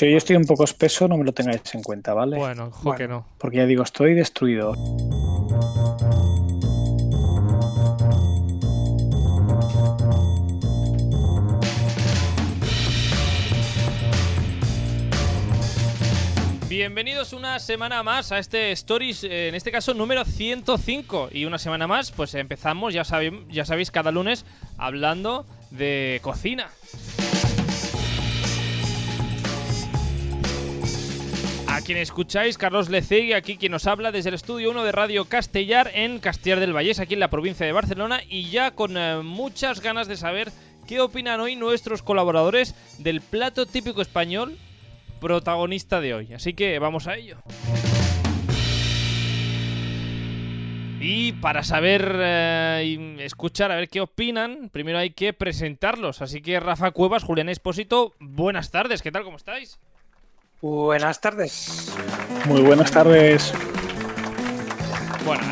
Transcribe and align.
Si 0.00 0.06
hoy 0.06 0.14
estoy 0.14 0.36
un 0.36 0.46
poco 0.46 0.64
espeso, 0.64 1.08
no 1.08 1.18
me 1.18 1.24
lo 1.24 1.32
tengáis 1.32 1.60
en 1.74 1.82
cuenta, 1.82 2.14
¿vale? 2.14 2.38
Bueno, 2.38 2.68
ojo 2.68 2.94
que 2.94 3.06
no. 3.06 3.26
Porque 3.36 3.58
ya 3.58 3.66
digo, 3.66 3.82
estoy 3.82 4.14
destruido. 4.14 4.72
Bienvenidos 16.66 17.34
una 17.34 17.58
semana 17.58 18.02
más 18.02 18.32
a 18.32 18.38
este 18.38 18.72
Stories, 18.72 19.24
eh, 19.24 19.48
en 19.48 19.54
este 19.54 19.70
caso 19.70 19.92
número 19.92 20.24
105. 20.24 21.28
Y 21.30 21.44
una 21.44 21.58
semana 21.58 21.86
más, 21.86 22.10
pues 22.10 22.34
empezamos, 22.34 22.94
ya, 22.94 23.04
sabéis, 23.04 23.34
ya 23.50 23.66
sabéis, 23.66 23.90
cada 23.90 24.10
lunes 24.10 24.46
hablando 24.78 25.44
de 25.70 26.20
cocina. 26.22 26.70
A 31.80 31.82
quien 31.82 31.96
escucháis, 31.96 32.58
Carlos 32.58 32.90
Lecegui, 32.90 33.32
aquí 33.32 33.56
quien 33.56 33.72
nos 33.72 33.86
habla 33.86 34.12
desde 34.12 34.28
el 34.28 34.34
estudio 34.34 34.70
1 34.70 34.84
de 34.84 34.92
Radio 34.92 35.24
Castellar 35.24 35.90
en 35.94 36.18
Castellar 36.18 36.60
del 36.60 36.74
Vallés, 36.74 37.00
aquí 37.00 37.14
en 37.14 37.20
la 37.20 37.30
provincia 37.30 37.64
de 37.64 37.72
Barcelona, 37.72 38.20
y 38.28 38.50
ya 38.50 38.72
con 38.72 38.98
eh, 38.98 39.22
muchas 39.22 39.80
ganas 39.80 40.06
de 40.06 40.18
saber 40.18 40.52
qué 40.86 41.00
opinan 41.00 41.40
hoy 41.40 41.56
nuestros 41.56 42.02
colaboradores 42.02 42.74
del 42.98 43.22
plato 43.22 43.64
típico 43.64 44.02
español 44.02 44.58
protagonista 45.22 46.02
de 46.02 46.12
hoy. 46.12 46.34
Así 46.34 46.52
que 46.52 46.78
vamos 46.78 47.06
a 47.06 47.16
ello. 47.16 47.38
Y 51.00 51.32
para 51.32 51.62
saber 51.62 52.14
eh, 52.18 52.82
y 52.84 53.22
escuchar, 53.22 53.72
a 53.72 53.76
ver 53.76 53.88
qué 53.88 54.02
opinan, 54.02 54.68
primero 54.68 54.98
hay 54.98 55.12
que 55.12 55.32
presentarlos. 55.32 56.20
Así 56.20 56.42
que 56.42 56.60
Rafa 56.60 56.90
Cuevas, 56.90 57.24
Julián 57.24 57.48
Espósito, 57.48 58.12
buenas 58.20 58.70
tardes, 58.70 59.00
¿qué 59.00 59.10
tal? 59.10 59.24
¿Cómo 59.24 59.38
estáis? 59.38 59.80
Buenas 60.60 61.20
tardes. 61.20 61.94
Muy 62.46 62.60
buenas 62.60 62.90
tardes. 62.90 63.52
Bueno, 65.24 65.42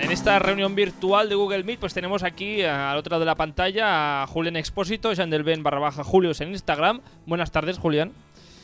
en 0.00 0.10
esta 0.10 0.38
reunión 0.38 0.74
virtual 0.74 1.28
de 1.28 1.34
Google 1.34 1.62
Meet, 1.64 1.80
pues 1.80 1.92
tenemos 1.92 2.22
aquí 2.22 2.60
eh, 2.62 2.68
al 2.68 2.96
otro 2.96 3.10
lado 3.12 3.20
de 3.20 3.26
la 3.26 3.34
pantalla 3.34 4.22
a 4.22 4.26
Julián 4.26 4.56
Expósito, 4.56 5.12
Jean 5.12 5.30
del 5.30 5.42
Ben 5.42 5.62
barra 5.62 5.78
baja 5.80 6.04
Julios 6.04 6.40
en 6.40 6.50
Instagram. 6.50 7.00
Buenas 7.26 7.50
tardes, 7.50 7.78
Julián. 7.78 8.12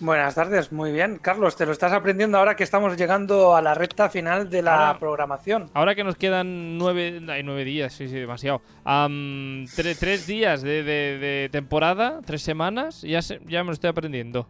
Buenas 0.00 0.34
tardes, 0.34 0.72
muy 0.72 0.91
bien. 0.92 1.19
Carlos, 1.22 1.56
te 1.56 1.65
lo 1.65 1.70
estás 1.72 1.92
aprendiendo 1.92 2.37
ahora 2.39 2.56
que 2.56 2.65
estamos 2.65 2.97
llegando 2.97 3.55
a 3.55 3.62
la 3.62 3.75
recta 3.75 4.09
final 4.09 4.50
de 4.50 4.62
la 4.62 4.89
Ahora- 4.89 4.98
programación. 4.98 5.70
Ahora 5.75 5.94
que 5.94 6.03
nos 6.05 6.17
quedan 6.17 6.77
nueve, 6.78 7.20
hay 7.28 7.42
nueve 7.44 7.65
días, 7.65 7.92
sí, 7.92 8.09
sí, 8.09 8.15
demasiado. 8.15 8.62
Tre- 8.84 9.97
tres 9.98 10.27
días 10.27 10.62
de, 10.62 10.83
de- 10.83 11.19
de 11.19 11.48
temporada, 11.53 12.20
tres 12.25 12.42
semanas, 12.42 13.03
ya, 13.03 13.22
se- 13.22 13.41
ya 13.47 13.62
me 13.62 13.69
lo 13.69 13.72
estoy 13.75 13.91
aprendiendo. 13.91 14.48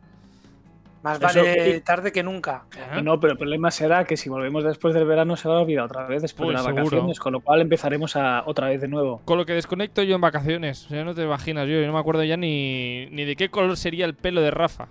Más 1.03 1.17
Eso- 1.20 1.27
vale 1.41 1.81
tarde 1.81 2.12
que 2.12 2.22
nunca. 2.22 2.62
¿Eh? 2.97 3.03
No, 3.03 3.19
pero 3.19 3.33
el 3.33 3.39
problema 3.39 3.70
será 3.72 4.05
que 4.05 4.17
si 4.17 4.28
volvemos 4.28 4.62
después 4.62 4.95
del 4.95 5.05
verano 5.05 5.36
se 5.36 5.48
va 5.48 5.56
a 5.56 5.61
olvidar 5.62 5.84
otra 5.86 6.06
vez 6.06 6.22
después 6.22 6.47
Pues 6.47 6.48
de 6.50 6.53
las 6.55 6.64
seguro. 6.64 6.84
vacaciones, 6.84 7.19
con 7.19 7.33
lo 7.33 7.41
cual 7.41 7.61
empezaremos 7.61 8.14
a, 8.17 8.44
otra 8.47 8.69
vez 8.69 8.81
de 8.81 8.86
nuevo. 8.89 9.20
Con 9.25 9.36
lo 9.39 9.44
que 9.44 9.53
desconecto 9.55 10.03
yo 10.05 10.14
en 10.14 10.20
vacaciones, 10.20 10.86
o 10.86 10.89
sea, 10.91 11.03
no 11.05 11.14
te 11.14 11.22
imaginas, 11.25 11.67
yo, 11.67 11.75
yo 11.81 11.86
no 11.86 11.92
me 11.92 11.98
acuerdo 11.98 12.22
ya 12.22 12.36
ni, 12.36 13.06
ni 13.11 13.25
de 13.25 13.34
qué 13.34 13.48
color 13.48 13.77
sería 13.77 14.05
el 14.05 14.14
pelo 14.14 14.41
de 14.42 14.50
Rafa. 14.53 14.86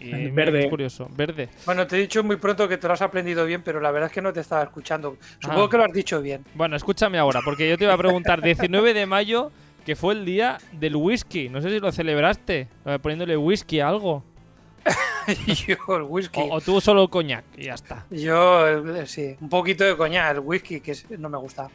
Y 0.00 0.30
Verde. 0.30 0.60
Es 0.60 0.70
curioso, 0.70 1.08
verde. 1.16 1.48
Bueno, 1.66 1.84
te 1.88 1.96
he 1.96 2.00
dicho 2.00 2.22
muy 2.22 2.36
pronto 2.36 2.68
que 2.68 2.78
te 2.78 2.86
lo 2.86 2.92
has 2.94 3.02
aprendido 3.02 3.44
bien, 3.44 3.62
pero 3.64 3.80
la 3.80 3.90
verdad 3.90 4.06
es 4.06 4.12
que 4.12 4.22
no 4.22 4.32
te 4.32 4.38
estaba 4.38 4.62
escuchando. 4.62 5.16
Supongo 5.40 5.64
Ah. 5.64 5.70
que 5.70 5.76
lo 5.76 5.84
has 5.84 5.92
dicho 5.92 6.22
bien. 6.22 6.42
Bueno, 6.54 6.76
escúchame 6.76 7.18
ahora, 7.18 7.40
porque 7.44 7.68
yo 7.68 7.76
te 7.76 7.82
iba 7.82 7.94
a 7.94 7.98
preguntar, 7.98 8.40
19 8.40 8.94
de 8.94 9.06
mayo, 9.06 9.50
que 9.84 9.96
fue 9.96 10.14
el 10.14 10.24
día 10.24 10.58
del 10.70 10.94
whisky, 10.94 11.48
no 11.48 11.60
sé 11.60 11.70
si 11.70 11.80
lo 11.80 11.90
celebraste, 11.90 12.68
eh, 12.86 12.98
poniéndole 13.02 13.36
whisky 13.36 13.80
a 13.80 13.88
algo, 13.88 14.22
Yo, 15.66 15.96
el 15.96 16.02
whisky. 16.02 16.40
o, 16.40 16.54
o 16.54 16.60
tú 16.60 16.80
solo 16.80 17.08
coñac, 17.08 17.44
y 17.56 17.64
ya 17.64 17.74
está. 17.74 18.06
Yo, 18.10 18.66
el- 18.66 19.06
sí, 19.06 19.36
un 19.40 19.48
poquito 19.48 19.84
de 19.84 19.96
coña, 19.96 20.30
el 20.30 20.40
whisky, 20.40 20.80
que 20.80 20.92
es- 20.92 21.08
no 21.10 21.28
me 21.28 21.38
gusta. 21.38 21.68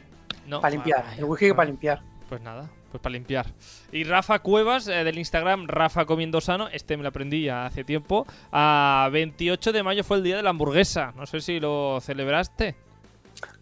No, 0.46 0.60
Para 0.60 0.72
limpiar, 0.74 1.04
ay, 1.08 1.18
el 1.18 1.24
whisky 1.24 1.48
no. 1.48 1.56
para 1.56 1.66
limpiar. 1.68 2.02
Pues 2.28 2.40
nada, 2.42 2.68
pues 2.90 3.00
para 3.02 3.12
limpiar. 3.12 3.46
Y 3.92 4.04
Rafa 4.04 4.38
Cuevas, 4.40 4.88
eh, 4.88 5.04
del 5.04 5.18
Instagram, 5.18 5.66
Rafa 5.68 6.04
Comiendo 6.04 6.40
Sano, 6.40 6.68
este 6.68 6.96
me 6.96 7.02
lo 7.02 7.10
aprendí 7.10 7.42
ya 7.44 7.66
hace 7.66 7.84
tiempo. 7.84 8.26
A 8.52 9.08
28 9.12 9.72
de 9.72 9.82
mayo 9.82 10.04
fue 10.04 10.16
el 10.18 10.22
día 10.22 10.36
de 10.36 10.42
la 10.42 10.50
hamburguesa. 10.50 11.12
No 11.16 11.26
sé 11.26 11.40
si 11.40 11.60
lo 11.60 11.98
celebraste. 12.00 12.74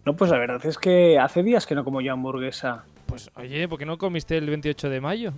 No, 0.04 0.16
pues 0.16 0.30
la 0.30 0.38
verdad 0.38 0.64
es 0.64 0.78
que 0.78 1.18
hace 1.18 1.42
días 1.42 1.66
que 1.66 1.74
no 1.74 1.84
como 1.84 2.00
yo 2.00 2.12
hamburguesa. 2.12 2.84
Pues 3.06 3.30
oye, 3.36 3.68
¿por 3.68 3.78
qué 3.78 3.86
no 3.86 3.98
comiste 3.98 4.36
el 4.38 4.46
28 4.48 4.88
de 4.90 5.00
mayo? 5.00 5.32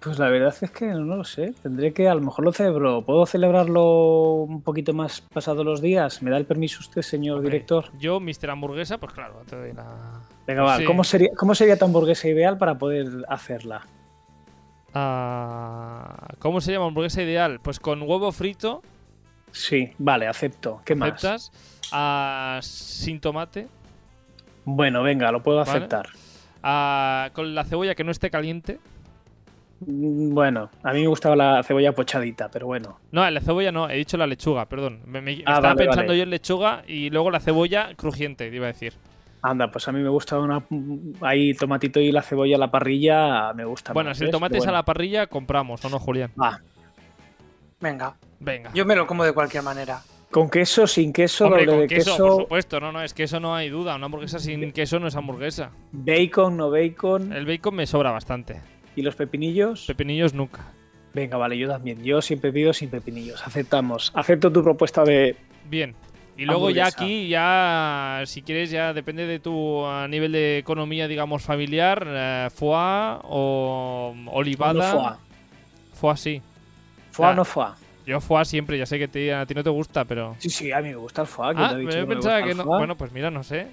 Pues 0.00 0.18
la 0.18 0.28
verdad 0.30 0.54
es 0.60 0.70
que 0.70 0.86
no 0.86 1.16
lo 1.16 1.24
sé. 1.24 1.52
Tendré 1.62 1.92
que, 1.92 2.08
a 2.08 2.14
lo 2.14 2.22
mejor 2.22 2.44
lo 2.44 2.52
celebro. 2.52 3.02
¿Puedo 3.02 3.26
celebrarlo 3.26 4.32
un 4.48 4.62
poquito 4.62 4.94
más 4.94 5.20
pasado 5.20 5.62
los 5.62 5.82
días? 5.82 6.22
¿Me 6.22 6.30
da 6.30 6.38
el 6.38 6.46
permiso 6.46 6.80
usted, 6.80 7.02
señor 7.02 7.36
Hombre, 7.36 7.50
director? 7.52 7.86
Yo, 7.98 8.18
Mr. 8.18 8.48
Hamburguesa, 8.50 8.96
pues 8.98 9.12
claro, 9.12 9.42
te 9.48 9.56
doy 9.56 9.72
la... 9.74 10.22
Venga, 10.46 10.62
va. 10.62 10.78
Sí. 10.78 10.84
¿Cómo, 10.84 11.04
sería, 11.04 11.28
¿Cómo 11.36 11.54
sería 11.54 11.78
tu 11.78 11.84
hamburguesa 11.84 12.28
ideal 12.28 12.56
para 12.56 12.78
poder 12.78 13.08
hacerla? 13.28 13.86
Ah, 14.94 16.28
¿Cómo 16.38 16.60
se 16.60 16.72
llama 16.72 16.86
hamburguesa 16.86 17.22
ideal? 17.22 17.60
Pues 17.60 17.78
con 17.78 18.02
huevo 18.02 18.32
frito, 18.32 18.82
Sí, 19.52 19.92
vale, 19.98 20.28
acepto. 20.28 20.80
¿Qué 20.84 20.94
más? 20.94 21.10
aceptas, 21.24 21.52
ah, 21.92 22.60
sin 22.62 23.20
tomate, 23.20 23.66
Bueno, 24.64 25.02
venga, 25.02 25.32
lo 25.32 25.42
puedo 25.42 25.58
Vale. 25.58 25.70
aceptar. 25.70 26.08
ah, 26.62 27.30
con 27.32 27.54
la 27.54 27.64
cebolla 27.64 27.94
que 27.94 28.04
no 28.04 28.12
esté 28.12 28.30
caliente. 28.30 28.78
Mm, 29.86 30.34
Bueno, 30.34 30.70
a 30.82 30.92
mí 30.92 31.00
me 31.00 31.06
gustaba 31.06 31.34
la 31.36 31.62
cebolla 31.62 31.92
pochadita, 31.92 32.50
pero 32.50 32.66
bueno. 32.66 32.98
No, 33.12 33.28
la 33.30 33.40
cebolla 33.40 33.72
no, 33.72 33.88
he 33.88 33.96
dicho 33.96 34.16
la 34.16 34.26
lechuga, 34.26 34.66
perdón. 34.66 35.00
Me, 35.06 35.20
me- 35.20 35.32
Ah, 35.46 35.56
estaba 35.56 35.60
vale, 35.60 35.84
pensando 35.84 36.08
vale. 36.08 36.18
yo 36.18 36.22
en 36.24 36.30
lechuga 36.30 36.82
y 36.86 37.10
luego 37.10 37.30
la 37.30 37.40
cebolla 37.40 37.90
crujiente, 37.96 38.50
te 38.50 38.56
iba 38.56 38.66
a 38.66 38.72
decir. 38.72 38.92
Anda, 39.42 39.70
pues 39.70 39.88
a 39.88 39.92
mí 39.92 40.00
me 40.02 40.10
gusta 40.10 40.38
una 40.38 40.62
ahí 41.22 41.54
tomatito 41.54 41.98
y 41.98 42.12
la 42.12 42.20
cebolla 42.20 42.56
a 42.56 42.58
la 42.58 42.70
parrilla, 42.70 43.54
me 43.54 43.64
gusta 43.64 43.94
Bueno, 43.94 44.10
más, 44.10 44.18
si 44.18 44.24
el 44.24 44.30
tomate 44.30 44.58
es 44.58 44.66
a 44.66 44.72
la 44.72 44.82
parrilla, 44.84 45.28
compramos, 45.28 45.82
¿o 45.84 45.88
no, 45.88 45.98
Julián? 45.98 46.30
Va. 46.40 46.60
Venga, 47.80 48.14
Venga. 48.38 48.70
yo 48.74 48.84
me 48.84 48.94
lo 48.94 49.06
como 49.06 49.24
de 49.24 49.32
cualquier 49.32 49.62
manera. 49.62 50.00
Con 50.30 50.50
queso, 50.50 50.86
sin 50.86 51.12
queso, 51.12 51.46
Hombre, 51.46 51.60
doble 51.64 51.72
con 51.72 51.80
de 51.80 51.86
queso, 51.88 52.10
queso, 52.12 52.26
por 52.28 52.42
supuesto. 52.42 52.78
No, 52.80 52.92
no, 52.92 53.02
es 53.02 53.14
que 53.14 53.22
eso 53.24 53.40
no 53.40 53.54
hay 53.54 53.68
duda. 53.70 53.96
Una 53.96 54.04
hamburguesa 54.06 54.38
sin 54.38 54.70
queso 54.72 55.00
no 55.00 55.08
es 55.08 55.16
hamburguesa. 55.16 55.70
bacon, 55.90 56.56
no 56.56 56.70
bacon 56.70 57.32
El 57.32 57.46
bacon 57.46 57.74
me 57.74 57.86
sobra 57.86 58.12
bastante. 58.12 58.60
Y 59.00 59.02
los 59.02 59.16
pepinillos. 59.16 59.84
Pepinillos 59.86 60.34
nunca. 60.34 60.64
Venga, 61.12 61.36
vale, 61.36 61.58
yo 61.58 61.68
también. 61.68 62.02
Yo 62.04 62.22
siempre 62.22 62.52
pido 62.52 62.72
sin 62.72 62.88
pepinillos. 62.88 63.44
Aceptamos. 63.46 64.12
Acepto 64.14 64.52
tu 64.52 64.62
propuesta 64.62 65.02
de 65.04 65.34
Bien. 65.68 65.94
Y 66.36 66.46
luego 66.46 66.70
ya 66.70 66.86
aquí, 66.86 67.28
ya, 67.28 68.22
si 68.24 68.40
quieres, 68.40 68.70
ya 68.70 68.94
depende 68.94 69.26
de 69.26 69.40
tu 69.40 69.84
ah, 69.84 70.06
nivel 70.08 70.32
de 70.32 70.56
economía, 70.58 71.06
digamos, 71.06 71.42
familiar, 71.42 72.06
eh, 72.08 72.48
foie 72.54 73.18
o 73.24 74.14
olivada. 74.32 74.72
no 74.94 75.00
foie. 75.00 75.16
Foie 75.92 76.16
sí. 76.16 76.42
Foie 77.10 77.28
Ah. 77.28 77.34
no 77.34 77.44
foie. 77.44 77.66
Yo 78.06 78.20
foie 78.20 78.44
siempre, 78.46 78.78
ya 78.78 78.86
sé 78.86 78.98
que 78.98 79.06
te- 79.06 79.34
a 79.34 79.44
ti 79.44 79.52
no 79.54 79.62
te 79.62 79.68
gusta, 79.70 80.04
pero... 80.06 80.34
Sí, 80.38 80.48
sí, 80.48 80.72
a 80.72 80.80
mí 80.80 80.88
me 80.88 80.96
gusta 80.96 81.22
el 81.22 81.28
foie. 81.28 81.54
¿quién 81.54 81.64
Ah, 81.66 81.70
te 81.74 81.78
dicho 81.80 81.90
que 81.98 82.06
pensaba 82.06 82.42
que 82.42 82.54
no. 82.54 82.64
Bueno, 82.64 82.96
pues 82.96 83.12
mira, 83.12 83.30
no 83.30 83.42
sé. 83.42 83.66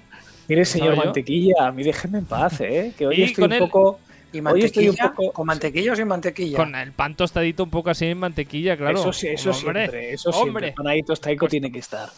Mire, 0.48 0.64
señor. 0.66 0.96
Mantequilla, 0.96 1.68
a 1.68 1.72
mí 1.72 1.82
déjeme 1.82 2.18
en 2.18 2.26
paz, 2.26 2.60
¿eh? 2.60 2.92
Que 2.98 3.06
hoy 3.06 3.16
Y 3.16 3.22
estoy 3.22 3.44
un 3.44 3.58
poco... 3.58 3.98
¿Y 4.30 4.40
Hoy 4.40 4.62
estoy 4.62 4.88
un 4.88 4.94
mantequilla? 4.96 5.14
poco- 5.14 5.32
¿Con 5.32 5.46
mantequilla 5.46 5.92
o 5.92 5.96
sin 5.96 6.06
mantequilla? 6.08 6.56
Con 6.58 6.74
el 6.74 6.92
pan 6.92 7.14
tostadito 7.16 7.64
un 7.64 7.70
poco 7.70 7.88
así 7.88 8.04
en 8.06 8.18
mantequilla, 8.18 8.76
claro. 8.76 8.98
Eso, 8.98 9.12
sí, 9.12 9.28
eso 9.28 9.50
Hombre, 9.52 9.80
siempre, 9.86 10.12
eso 10.12 10.30
hombre. 10.30 10.42
siempre. 10.66 10.72
Panadito 10.72 11.12
tostaico 11.12 11.48
tiene 11.48 11.72
que 11.72 11.78
estar. 11.78 12.10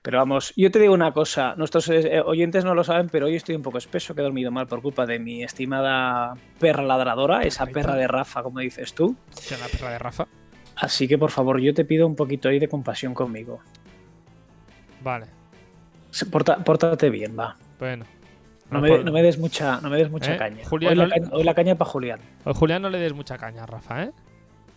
Pero 0.00 0.18
vamos, 0.18 0.52
yo 0.56 0.70
te 0.70 0.78
digo 0.78 0.94
una 0.94 1.12
cosa, 1.12 1.54
nuestros 1.56 1.88
eh, 1.88 2.20
oyentes 2.24 2.64
no 2.64 2.74
lo 2.74 2.84
saben, 2.84 3.08
pero 3.08 3.26
hoy 3.26 3.34
estoy 3.34 3.56
un 3.56 3.62
poco 3.62 3.78
espeso, 3.78 4.14
que 4.14 4.20
he 4.20 4.24
dormido 4.24 4.52
mal 4.52 4.68
por 4.68 4.80
culpa 4.80 5.06
de 5.06 5.18
mi 5.18 5.42
estimada 5.42 6.34
perra 6.60 6.84
ladradora, 6.84 7.42
esa 7.42 7.66
perra 7.66 7.96
de 7.96 8.06
Rafa, 8.06 8.44
como 8.44 8.60
dices 8.60 8.94
tú. 8.94 9.16
Sea 9.30 9.58
la 9.58 9.66
perra 9.66 9.90
de 9.90 9.98
Rafa. 9.98 10.28
Así 10.76 11.08
que 11.08 11.18
por 11.18 11.30
favor, 11.32 11.60
yo 11.60 11.74
te 11.74 11.84
pido 11.84 12.06
un 12.06 12.14
poquito 12.14 12.48
ahí 12.48 12.60
de 12.60 12.68
compasión 12.68 13.12
conmigo. 13.12 13.58
Vale, 15.02 15.26
porta- 16.30 16.58
pórtate 16.62 17.10
bien, 17.10 17.36
va. 17.38 17.56
bueno. 17.78 18.04
No, 18.70 18.78
No 18.78 18.80
me, 18.80 18.88
por- 18.88 19.04
no 19.04 19.12
me 19.12 19.22
des 19.22 19.38
mucha, 19.38 19.80
no 19.80 19.88
me 19.90 19.96
des 19.96 20.10
mucha 20.10 20.34
¿Eh? 20.34 20.38
caña. 20.38 20.64
Julián, 20.68 20.92
hoy, 20.92 20.96
la 21.06 21.08
caña 21.08 21.28
hoy 21.32 21.44
la 21.44 21.54
caña 21.54 21.74
para 21.76 21.90
Julián. 21.90 22.20
Al 22.44 22.52
Julián 22.54 22.82
no 22.82 22.90
le 22.90 22.98
des 22.98 23.12
mucha 23.12 23.38
caña, 23.38 23.64
Rafa, 23.66 24.04
¿eh? 24.04 24.10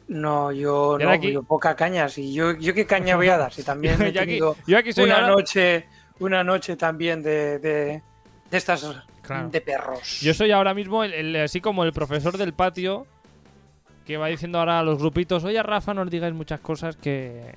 No, 0.08 0.52
yo 0.52 0.98
no, 1.00 1.10
aquí- 1.10 1.32
yo 1.32 1.44
poca 1.44 1.76
caña. 1.76 2.08
Si 2.10 2.34
yo, 2.34 2.54
yo 2.58 2.74
qué 2.74 2.86
caña 2.86 3.16
voy 3.16 3.30
a 3.30 3.38
dar. 3.38 3.52
Si 3.54 3.64
también 3.64 3.94
he 4.02 4.12
yo, 4.12 4.22
aquí, 4.22 4.30
tenido 4.30 4.56
yo 4.68 4.78
aquí 4.78 4.94
soy 4.94 5.06
una 5.06 5.16
ahora- 5.16 5.28
noche, 5.30 5.86
una 6.20 6.44
noche 6.44 6.76
también 6.76 7.22
de, 7.24 7.60
de, 7.60 8.02
de 8.52 8.58
estas 8.58 8.86
Claro. 9.22 9.50
de 9.50 9.62
perros. 9.62 10.22
Yo 10.22 10.34
soy 10.34 10.52
ahora 10.52 10.74
mismo 10.74 11.04
el, 11.04 11.14
el- 11.14 11.36
así 11.38 11.62
como 11.62 11.84
el 11.84 11.94
profesor 11.94 12.38
del 12.38 12.54
patio 12.54 13.06
que 14.06 14.18
va 14.18 14.28
diciendo 14.28 14.58
ahora 14.60 14.80
a 14.80 14.84
los 14.84 14.98
grupitos, 14.98 15.44
oye 15.44 15.62
Rafa, 15.62 15.94
no 15.94 16.02
os 16.02 16.10
digáis 16.10 16.34
muchas 16.34 16.60
cosas 16.60 16.96
que... 16.96 17.54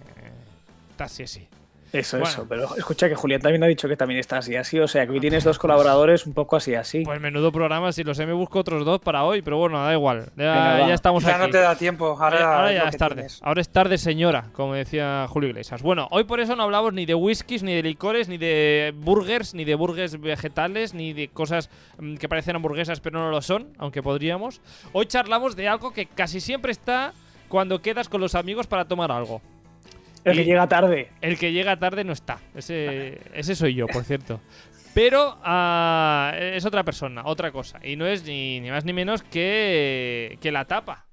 Está 0.91 1.05
así, 1.05 1.23
así. 1.23 1.49
Eso, 1.93 2.19
Bueno. 2.19 2.31
eso. 2.31 2.47
Pero 2.49 2.77
escucha 2.77 3.09
que 3.09 3.15
Julián 3.15 3.41
también 3.43 3.63
ha 3.63 3.67
dicho 3.67 3.87
que 3.89 3.97
también 3.97 4.19
está 4.19 4.39
así, 4.39 4.57
así. 4.57 4.79
O 4.79 4.89
sea, 4.89 5.07
que 5.07 5.13
hoy 5.13 5.21
tienes 5.21 5.45
dos 5.45 5.59
colaboradores 5.59 6.27
un 6.27 6.33
poco 6.33 6.57
así, 6.57 6.75
así. 6.75 7.05
Pues 7.05 7.21
menudo 7.21 7.53
programa, 7.53 7.93
si 7.93 8.03
lo 8.03 8.15
sé 8.15 8.25
me 8.25 8.33
busco 8.33 8.61
otros 8.61 8.85
dos 8.87 9.01
para 9.01 9.25
hoy, 9.25 9.43
pero 9.43 9.59
bueno, 9.59 9.83
da 9.85 9.93
igual. 9.93 10.31
Ya, 10.37 10.53
Venga, 10.75 10.89
ya 10.89 10.95
estamos 10.95 11.23
Ya 11.23 11.33
aquí. 11.37 11.41
no 11.47 11.51
te 11.51 11.59
da 11.59 11.77
tiempo. 11.77 12.17
Ahora, 12.19 12.73
ya 12.73 12.89
es 12.89 12.97
tarde. 12.97 13.15
tienes. 13.17 13.41
Ahora 13.43 13.61
es 13.61 13.69
tarde, 13.69 13.99
señora, 13.99 14.47
como 14.55 14.75
decía 14.75 15.27
Julio 15.29 15.51
Iglesias. 15.51 15.83
Bueno, 15.83 16.09
hoy 16.11 16.25
por 16.25 16.41
eso 16.41 16.57
no 16.57 16.63
hablamos 16.63 16.95
ni 16.95 17.05
de 17.05 17.15
whiskies, 17.15 17.63
ni 17.63 17.75
de 17.75 17.83
licores, 17.83 18.29
ni 18.29 18.39
de 18.39 18.95
burgers, 18.97 19.53
ni 19.55 19.65
de 19.65 19.75
burgers 19.75 20.19
vegetales, 20.21 20.95
ni 20.95 21.13
de 21.13 21.29
cosas 21.29 21.69
mm, 21.99 22.17
que 22.17 22.29
parecen 22.29 22.57
hamburguesas 22.57 23.01
pero 23.01 23.19
no 23.19 23.31
lo 23.31 23.43
son, 23.43 23.69
aunque 23.79 24.03
podríamos. 24.03 24.61
Hoy 24.93 25.07
charlamos 25.07 25.57
de 25.57 25.69
algo 25.69 25.93
que 25.93 26.07
casi 26.07 26.41
siempre 26.41 26.73
está 26.73 27.13
cuando 27.49 27.83
quedas 27.83 28.09
con 28.09 28.21
los 28.23 28.35
amigos 28.35 28.67
para 28.67 28.87
tomar 28.87 29.13
algo. 29.13 29.43
El 30.25 30.37
que 30.37 30.45
llega 30.45 30.69
tarde. 30.69 31.11
El 31.21 31.39
que 31.39 31.53
llega 31.53 31.77
tarde 31.79 32.05
no 32.05 32.13
está. 32.13 32.39
Ese, 32.55 33.21
ese 33.35 33.55
soy 33.57 33.75
yo, 33.75 33.87
por 33.89 34.05
cierto. 34.05 34.41
Pero 34.95 35.39
ah, 35.43 36.33
es 36.39 36.65
otra 36.67 36.85
persona, 36.85 37.23
otra 37.25 37.51
cosa. 37.51 37.81
Y 37.83 37.97
no 37.97 38.07
es 38.07 38.25
ni, 38.25 38.61
ni 38.61 38.71
más 38.71 38.85
ni 38.85 38.93
menos 38.93 39.23
que, 39.23 40.39
que 40.41 40.53
la 40.53 40.65
tapa. 40.67 41.07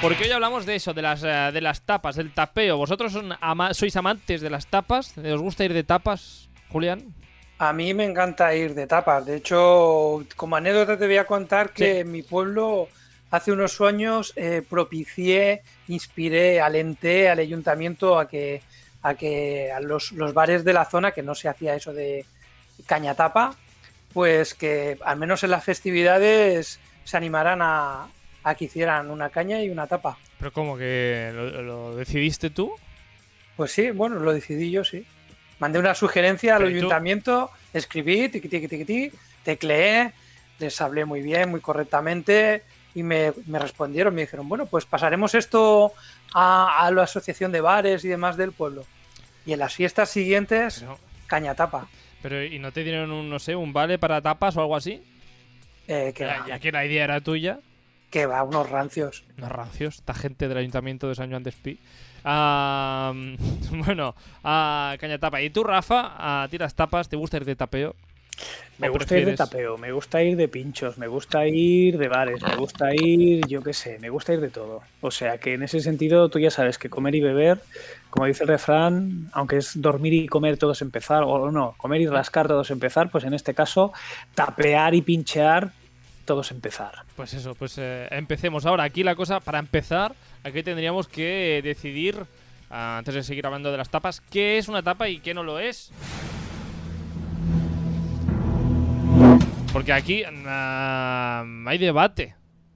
Porque 0.00 0.24
hoy 0.24 0.30
hablamos 0.32 0.66
de 0.66 0.74
eso, 0.74 0.92
de 0.92 1.02
las, 1.02 1.22
eh, 1.22 1.50
de 1.52 1.60
las 1.60 1.82
tapas, 1.82 2.16
del 2.16 2.32
tapeo. 2.32 2.76
¿Vosotros 2.76 3.12
son 3.12 3.32
ama- 3.40 3.72
sois 3.72 3.94
amantes 3.96 4.40
de 4.40 4.50
las 4.50 4.66
tapas? 4.66 5.16
¿Os 5.16 5.40
gusta 5.40 5.64
ir 5.64 5.72
de 5.72 5.84
tapas, 5.84 6.50
Julián? 6.70 7.14
A 7.58 7.72
mí 7.72 7.94
me 7.94 8.04
encanta 8.04 8.52
ir 8.54 8.74
de 8.74 8.88
tapas. 8.88 9.24
De 9.24 9.36
hecho, 9.36 10.24
como 10.36 10.56
anécdota 10.56 10.98
te 10.98 11.06
voy 11.06 11.18
a 11.18 11.24
contar 11.26 11.70
que 11.72 11.92
Sí. 11.94 12.00
en 12.00 12.10
mi 12.10 12.22
pueblo 12.22 12.88
hace 13.32 13.50
unos 13.50 13.80
años 13.80 14.32
eh, 14.36 14.62
propicié, 14.68 15.62
inspiré, 15.88 16.60
alenté 16.60 17.28
al 17.28 17.40
ayuntamiento 17.40 18.18
a 18.18 18.28
que 18.28 18.62
a 19.02 19.14
que 19.14 19.72
a 19.72 19.80
los, 19.80 20.12
los 20.12 20.32
bares 20.32 20.62
de 20.64 20.72
la 20.72 20.84
zona, 20.84 21.10
que 21.10 21.24
no 21.24 21.34
se 21.34 21.48
hacía 21.48 21.74
eso 21.74 21.92
de 21.92 22.24
caña 22.86 23.16
tapa, 23.16 23.56
pues 24.12 24.54
que 24.54 24.96
al 25.04 25.18
menos 25.18 25.42
en 25.42 25.50
las 25.50 25.64
festividades 25.64 26.78
se 27.02 27.16
animaran 27.16 27.60
a, 27.62 28.06
a 28.44 28.54
que 28.54 28.66
hicieran 28.66 29.10
una 29.10 29.28
caña 29.30 29.60
y 29.60 29.70
una 29.70 29.88
tapa. 29.88 30.16
Pero 30.38 30.52
como 30.52 30.76
que 30.78 31.32
lo, 31.34 31.62
lo 31.62 31.96
decidiste 31.96 32.50
tú. 32.50 32.72
Pues 33.56 33.72
sí, 33.72 33.90
bueno, 33.90 34.20
lo 34.20 34.32
decidí 34.32 34.70
yo, 34.70 34.84
sí. 34.84 35.04
Mandé 35.58 35.80
una 35.80 35.94
sugerencia 35.96 36.54
al 36.54 36.62
Pero 36.62 36.70
tú- 36.70 36.76
ayuntamiento, 36.76 37.50
escribí, 37.72 38.28
tiqui, 38.28 38.48
tiqui, 38.48 38.68
tiqui, 38.68 39.12
tecleé, 39.42 40.12
les 40.60 40.80
hablé 40.80 41.04
muy 41.04 41.22
bien, 41.22 41.50
muy 41.50 41.60
correctamente 41.60 42.62
y 42.94 43.02
me, 43.02 43.32
me 43.46 43.58
respondieron, 43.58 44.14
me 44.14 44.22
dijeron, 44.22 44.48
bueno, 44.48 44.66
pues 44.66 44.84
pasaremos 44.84 45.34
esto 45.34 45.92
a, 46.34 46.84
a 46.86 46.90
la 46.90 47.02
asociación 47.04 47.52
de 47.52 47.60
bares 47.60 48.04
y 48.04 48.08
demás 48.08 48.36
del 48.36 48.52
pueblo. 48.52 48.84
Y 49.46 49.52
en 49.52 49.58
las 49.58 49.74
fiestas 49.74 50.10
siguientes, 50.10 50.84
caña 51.26 51.54
tapa. 51.54 51.88
pero 52.22 52.44
¿y 52.44 52.58
no 52.58 52.70
te 52.72 52.84
dieron 52.84 53.10
un, 53.10 53.28
no 53.30 53.38
sé, 53.38 53.56
un 53.56 53.72
vale 53.72 53.98
para 53.98 54.20
tapas 54.20 54.56
o 54.56 54.60
algo 54.60 54.76
así? 54.76 55.02
Eh, 55.88 56.12
que, 56.14 56.24
Ya, 56.24 56.44
ya 56.46 56.58
que 56.60 56.70
la 56.72 56.84
idea 56.84 57.04
era 57.04 57.20
tuya. 57.20 57.58
que 58.10 58.26
va, 58.26 58.42
unos 58.44 58.68
rancios. 58.70 59.24
Unos 59.38 59.50
rancios, 59.50 59.96
esta 59.96 60.14
gente 60.14 60.46
del 60.48 60.58
ayuntamiento 60.58 61.08
de 61.08 61.14
San 61.14 61.30
Juan 61.30 61.42
de 61.42 61.50
Espí. 61.50 61.80
Ah, 62.24 63.12
bueno, 63.70 64.14
ah, 64.44 64.94
caña 65.00 65.18
tapa. 65.18 65.40
¿Y 65.42 65.50
tú, 65.50 65.64
Rafa? 65.64 66.12
Ah, 66.16 66.46
¿Tiras 66.50 66.74
tapas? 66.76 67.08
¿Te 67.08 67.16
gusta 67.16 67.38
ir 67.38 67.44
de 67.44 67.56
tapeo? 67.56 67.96
Me 68.78 68.88
¿O 68.88 68.92
gusta 68.92 69.16
ir 69.16 69.26
de 69.26 69.36
tapeo, 69.36 69.78
me 69.78 69.92
gusta 69.92 70.22
ir 70.22 70.36
de 70.36 70.48
pinchos, 70.48 70.98
me 70.98 71.06
gusta 71.06 71.46
ir 71.46 71.98
de 71.98 72.08
bares, 72.08 72.42
me 72.42 72.56
gusta 72.56 72.92
ir, 72.92 73.46
yo 73.46 73.62
qué 73.62 73.72
sé, 73.72 73.98
me 74.00 74.10
gusta 74.10 74.32
ir 74.32 74.40
de 74.40 74.48
todo. 74.48 74.82
O 75.00 75.10
sea 75.10 75.38
que 75.38 75.54
en 75.54 75.62
ese 75.62 75.80
sentido 75.80 76.28
tú 76.30 76.40
ya 76.40 76.50
sabes 76.50 76.78
que 76.78 76.90
comer 76.90 77.14
y 77.14 77.20
beber, 77.20 77.60
como 78.10 78.26
dice 78.26 78.42
el 78.42 78.48
refrán, 78.48 79.28
aunque 79.32 79.58
es 79.58 79.80
dormir 79.80 80.14
y 80.14 80.26
comer 80.26 80.56
todo 80.56 80.72
es 80.72 80.82
empezar, 80.82 81.22
o 81.22 81.52
no, 81.52 81.74
comer 81.76 82.00
y 82.00 82.06
rascar 82.08 82.48
todo 82.48 82.62
es 82.62 82.70
empezar, 82.70 83.10
pues 83.10 83.24
en 83.24 83.34
este 83.34 83.54
caso 83.54 83.92
tapear 84.34 84.94
y 84.94 85.02
pinchear 85.02 85.70
todo 86.24 86.40
es 86.40 86.50
empezar. 86.50 87.04
Pues 87.14 87.34
eso, 87.34 87.54
pues 87.54 87.76
eh, 87.78 88.08
empecemos. 88.10 88.66
Ahora, 88.66 88.84
aquí 88.84 89.04
la 89.04 89.14
cosa, 89.14 89.38
para 89.40 89.58
empezar, 89.58 90.14
aquí 90.44 90.62
tendríamos 90.62 91.08
que 91.08 91.60
decidir, 91.62 92.16
antes 92.70 93.14
de 93.14 93.22
seguir 93.22 93.46
hablando 93.46 93.70
de 93.70 93.78
las 93.78 93.90
tapas, 93.90 94.20
qué 94.20 94.58
es 94.58 94.66
una 94.68 94.82
tapa 94.82 95.08
y 95.08 95.20
qué 95.20 95.34
no 95.34 95.42
lo 95.42 95.58
es. 95.58 95.92
Porque 99.72 99.92
aquí 99.92 100.22
ah, 100.46 101.44
hay 101.66 101.78
debate. 101.78 102.34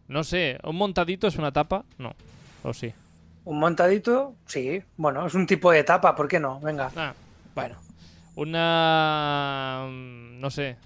No 0.08 0.25
sé, 0.25 0.58
¿un 0.62 0.76
montadito 0.76 1.26
es 1.26 1.37
una 1.37 1.52
tapa? 1.52 1.84
No, 1.98 2.14
o 2.62 2.72
sí. 2.72 2.93
Un 3.44 3.58
montadito, 3.58 4.34
sí, 4.46 4.82
bueno, 4.96 5.26
es 5.26 5.34
un 5.34 5.46
tipo 5.46 5.70
de 5.70 5.84
tapa, 5.84 6.14
¿por 6.16 6.26
qué 6.28 6.40
no? 6.40 6.58
Venga. 6.60 6.90
Ah, 6.96 7.12
bueno. 7.54 7.76
Una... 8.34 9.87
mm, 9.88 10.40
no 10.40 10.50
sé, 10.50 10.76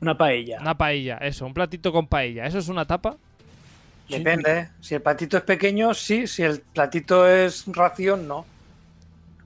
Una 0.00 0.16
paella. 0.16 0.58
una 0.60 0.76
paella, 0.76 1.18
eso, 1.18 1.46
un 1.46 1.54
platito 1.54 1.92
con 1.92 2.06
paella. 2.06 2.46
¿Eso 2.46 2.58
es 2.58 2.68
una 2.68 2.86
tapa? 2.86 3.16
Depende. 4.08 4.58
¿eh? 4.58 4.68
Si 4.80 4.94
el 4.94 5.02
platito 5.02 5.36
es 5.36 5.42
pequeño, 5.44 5.94
sí. 5.94 6.26
Si 6.26 6.42
el 6.42 6.60
platito 6.60 7.26
es 7.28 7.64
ración, 7.68 8.26
no. 8.28 8.44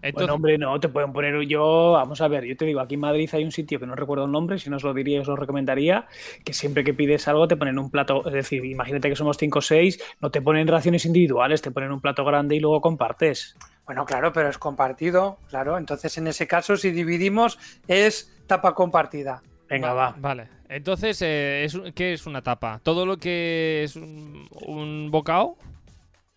Entonces, 0.06 0.26
Bueno, 0.28 0.34
hombre, 0.34 0.58
no, 0.58 0.78
te 0.80 0.88
pueden 0.88 1.12
poner 1.12 1.40
yo, 1.48 1.92
vamos 1.92 2.20
a 2.20 2.28
ver, 2.28 2.44
yo 2.44 2.56
te 2.56 2.64
digo, 2.64 2.80
aquí 2.80 2.94
en 2.94 3.00
Madrid 3.00 3.28
hay 3.32 3.44
un 3.44 3.52
sitio 3.52 3.78
que 3.80 3.86
no 3.86 3.94
recuerdo 3.94 4.24
el 4.24 4.32
nombre, 4.32 4.58
si 4.58 4.70
no 4.70 4.76
os 4.76 4.84
lo 4.84 4.94
diría, 4.94 5.20
os 5.20 5.26
lo 5.28 5.36
recomendaría, 5.36 6.06
que 6.44 6.52
siempre 6.52 6.84
que 6.84 6.94
pides 6.94 7.26
algo 7.28 7.48
te 7.48 7.56
ponen 7.56 7.78
un 7.78 7.90
plato, 7.90 8.26
es 8.26 8.32
decir, 8.32 8.64
imagínate 8.64 9.08
que 9.08 9.16
somos 9.16 9.36
5 9.36 9.58
o 9.58 9.62
6, 9.62 9.98
no 10.20 10.30
te 10.30 10.40
ponen 10.42 10.68
raciones 10.68 11.04
individuales, 11.04 11.62
te 11.62 11.70
ponen 11.70 11.92
un 11.92 12.00
plato 12.00 12.24
grande 12.24 12.56
y 12.56 12.60
luego 12.60 12.80
compartes. 12.80 13.56
Bueno, 13.84 14.04
claro, 14.04 14.32
pero 14.32 14.48
es 14.48 14.58
compartido, 14.58 15.38
claro. 15.48 15.78
Entonces, 15.78 16.16
en 16.18 16.26
ese 16.26 16.46
caso, 16.46 16.76
si 16.76 16.90
dividimos, 16.90 17.58
es 17.86 18.32
tapa 18.46 18.74
compartida. 18.74 19.42
Venga, 19.68 19.92
Va- 19.92 20.10
va. 20.10 20.14
Vale. 20.18 20.48
Entonces, 20.68 21.22
eh, 21.22 21.64
es 21.64 21.78
¿qué 21.94 22.12
es 22.12 22.26
una 22.26 22.42
tapa? 22.42 22.80
¿Todo 22.82 23.06
lo 23.06 23.16
que 23.16 23.82
es 23.84 23.94
un, 23.96 24.48
un 24.66 25.10
bocado? 25.12 25.56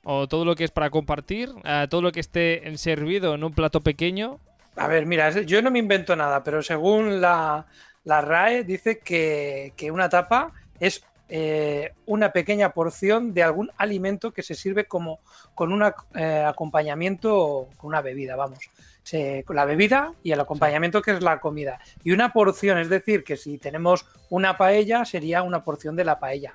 ¿O 0.03 0.27
todo 0.27 0.45
lo 0.45 0.55
que 0.55 0.63
es 0.63 0.71
para 0.71 0.89
compartir? 0.89 1.49
Eh, 1.63 1.87
¿Todo 1.89 2.01
lo 2.01 2.11
que 2.11 2.19
esté 2.21 2.77
servido 2.77 3.35
en 3.35 3.43
un 3.43 3.53
plato 3.53 3.81
pequeño? 3.81 4.39
A 4.75 4.87
ver, 4.87 5.05
mira, 5.05 5.29
yo 5.41 5.61
no 5.61 5.71
me 5.71 5.79
invento 5.79 6.15
nada, 6.15 6.43
pero 6.43 6.61
según 6.63 7.19
la, 7.19 7.65
la 8.05 8.21
RAE 8.21 8.63
dice 8.63 8.99
que, 8.99 9.73
que 9.75 9.91
una 9.91 10.07
tapa 10.07 10.53
es 10.79 11.03
eh, 11.27 11.91
una 12.05 12.31
pequeña 12.31 12.69
porción 12.71 13.33
de 13.33 13.43
algún 13.43 13.69
alimento 13.77 14.31
que 14.31 14.41
se 14.41 14.55
sirve 14.55 14.85
como 14.85 15.19
con 15.53 15.73
un 15.73 15.83
acompañamiento, 15.83 17.67
con 17.77 17.89
una 17.89 18.01
bebida, 18.01 18.35
vamos. 18.35 18.59
Se- 19.03 19.43
la 19.49 19.65
bebida 19.65 20.13
y 20.23 20.31
el 20.31 20.39
acompañamiento 20.39 21.01
que 21.01 21.11
es 21.11 21.21
la 21.21 21.39
comida. 21.39 21.79
Y 22.03 22.11
una 22.11 22.31
porción, 22.31 22.77
es 22.77 22.89
decir, 22.89 23.23
que 23.23 23.35
si 23.37 23.57
tenemos 23.57 24.05
una 24.29 24.57
paella, 24.57 25.03
sería 25.03 25.43
una 25.43 25.63
porción 25.63 25.95
de 25.95 26.05
la 26.05 26.19
paella. 26.19 26.53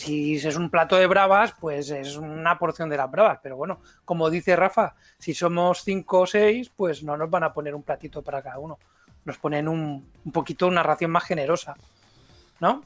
Si 0.00 0.36
es 0.36 0.56
un 0.56 0.70
plato 0.70 0.96
de 0.96 1.06
bravas, 1.06 1.52
pues 1.60 1.90
es 1.90 2.16
una 2.16 2.58
porción 2.58 2.88
de 2.88 2.96
las 2.96 3.10
bravas. 3.10 3.38
Pero 3.42 3.58
bueno, 3.58 3.82
como 4.06 4.30
dice 4.30 4.56
Rafa, 4.56 4.94
si 5.18 5.34
somos 5.34 5.82
cinco 5.84 6.20
o 6.20 6.26
seis, 6.26 6.72
pues 6.74 7.02
no 7.02 7.18
nos 7.18 7.28
van 7.28 7.44
a 7.44 7.52
poner 7.52 7.74
un 7.74 7.82
platito 7.82 8.22
para 8.22 8.40
cada 8.40 8.58
uno. 8.58 8.78
Nos 9.26 9.36
ponen 9.36 9.68
un, 9.68 10.10
un 10.24 10.32
poquito 10.32 10.66
una 10.68 10.82
ración 10.82 11.10
más 11.10 11.24
generosa. 11.24 11.74
¿No? 12.60 12.82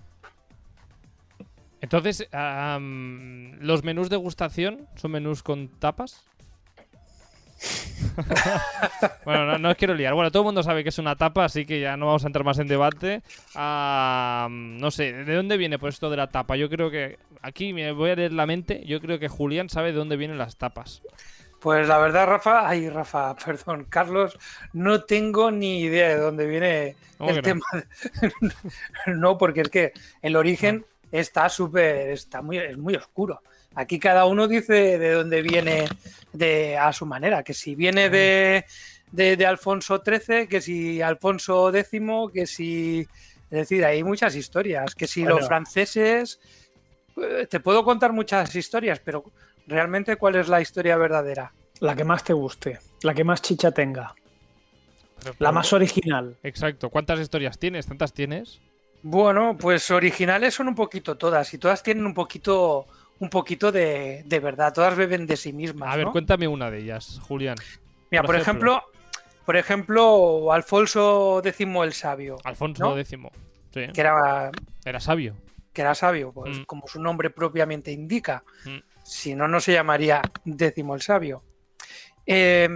Entonces, 1.81 2.29
¿los 2.33 3.85
menús 3.85 4.11
de 4.11 4.17
gustación 4.17 4.89
son 4.97 5.13
menús 5.13 5.45
con 5.45 5.69
tapas? 5.69 6.25
bueno, 9.25 9.47
no, 9.47 9.59
no 9.59 9.71
os 9.71 9.77
quiero 9.77 9.95
liar. 9.95 10.15
Bueno, 10.15 10.31
todo 10.31 10.43
el 10.43 10.47
mundo 10.47 10.63
sabe 10.63 10.83
que 10.83 10.89
es 10.91 10.99
una 10.99 11.17
tapa, 11.17 11.45
así 11.45 11.67
que 11.67 11.81
ya 11.81 11.97
no 11.97 12.07
vamos 12.07 12.25
a 12.25 12.27
entrar 12.27 12.45
más 12.45 12.59
en 12.59 12.69
debate. 12.69 13.23
Am, 13.55 14.79
no 14.79 14.91
sé, 14.91 15.13
¿de 15.13 15.35
dónde 15.35 15.57
viene 15.57 15.79
pues 15.79 15.95
esto 15.95 16.11
de 16.11 16.17
la 16.17 16.29
tapa? 16.29 16.57
Yo 16.57 16.69
creo 16.69 16.91
que 16.91 17.19
aquí 17.43 17.73
me 17.73 17.93
voy 17.93 18.11
a 18.11 18.17
leer 18.17 18.33
la 18.33 18.47
mente. 18.47 18.85
Yo 18.87 19.01
creo 19.01 19.19
que 19.19 19.29
Julián 19.29 19.69
sabe 19.69 19.93
de 19.93 19.99
dónde 19.99 20.17
vienen 20.17 20.39
las 20.39 20.57
tapas. 20.57 21.03
Pues 21.61 21.89
la 21.89 21.99
verdad, 21.99 22.27
Rafa, 22.27 22.69
ay, 22.69 22.91
Rafa, 22.91 23.35
perdón, 23.45 23.87
Carlos, 23.89 24.39
no 24.73 25.03
tengo 25.05 25.51
ni 25.51 25.81
idea 25.81 26.09
de 26.09 26.19
dónde 26.19 26.47
viene 26.47 26.97
¿Cómo 27.17 27.31
el 27.31 27.37
no? 27.37 27.43
tema. 27.43 27.65
no, 29.07 29.39
porque 29.39 29.63
es 29.63 29.69
que 29.71 29.93
el 30.21 30.37
origen 30.37 30.85
está 31.11 31.49
súper, 31.49 32.11
está 32.11 32.43
muy, 32.43 32.59
es 32.59 32.77
muy 32.77 32.97
oscuro. 32.97 33.41
Aquí 33.75 33.99
cada 33.99 34.27
uno 34.27 34.47
dice 34.49 34.99
de 34.99 35.13
dónde 35.13 35.43
viene 35.43 35.87
de, 36.33 36.77
a 36.79 36.93
su 36.93 37.07
manera, 37.07 37.43
que 37.43 37.55
si 37.55 37.75
viene 37.75 38.09
de, 38.11 38.65
de, 39.11 39.37
de 39.37 39.47
Alfonso 39.47 40.03
XIII, 40.05 40.47
que 40.47 40.61
si 40.61 41.03
Alfonso 41.03 41.75
X, 41.75 41.91
que 42.33 42.47
si... 42.47 43.01
Es 43.51 43.59
decir, 43.69 43.85
hay 43.85 44.03
muchas 44.03 44.35
historias, 44.35 44.95
que 44.95 45.07
si 45.07 45.23
Bueno. 45.23 45.39
los 45.39 45.47
franceses... 45.49 46.41
eh, 47.17 47.47
Te 47.49 47.61
puedo 47.61 47.85
contar 47.85 48.13
muchas 48.13 48.55
historias, 48.57 49.01
pero 49.01 49.25
realmente 49.67 50.17
cuál 50.17 50.37
es 50.37 50.49
la 50.49 50.61
historia 50.61 50.97
verdadera. 50.97 51.53
La 51.81 51.95
que 51.95 52.05
más 52.05 52.23
te 52.25 52.33
guste, 52.33 52.79
la 53.03 53.13
que 53.15 53.25
más 53.25 53.43
chicha 53.43 53.71
tenga, 53.73 54.15
Pero- 55.23 55.35
la 55.39 55.53
más 55.53 55.73
original. 55.73 56.37
Exacto. 56.43 56.91
¿Cuántas 56.91 57.19
historias 57.21 57.59
tienes? 57.59 57.87
¿Tantas 57.87 58.13
tienes? 58.13 58.61
Bueno, 59.03 59.57
pues 59.59 59.91
originales 59.91 60.55
son 60.55 60.69
un 60.69 60.75
poquito 60.75 61.17
todas 61.17 61.53
y 61.53 61.59
todas 61.59 61.83
tienen 61.83 62.07
un 62.07 62.15
poquito 62.15 62.87
un 63.25 63.31
poquito 63.31 63.73
de, 63.73 64.23
de 64.25 64.41
verdad. 64.41 64.73
Todas 64.73 64.97
beben 64.97 65.27
de 65.27 65.37
sí 65.37 65.53
mismas. 65.53 65.93
A 65.93 65.97
ver, 65.97 66.07
¿no? 66.07 66.13
cuéntame 66.13 66.47
una 66.47 66.71
de 66.71 66.79
ellas, 66.79 67.19
Julián. 67.27 67.57
Mira, 68.11 68.23
por 68.23 68.35
por, 68.35 68.37
ejemplo. 68.41 68.73
ejemplo, 68.77 68.91
por 69.45 69.57
ejemplo, 69.57 70.53
Alfonso 70.53 71.43
X 71.45 71.61
el 71.83 71.93
Sabio, 71.93 72.37
Alfonso 72.45 72.85
¿No? 72.85 72.99
X. 72.99 73.19
Sí, 73.73 73.81
que 73.93 74.01
era, 74.01 74.51
era 74.85 75.01
sabio. 75.01 75.35
que 75.73 75.81
era 75.83 75.95
sabio, 75.97 76.31
pues 76.33 76.59
Mm. 76.59 76.63
como 76.65 76.87
su 76.87 77.01
nombre 77.03 77.31
propiamente 77.31 77.91
indica. 77.91 78.45
Mm. 78.65 78.79
Si 79.03 79.35
no, 79.35 79.49
no 79.49 79.61
se 79.61 79.73
llamaría 79.73 80.23
décimo 80.45 80.95
el 80.95 81.03
sabio. 81.03 81.43
Eh, 82.27 82.69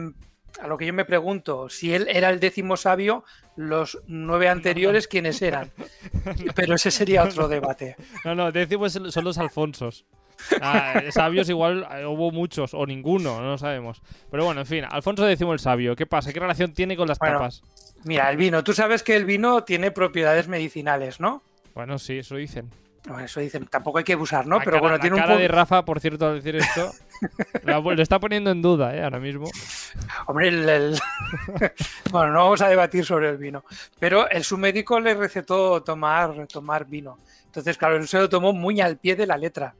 a 0.60 0.66
lo 0.66 0.76
que 0.76 0.86
yo 0.86 0.92
me 0.92 1.04
pregunto, 1.04 1.68
si 1.68 1.94
él 1.94 2.08
era 2.10 2.30
el 2.30 2.40
décimo 2.40 2.76
sabio, 2.76 3.24
los 3.56 4.00
nueve 4.08 4.48
anteriores, 4.48 5.06
¿quiénes 5.06 5.40
eran? 5.40 5.70
Pero 6.56 6.74
ese 6.74 6.90
sería 6.90 7.22
otro 7.22 7.46
debate. 7.48 7.96
No, 8.24 8.34
no, 8.34 8.50
décimo 8.50 8.86
es- 8.86 8.92
son 9.08 9.24
los 9.24 9.38
Alfonsos. 9.38 10.04
Ah, 10.60 11.02
sabios 11.10 11.48
igual 11.48 11.86
eh, 11.96 12.06
hubo 12.06 12.30
muchos 12.30 12.74
o 12.74 12.86
ninguno, 12.86 13.40
no 13.40 13.46
lo 13.50 13.58
sabemos. 13.58 14.00
Pero 14.30 14.44
bueno, 14.44 14.60
en 14.60 14.66
fin, 14.66 14.84
Alfonso 14.88 15.28
X 15.28 15.40
el 15.40 15.58
sabio. 15.58 15.96
¿Qué 15.96 16.06
pasa? 16.06 16.32
¿Qué 16.32 16.40
relación 16.40 16.72
tiene 16.72 16.96
con 16.96 17.08
las 17.08 17.18
Bueno. 17.18 17.38
tapas? 17.38 17.62
Mira, 18.04 18.30
el 18.30 18.36
vino, 18.36 18.62
tú 18.62 18.72
sabes 18.72 19.02
que 19.02 19.16
el 19.16 19.24
vino 19.24 19.64
tiene 19.64 19.90
propiedades 19.90 20.46
medicinales, 20.48 21.18
¿no? 21.20 21.42
Bueno, 21.74 21.98
sí, 21.98 22.18
eso 22.18 22.36
dicen. 22.36 22.70
Bueno, 23.06 23.24
eso 23.24 23.40
dicen, 23.40 23.66
tampoco 23.66 23.98
hay 23.98 24.04
que 24.04 24.12
abusar, 24.12 24.46
¿no? 24.46 24.58
La 24.58 24.64
Pero 24.64 24.72
cara, 24.72 24.80
bueno, 24.82 24.96
la 24.96 25.00
tiene 25.00 25.14
un 25.16 25.20
cara 25.22 25.32
poco. 25.34 25.42
de 25.42 25.48
Rafa, 25.48 25.84
por 25.84 25.98
cierto, 26.00 26.26
al 26.26 26.36
decir 26.36 26.56
esto, 26.56 26.92
la- 27.64 27.78
lo 27.80 28.02
está 28.02 28.18
poniendo 28.18 28.50
en 28.50 28.60
duda, 28.60 28.94
¿eh? 28.94 29.02
Ahora 29.02 29.18
mismo. 29.18 29.48
Hombre, 30.26 30.48
el- 30.48 30.68
el- 30.68 30.98
bueno, 32.10 32.32
no 32.32 32.38
vamos 32.44 32.60
a 32.60 32.68
debatir 32.68 33.04
sobre 33.04 33.30
el 33.30 33.38
vino, 33.38 33.64
pero 33.98 34.28
el, 34.28 34.44
su 34.44 34.58
médico 34.58 35.00
le 35.00 35.14
recetó 35.14 35.82
tomar, 35.82 36.46
tomar 36.48 36.84
vino. 36.86 37.18
Entonces, 37.46 37.78
claro, 37.78 37.96
él 37.96 38.06
se 38.06 38.18
lo 38.18 38.28
tomó 38.28 38.52
muy 38.52 38.80
al 38.80 38.98
pie 38.98 39.16
de 39.16 39.26
la 39.26 39.36
letra. 39.38 39.74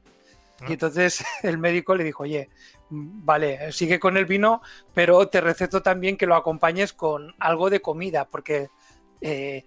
Y 0.67 0.73
entonces 0.73 1.25
el 1.43 1.59
médico 1.59 1.95
le 1.95 2.05
dijo, 2.05 2.25
oye, 2.25 2.49
vale, 2.91 3.71
sigue 3.73 4.01
con 4.01 4.17
el 4.17 4.25
vino, 4.25 4.63
pero 4.95 5.29
te 5.29 5.41
receto 5.41 5.83
también 5.83 6.17
que 6.17 6.27
lo 6.27 6.35
acompañes 6.35 6.93
con 6.93 7.35
algo 7.39 7.71
de 7.71 7.81
comida, 7.81 8.25
porque 8.27 8.69
eh, 9.21 9.65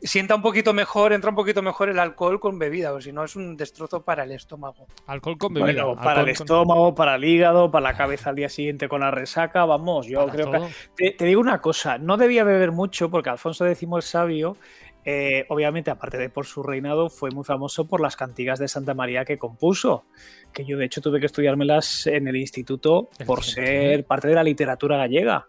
sienta 0.00 0.34
un 0.34 0.42
poquito 0.42 0.72
mejor, 0.72 1.12
entra 1.12 1.30
un 1.30 1.36
poquito 1.36 1.62
mejor 1.62 1.88
el 1.88 1.98
alcohol 2.00 2.40
con 2.40 2.58
bebida, 2.58 2.92
o 2.92 3.00
si 3.00 3.12
no 3.12 3.22
es 3.22 3.36
un 3.36 3.56
destrozo 3.56 4.02
para 4.02 4.24
el 4.24 4.32
estómago. 4.32 4.86
Alcohol 5.06 5.38
con 5.38 5.54
bebida. 5.54 5.84
Bueno, 5.84 6.02
para 6.02 6.20
el 6.20 6.26
con- 6.26 6.30
estómago, 6.32 6.94
para 6.94 7.14
el 7.14 7.24
hígado, 7.24 7.70
para 7.70 7.92
la 7.92 7.96
cabeza 7.96 8.30
al 8.30 8.36
día 8.36 8.48
siguiente 8.48 8.88
con 8.88 9.00
la 9.02 9.10
resaca, 9.12 9.64
vamos, 9.64 10.06
yo 10.06 10.20
para 10.26 10.32
creo 10.32 10.50
todo. 10.50 10.68
que... 10.96 11.10
Te, 11.10 11.16
te 11.16 11.24
digo 11.26 11.40
una 11.40 11.60
cosa, 11.60 11.98
no 11.98 12.16
debía 12.16 12.42
beber 12.42 12.72
mucho 12.72 13.10
porque 13.10 13.30
Alfonso 13.30 13.64
X 13.66 13.88
el 13.94 14.02
Sabio, 14.02 14.56
eh, 15.04 15.44
obviamente, 15.48 15.90
aparte 15.90 16.18
de 16.18 16.28
por 16.30 16.46
su 16.46 16.62
reinado, 16.62 17.08
fue 17.08 17.30
muy 17.30 17.44
famoso 17.44 17.86
por 17.88 18.00
las 18.00 18.16
cantigas 18.16 18.58
de 18.58 18.68
Santa 18.68 18.94
María 18.94 19.24
que 19.24 19.38
compuso, 19.38 20.04
que 20.52 20.64
yo 20.64 20.76
de 20.78 20.84
hecho 20.84 21.00
tuve 21.00 21.20
que 21.20 21.26
estudiármelas 21.26 22.06
en 22.06 22.28
el 22.28 22.36
instituto 22.36 23.08
¿El 23.18 23.26
por 23.26 23.42
ser 23.42 24.04
parte 24.04 24.28
de 24.28 24.34
la 24.34 24.44
literatura 24.44 24.96
gallega. 24.96 25.46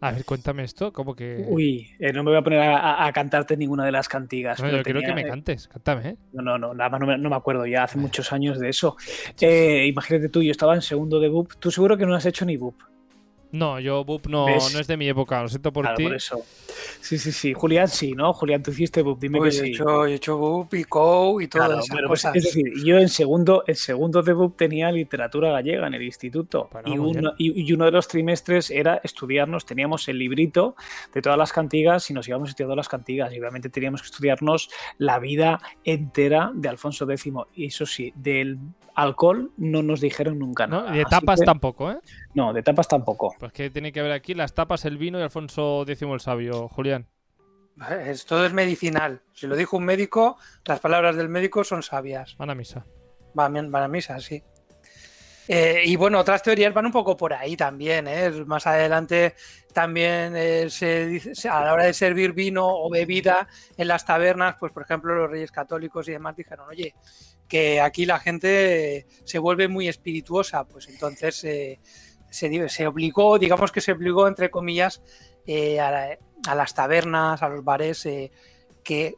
A 0.00 0.10
ver, 0.12 0.24
cuéntame 0.26 0.64
esto, 0.64 0.92
como 0.92 1.14
que... 1.14 1.46
Uy, 1.48 1.88
eh, 1.98 2.12
no 2.12 2.22
me 2.24 2.30
voy 2.32 2.38
a 2.38 2.42
poner 2.42 2.58
a, 2.60 2.76
a- 2.78 3.06
a 3.06 3.12
cantarte 3.12 3.56
ninguna 3.56 3.86
de 3.86 3.92
las 3.92 4.06
cantigas. 4.06 4.58
No, 4.58 4.66
pero 4.66 4.76
yo 4.78 4.82
quiero 4.82 5.00
que 5.00 5.14
me 5.14 5.24
cantes, 5.24 5.66
cántame, 5.68 6.08
¿eh? 6.10 6.16
No, 6.34 6.42
no, 6.42 6.58
no, 6.58 6.74
nada 6.74 6.90
más 6.90 7.00
no 7.00 7.06
me, 7.06 7.16
no 7.16 7.30
me 7.30 7.36
acuerdo 7.36 7.64
ya, 7.64 7.84
hace 7.84 7.96
muchos 7.96 8.30
años 8.32 8.58
de 8.58 8.68
eso. 8.68 8.96
Eh, 9.40 9.86
imagínate 9.86 10.28
tú, 10.28 10.42
yo 10.42 10.50
estaba 10.50 10.74
en 10.74 10.82
segundo 10.82 11.20
de 11.20 11.28
BUP, 11.28 11.52
tú 11.58 11.70
seguro 11.70 11.96
que 11.96 12.04
no 12.04 12.14
has 12.14 12.26
hecho 12.26 12.44
ni 12.44 12.58
BUP. 12.58 12.74
No, 13.54 13.78
yo, 13.78 14.04
Bup, 14.04 14.26
no, 14.26 14.46
no 14.46 14.56
es 14.80 14.86
de 14.88 14.96
mi 14.96 15.08
época, 15.08 15.40
lo 15.40 15.48
siento 15.48 15.72
por 15.72 15.84
Claro, 15.84 15.96
ti. 15.96 16.02
por 16.04 16.16
eso. 16.16 16.42
Sí, 17.00 17.18
sí, 17.18 17.30
sí. 17.30 17.52
Julián 17.52 17.86
sí, 17.86 18.10
¿no? 18.12 18.32
Julián, 18.32 18.64
tú 18.64 18.72
hiciste 18.72 19.00
BUP, 19.02 19.20
dime 19.20 19.38
Uy, 19.38 19.50
que 19.50 19.56
he 19.56 19.60
sí. 19.60 19.68
hecho, 19.68 20.06
he 20.06 20.14
hecho 20.14 20.36
BUP 20.36 20.74
y 20.74 20.82
COU 20.84 21.40
y 21.40 21.46
todas 21.46 21.68
Claro, 21.68 21.80
esas 21.80 21.94
bueno, 21.94 22.08
pues, 22.08 22.22
cosas. 22.22 22.36
es 22.36 22.42
decir, 22.44 22.72
yo 22.84 22.98
en 22.98 23.08
segundo, 23.08 23.62
en 23.68 23.76
segundo 23.76 24.22
de 24.22 24.32
BUP 24.32 24.56
tenía 24.56 24.90
literatura 24.90 25.52
gallega 25.52 25.86
en 25.86 25.94
el 25.94 26.02
instituto 26.02 26.68
Bueno, 26.72 26.88
y, 26.88 26.98
uno, 26.98 27.32
y, 27.38 27.62
y 27.68 27.72
uno 27.72 27.84
de 27.84 27.92
los 27.92 28.08
trimestres 28.08 28.70
era 28.72 29.00
estudiarnos, 29.04 29.64
teníamos 29.64 30.08
el 30.08 30.18
librito 30.18 30.74
de 31.12 31.22
todas 31.22 31.38
las 31.38 31.52
cantigas 31.52 32.10
y 32.10 32.12
nos 32.12 32.26
íbamos 32.26 32.48
estudiando 32.48 32.74
las 32.74 32.88
cantigas 32.88 33.32
y 33.32 33.38
obviamente 33.38 33.68
teníamos 33.70 34.02
que 34.02 34.06
estudiarnos 34.06 34.68
la 34.98 35.20
vida 35.20 35.60
entera 35.84 36.50
de 36.54 36.68
Alfonso 36.68 37.08
X 37.08 37.32
y 37.54 37.66
eso 37.66 37.86
sí, 37.86 38.12
del 38.16 38.58
alcohol 38.94 39.50
no 39.56 39.82
nos 39.82 40.00
dijeron 40.00 40.38
nunca 40.38 40.66
¿No? 40.66 40.82
nada. 40.82 40.94
Y 40.94 40.98
de 40.98 41.04
tapas 41.04 41.40
que- 41.40 41.46
tampoco, 41.46 41.90
¿eh? 41.90 41.98
No, 42.34 42.52
de 42.52 42.62
tapas 42.62 42.88
tampoco. 42.88 43.34
Pues 43.38 43.52
que 43.52 43.70
tiene 43.70 43.92
que 43.92 44.00
haber 44.00 44.12
aquí 44.12 44.34
las 44.34 44.54
tapas, 44.54 44.84
el 44.84 44.98
vino 44.98 45.18
y 45.18 45.22
Alfonso 45.22 45.82
X 45.86 46.02
el 46.02 46.20
sabio, 46.20 46.68
Julián. 46.68 47.06
Es- 48.06 48.24
todo 48.24 48.46
es 48.46 48.52
medicinal. 48.52 49.20
Si 49.32 49.46
lo 49.48 49.56
dijo 49.56 49.76
un 49.76 49.84
médico, 49.84 50.38
las 50.64 50.78
palabras 50.80 51.16
del 51.16 51.28
médico 51.28 51.64
son 51.64 51.82
sabias. 51.82 52.36
Van 52.38 52.50
a 52.50 52.54
misa. 52.54 52.86
Van, 53.34 53.70
van 53.70 53.82
a 53.82 53.88
misa, 53.88 54.20
sí. 54.20 54.42
Eh, 55.46 55.82
y 55.84 55.96
bueno, 55.96 56.20
otras 56.20 56.42
teorías 56.42 56.72
van 56.72 56.86
un 56.86 56.92
poco 56.92 57.16
por 57.16 57.34
ahí 57.34 57.56
también. 57.56 58.06
¿eh? 58.08 58.30
Más 58.46 58.66
adelante 58.66 59.34
también 59.74 60.34
eh, 60.36 60.70
se 60.70 61.06
dice, 61.06 61.48
a 61.48 61.64
la 61.64 61.72
hora 61.74 61.84
de 61.84 61.92
servir 61.92 62.32
vino 62.32 62.64
o 62.66 62.88
bebida 62.88 63.48
en 63.76 63.88
las 63.88 64.06
tabernas, 64.06 64.56
pues 64.58 64.72
por 64.72 64.84
ejemplo 64.84 65.14
los 65.14 65.30
reyes 65.30 65.50
católicos 65.50 66.08
y 66.08 66.12
demás 66.12 66.36
dijeron, 66.36 66.66
oye, 66.68 66.94
que 67.48 67.80
aquí 67.80 68.06
la 68.06 68.18
gente 68.18 69.06
se 69.24 69.38
vuelve 69.38 69.68
muy 69.68 69.88
espirituosa, 69.88 70.64
pues 70.64 70.88
entonces 70.88 71.44
eh, 71.44 71.80
se, 72.30 72.86
obligó, 72.86 73.38
digamos 73.38 73.70
que 73.70 73.80
se 73.80 73.92
obligó, 73.92 74.26
entre 74.26 74.50
comillas, 74.50 75.02
eh, 75.46 75.78
a, 75.80 75.90
la- 75.90 76.18
a 76.48 76.54
las 76.54 76.74
tabernas, 76.74 77.42
a 77.42 77.48
los 77.48 77.64
bares, 77.64 78.04
eh, 78.06 78.32
que 78.82 79.14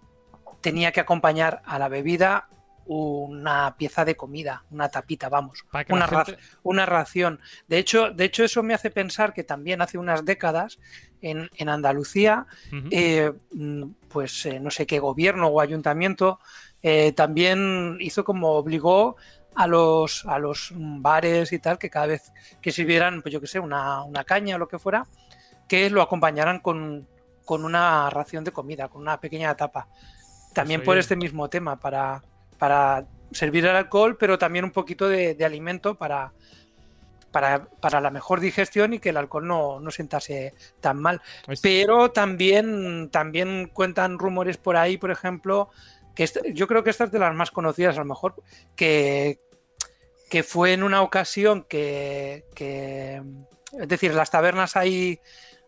tenía 0.61 0.93
que 0.93 1.01
acompañar 1.01 1.63
a 1.65 1.79
la 1.79 1.89
bebida 1.89 2.49
una 2.89 3.75
pieza 3.77 4.05
de 4.05 4.15
comida, 4.17 4.65
una 4.71 4.89
tapita, 4.89 5.29
vamos, 5.29 5.65
una, 5.95 6.07
ra- 6.07 6.87
ración. 6.87 7.41
De 7.67 7.79
hecho, 7.79 8.11
de 8.11 8.25
hecho, 8.25 8.45
eso 8.45 8.63
me 8.63 8.75
hace 8.75 8.91
pensar 8.91 9.33
que 9.33 9.43
también 9.43 9.83
hace 9.83 9.99
unas 9.99 10.25
décadas 10.25 10.79
en, 11.21 11.51
en 11.57 11.69
Andalucía, 11.69 12.47
eh, 12.93 13.33
mm, 13.53 13.85
pues 14.09 14.47
eh, 14.47 14.61
no 14.61 14.71
sé 14.71 14.87
qué 14.87 15.01
gobierno 15.01 15.49
o 15.49 15.61
ayuntamiento 15.61 16.39
eh, 16.89 17.11
también 17.11 17.97
hizo 17.99 18.23
como 18.23 18.53
obligó 18.53 19.17
a 19.57 19.67
los, 19.67 20.25
a 20.27 20.39
los 20.39 20.73
bares 20.77 21.53
y 21.53 21.59
tal 21.59 21.79
que 21.79 21.91
cada 21.91 22.07
vez 22.07 22.33
que 22.61 22.71
sirvieran, 22.71 23.23
pues 23.23 23.33
yo 23.33 23.41
qué 23.41 23.49
sé, 23.49 23.59
una, 23.59 24.05
una 24.05 24.23
caña 24.23 24.55
o 24.55 24.59
lo 24.61 24.69
que 24.69 24.79
fuera, 24.79 25.05
que 25.67 25.91
lo 25.91 26.01
acompañaran 26.01 26.61
con, 26.61 27.09
con 27.45 27.65
una 27.65 28.09
ración 28.11 28.45
de 28.45 28.53
comida, 28.53 28.87
con 28.87 29.03
una 29.03 29.19
pequeña 29.19 29.57
tapa. 29.57 29.89
También 30.55 30.81
Pues, 30.81 30.87
por 30.87 30.99
este 30.99 31.17
mismo 31.17 31.49
tema, 31.49 31.75
para, 31.75 32.23
para 32.57 33.05
servir 33.33 33.65
el 33.67 33.75
alcohol, 33.75 34.17
pero 34.17 34.39
también 34.39 34.65
un 34.65 34.71
poquito 34.71 35.09
de, 35.09 35.35
de 35.35 35.45
alimento 35.45 35.97
para, 35.97 36.33
para, 37.33 37.65
para 37.81 38.01
la 38.01 38.11
mejor 38.11 38.39
digestión 38.41 38.95
y 38.95 38.99
que 39.01 39.09
el 39.11 39.17
alcohol 39.17 39.47
no, 39.47 39.81
no 39.81 39.91
sentase 39.91 40.55
tan 40.81 40.99
mal. 40.99 41.21
Es- 41.49 41.61
Pero 41.61 42.13
también, 42.13 43.11
también 43.11 43.71
cuentan 43.73 44.19
rumores 44.19 44.57
por 44.57 44.77
ahí, 44.77 44.97
por 44.99 45.11
ejemplo, 45.11 45.69
que 46.17 46.25
esta- 46.25 46.41
yo 46.53 46.67
creo 46.67 46.83
que 46.83 46.91
esta 46.91 47.05
es 47.05 47.13
de 47.13 47.19
las 47.21 47.33
más 47.35 47.53
conocidas 47.53 47.95
a 47.97 48.01
lo 48.01 48.07
mejor, 48.07 48.35
que, 48.75 49.39
que 50.29 50.43
fue 50.43 50.73
en 50.73 50.83
una 50.83 51.03
ocasión 51.03 51.63
que, 51.69 52.45
que- 52.57 53.23
es 53.79 53.87
decir, 53.89 54.11
en 54.11 54.17
las 54.17 54.31
tabernas 54.33 54.77
hay, 54.77 55.21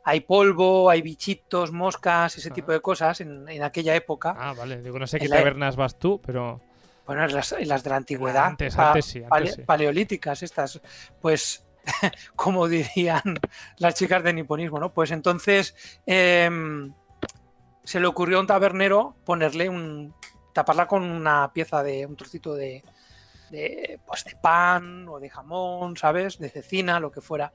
hay 0.05 0.21
polvo, 0.21 0.89
hay 0.91 1.03
bichitos, 1.03 1.71
moscas, 1.71 2.37
ese 2.39 2.49
Ah. 2.51 2.55
tipo 2.55 2.73
de 2.73 2.81
cosas 2.81 3.21
en, 3.21 3.49
en 3.49 3.63
aquella 3.63 3.95
época. 3.95 4.35
Ah, 4.37 4.55
vale. 4.55 4.83
Digo, 4.83 4.99
no 4.99 5.07
sé 5.07 5.19
qué 5.21 5.29
la- 5.29 5.37
tabernas 5.37 5.77
vas 5.77 5.99
tú, 5.99 6.21
pero... 6.25 6.61
Bueno, 7.07 7.25
en 7.25 7.35
las, 7.35 7.53
en 7.53 7.69
las 7.69 7.83
de 7.85 7.91
la 7.91 7.97
antigüedad, 7.97 8.47
Antes, 8.47 8.75
pa- 8.75 8.89
antes 8.89 9.05
sí, 9.07 9.19
antes 9.19 9.29
pale- 9.31 9.53
sí. 9.53 9.63
paleolíticas, 9.63 10.43
estas, 10.43 10.81
pues, 11.23 11.65
como 12.37 12.69
dirían 12.69 13.23
las 13.79 13.95
chicas 13.95 14.23
de 14.23 14.33
niponismo, 14.35 14.79
¿no? 14.79 14.93
Pues 14.93 15.11
entonces 15.11 15.75
em, 16.05 16.93
se 17.85 17.99
le 18.01 18.07
ocurrió 18.07 18.37
a 18.37 18.41
un 18.43 18.47
tabernero 18.47 19.17
ponerle 19.25 19.71
un. 19.71 20.15
Taparla 20.61 20.87
con 20.87 21.03
una 21.03 21.53
pieza 21.53 21.83
de. 21.83 22.05
un 22.07 22.17
trocito 22.17 22.55
de. 22.55 22.83
de, 23.51 23.99
pues 24.07 24.25
de 24.25 24.37
pan 24.41 25.09
o 25.09 25.19
de 25.21 25.31
jamón, 25.31 25.97
¿sabes? 25.97 26.39
De 26.39 26.49
cecina, 26.51 26.99
lo 27.01 27.11
que 27.11 27.21
fuera. 27.21 27.53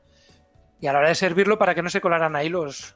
Y 0.79 0.87
a 0.87 0.93
la 0.93 0.99
hora 0.99 1.09
de 1.09 1.15
servirlo 1.15 1.57
para 1.57 1.75
que 1.75 1.81
no 1.81 1.89
se 1.89 2.01
colaran 2.01 2.35
ahí 2.35 2.49
los, 2.49 2.95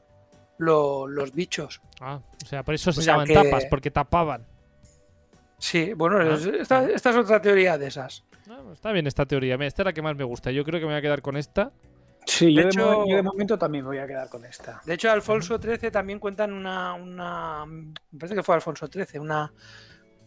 lo- 0.58 1.08
los 1.08 1.34
bichos. 1.34 1.82
Ah, 2.02 2.20
o 2.44 2.46
sea, 2.46 2.64
por 2.64 2.74
eso 2.74 2.92
se 2.92 3.00
O 3.00 3.04
sea 3.04 3.14
llaman 3.14 3.28
que- 3.28 3.34
tapas, 3.34 3.66
porque 3.70 3.92
tapaban. 3.92 4.46
Sí, 5.60 5.94
bueno, 5.94 6.18
Ah, 6.20 6.34
es- 6.36 6.46
esta, 6.46 6.84
esta 6.90 7.10
es 7.10 7.16
otra 7.18 7.42
teoría 7.42 7.78
de 7.78 7.88
esas. 7.88 8.24
Ah, 8.50 8.62
está 8.74 8.92
bien 8.92 9.08
esta 9.08 9.26
teoría. 9.26 9.56
Esta 9.56 9.82
es 9.82 9.86
la 9.86 9.94
que 9.94 10.02
más 10.02 10.16
me 10.16 10.24
gusta. 10.24 10.52
Yo 10.52 10.64
creo 10.64 10.80
que 10.80 10.86
me 10.86 10.92
voy 10.94 11.00
a 11.00 11.02
quedar 11.02 11.22
con 11.22 11.36
esta. 11.38 11.72
Sí, 12.26 12.54
yo 12.54 12.58
De 12.58 12.64
de, 12.64 12.70
hecho- 12.70 13.06
yo 13.08 13.16
de 13.16 13.24
momento 13.24 13.58
también 13.58 13.84
me 13.86 13.90
voy 13.90 13.98
a 14.00 14.08
quedar 14.08 14.28
con 14.30 14.44
esta. 14.46 14.82
De 14.86 14.94
hecho, 14.96 15.10
Alfonso 15.10 15.58
XIII 15.62 15.90
también 15.92 16.20
cuentan 16.20 16.52
una, 16.52 16.94
una- 16.94 17.66
me 17.66 17.94
parece 18.20 18.36
que 18.36 18.44
fue 18.44 18.56
Alfonso 18.56 18.88
XIII, 18.88 19.20
una, 19.20 19.52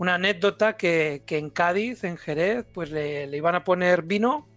una 0.00 0.14
anécdota 0.14 0.78
que, 0.78 1.22
que 1.26 1.36
en 1.36 1.50
Cádiz, 1.50 2.04
en 2.04 2.16
Jerez, 2.16 2.64
pues 2.72 2.90
le, 2.90 3.24
iban 3.36 3.54
a 3.54 3.64
poner 3.64 4.02
vino 4.02 4.48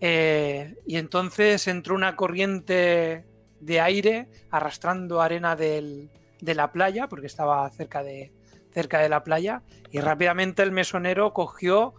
eh, 0.00 0.74
y 0.86 0.96
entonces 0.96 1.68
entró 1.68 1.94
una 1.94 2.16
corriente 2.16 3.26
de 3.60 3.80
aire 3.80 4.28
arrastrando 4.50 5.20
arena 5.20 5.54
del- 5.54 6.08
de 6.40 6.54
la 6.54 6.72
playa, 6.72 7.08
porque 7.08 7.26
estaba 7.26 7.68
cerca 7.70 8.02
de, 8.02 8.32
cerca 8.72 9.00
de 9.00 9.08
la 9.10 9.22
playa, 9.22 9.62
y 9.90 10.00
rápidamente 10.00 10.62
el 10.62 10.72
mesonero 10.72 11.32
cogió, 11.34 11.94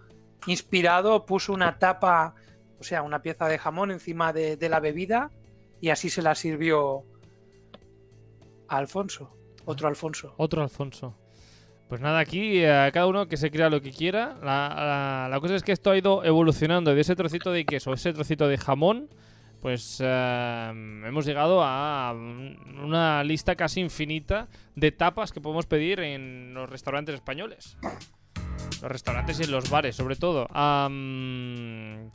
inspirado, 0.47 1.25
puso 1.25 1.53
una 1.53 1.77
tapa, 1.77 2.33
o 2.79 2.83
sea, 2.83 3.03
una 3.03 3.21
pieza 3.21 3.47
de 3.47 3.57
jamón 3.59 3.91
encima 3.91 4.33
de, 4.33 4.57
de 4.57 4.69
la 4.69 4.79
bebida 4.79 5.29
y 5.81 5.89
así 5.89 6.09
se 6.09 6.21
la 6.23 6.33
sirvió 6.35 7.03
a 8.67 8.77
Alfonso, 8.77 9.35
otro 9.65 9.87
Alfonso. 9.87 10.33
Otro 10.37 10.61
Alfonso. 10.63 11.15
Pues 11.87 12.01
nada, 12.01 12.19
aquí 12.19 12.63
eh, 12.63 12.89
cada 12.93 13.05
uno 13.05 13.27
que 13.27 13.37
se 13.37 13.51
crea 13.51 13.69
lo 13.69 13.79
que 13.81 13.91
quiera. 13.91 14.35
La, 14.43 15.37
cosa 15.39 15.55
es 15.55 15.63
que 15.63 15.71
esto 15.71 15.91
ha 15.91 15.97
ido 15.97 16.23
evolucionando 16.23 16.93
de 16.93 17.01
ese 17.01 17.15
trocito 17.15 17.51
de 17.51 17.65
queso, 17.65 17.93
ese 17.93 18.11
trocito 18.13 18.47
de 18.47 18.57
jamón. 18.57 19.07
Pues 19.61 19.99
eh, 20.03 20.69
hemos 21.07 21.25
llegado 21.25 21.63
a 21.63 22.13
una 22.13 23.23
lista 23.23 23.55
casi 23.55 23.81
infinita 23.81 24.47
de 24.75 24.91
tapas 24.91 25.31
que 25.31 25.41
podemos 25.41 25.65
pedir 25.65 25.99
en 25.99 26.53
los 26.53 26.69
restaurantes 26.69 27.15
españoles. 27.15 27.77
Los 28.81 28.91
restaurantes 28.91 29.39
y 29.39 29.43
en 29.43 29.51
los 29.51 29.69
bares, 29.69 29.95
sobre 29.95 30.15
todo. 30.15 30.47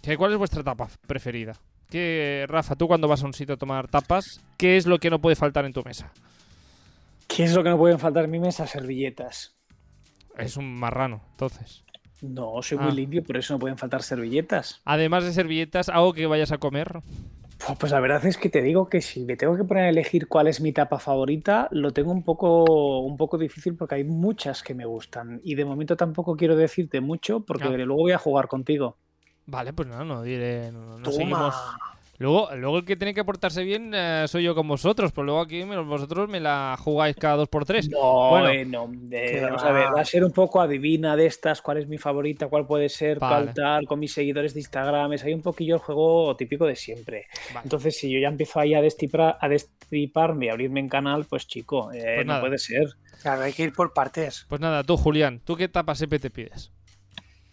¿qué- 0.03 0.17
¿Cuál 0.17 0.33
es 0.33 0.39
vuestra 0.39 0.63
tapa 0.63 0.89
preferida? 1.07 1.55
¿Qué, 1.89 2.45
Rafa, 2.49 2.77
tú 2.77 2.87
cuando 2.87 3.09
vas 3.09 3.23
a 3.23 3.27
un 3.27 3.35
sitio 3.35 3.55
a 3.55 3.59
tomar 3.59 3.89
tapas, 3.89 4.41
¿qué 4.57 4.77
es 4.77 4.87
lo 4.87 4.99
que 4.99 5.11
no 5.11 5.21
puede 5.21 5.35
faltar 5.35 5.65
en 5.65 5.73
tu 5.73 5.83
mesa? 5.83 6.13
¿Qué 7.27 7.45
es 7.45 7.55
lo 7.55 7.65
que 7.65 7.71
no 7.71 7.79
pueden 7.79 7.99
faltar 7.99 8.25
en 8.25 8.31
mi 8.31 8.39
mesa? 8.39 8.67
Servilletas. 8.67 9.57
Es 10.39 10.57
un 10.57 10.75
marrano, 10.79 11.21
entonces. 11.33 11.85
No, 12.23 12.61
soy 12.63 12.79
Ah. 12.81 12.85
muy 12.85 12.93
limpio, 12.93 13.23
por 13.25 13.37
eso 13.37 13.55
no 13.55 13.59
pueden 13.59 13.79
faltar 13.79 14.03
servilletas. 14.03 14.81
Además 14.85 15.25
de 15.25 15.33
servilletas, 15.33 15.89
algo 15.89 16.13
que 16.13 16.27
vayas 16.27 16.53
a 16.53 16.59
comer. 16.59 17.01
Pues, 17.79 17.93
la 17.93 18.01
verdad 18.01 18.25
es 18.25 18.39
que 18.39 18.49
te 18.49 18.63
digo 18.63 18.89
que 18.89 19.03
si 19.03 19.21
me 19.25 19.37
tengo 19.37 19.55
que 19.57 19.65
poner 19.65 19.85
a 19.85 19.89
elegir 19.91 20.29
cuál 20.29 20.47
es 20.49 20.61
mi 20.63 20.73
tapa 20.73 20.99
favorita, 20.99 21.69
lo 21.73 21.93
tengo 21.93 22.11
un 22.11 22.23
poco, 22.23 23.01
un 23.01 23.17
poco 23.19 23.37
difícil 23.37 23.75
porque 23.77 23.97
hay 23.97 24.05
muchas 24.05 24.63
que 24.63 24.75
me 24.75 24.87
gustan. 24.87 25.41
Y 25.45 25.55
de 25.57 25.65
momento 25.67 25.95
tampoco 25.97 26.37
quiero 26.37 26.57
decirte 26.57 27.01
mucho 27.03 27.41
porque 27.41 27.65
Ah. 27.65 27.71
luego 27.71 27.97
voy 27.97 28.13
a 28.13 28.19
jugar 28.19 28.49
contigo. 28.49 28.97
Vale, 29.47 29.73
pues 29.75 29.89
no, 29.89 30.05
no 30.05 30.23
diré. 30.23 30.73
No, 30.73 30.99
no 30.99 31.11
seguimos. 31.13 31.55
Luego, 32.21 32.51
luego 32.55 32.77
el 32.77 32.85
que 32.85 32.97
tiene 32.97 33.15
que 33.15 33.25
portarse 33.25 33.65
bien 33.65 33.93
eh, 33.95 34.27
soy 34.29 34.43
yo 34.43 34.55
con 34.55 34.69
vosotros, 34.69 35.11
pero 35.11 35.25
luego 35.25 35.41
aquí 35.41 35.63
vosotros 35.65 36.29
me 36.29 36.39
la 36.39 36.77
jugáis 36.79 37.17
cada 37.17 37.37
dos 37.37 37.49
por 37.49 37.65
tres. 37.65 37.89
No, 37.89 38.29
Bueno. 38.29 38.49
eh, 38.51 38.67
no, 38.67 38.93
eh, 39.11 39.41
vamos 39.43 39.65
va. 39.65 39.69
a 39.69 39.73
ver, 39.73 39.87
va 39.97 40.03
a 40.03 40.05
ser 40.05 40.23
un 40.23 40.31
poco 40.31 40.61
adivina 40.61 41.17
de 41.17 41.25
estas, 41.25 41.63
cuál 41.63 41.79
es 41.79 41.89
mi 41.89 41.97
favorita, 41.97 42.49
cuál 42.49 42.67
puede 42.67 42.91
ser, 42.91 43.19
Vale. 43.19 43.45
cuál 43.47 43.55
tal, 43.55 43.87
con 43.87 43.99
mis 44.01 44.13
seguidores 44.13 44.53
de 44.53 44.61
Instagram. 44.61 45.15
Es 45.15 45.25
ahí 45.25 45.33
un 45.33 45.41
poquillo 45.41 45.77
el 45.77 45.81
juego 45.81 46.37
típico 46.37 46.67
de 46.67 46.77
siempre. 46.77 47.25
Vale. 47.55 47.65
Entonces, 47.65 47.97
si 47.97 48.11
yo 48.13 48.19
ya 48.19 48.29
empiezo 48.29 48.61
ahí 48.61 48.75
a, 48.75 48.83
destipar, 48.83 49.39
a 49.41 49.49
destriparme 49.49 50.45
y 50.45 50.49
a 50.51 50.53
abrirme 50.53 50.81
en 50.81 50.91
canal, 50.91 51.25
pues 51.25 51.47
chico, 51.47 51.91
eh, 51.91 52.17
Pues 52.17 52.27
no 52.27 52.39
puede 52.41 52.59
ser. 52.59 52.85
Claro, 53.23 53.43
hay 53.45 53.55
que 53.55 53.63
ir 53.63 53.73
por 53.73 53.95
partes. 53.95 54.45
Pues 54.47 54.61
nada, 54.61 54.85
tú, 54.85 54.99
Julián, 54.99 55.41
¿tú 55.43 55.57
qué 55.57 55.69
tapa 55.69 55.95
siempre 55.95 56.19
te 56.19 56.29
pides? 56.29 56.71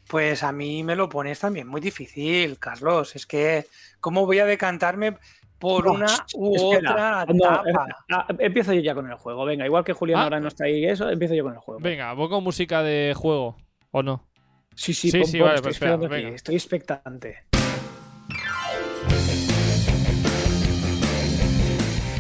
Pues 0.08 0.44
a 0.44 0.52
mí 0.52 0.84
me 0.84 0.96
lo 0.96 1.10
pones 1.10 1.40
también 1.40 1.68
muy 1.68 1.82
difícil, 1.82 2.58
Carlos. 2.60 3.16
Es 3.16 3.26
que, 3.26 3.66
¿cómo 4.00 4.26
voy 4.26 4.40
a 4.40 4.46
decantarme 4.46 5.18
por 5.60 5.86
No, 5.86 5.94
una 5.94 6.06
u 6.36 6.56
espera. 6.56 6.92
otra 6.92 7.26
No, 7.34 7.44
tapa? 7.44 7.64
eh, 7.70 7.74
ah, 8.12 8.26
empiezo 8.40 8.74
yo 8.74 8.82
ya 8.82 8.94
con 8.96 9.10
el 9.10 9.16
juego. 9.18 9.44
Venga, 9.46 9.66
igual 9.66 9.84
que 9.84 9.94
Julián 9.94 10.20
Ah. 10.20 10.24
ahora 10.24 10.40
no 10.40 10.48
está 10.48 10.66
ahí, 10.66 10.86
eso, 10.86 11.10
empiezo 11.10 11.34
yo 11.34 11.44
con 11.44 11.54
el 11.54 11.60
juego. 11.60 11.82
Venga, 11.82 12.16
pongo 12.16 12.40
música 12.42 12.82
de 12.84 13.14
juego, 13.18 13.58
¿o 13.92 14.02
no? 14.04 14.28
Sí, 14.76 14.94
sí, 14.94 15.10
Sí, 15.12 15.20
pon, 15.20 15.28
sí, 15.28 15.38
pon, 15.40 15.48
vale, 15.48 15.56
estoy 15.56 15.70
pues 15.74 15.82
espera, 15.82 16.18
aquí, 16.28 16.36
estoy 16.36 16.56
expectante. 16.56 17.44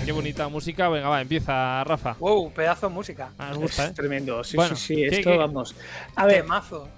Qué 0.05 0.11
bonita 0.13 0.47
música. 0.47 0.87
Venga, 0.89 1.09
va, 1.09 1.21
empieza, 1.21 1.83
Rafa. 1.83 2.15
Wow, 2.19 2.51
pedazo 2.53 2.87
de 2.87 2.93
música. 2.93 3.31
Ah, 3.37 3.53
gusta, 3.53 3.83
Es 3.85 3.89
¿eh? 3.91 3.93
tremendo, 3.93 4.43
sí, 4.43 4.55
Bueno, 4.55 4.75
sí, 4.75 4.95
sí, 4.95 5.01
¿qué- 5.09 5.17
esto 5.19 5.31
qué- 5.31 5.37
vamos. 5.37 5.75
A 6.15 6.25
ver, 6.25 6.41
Temazo. 6.43 6.89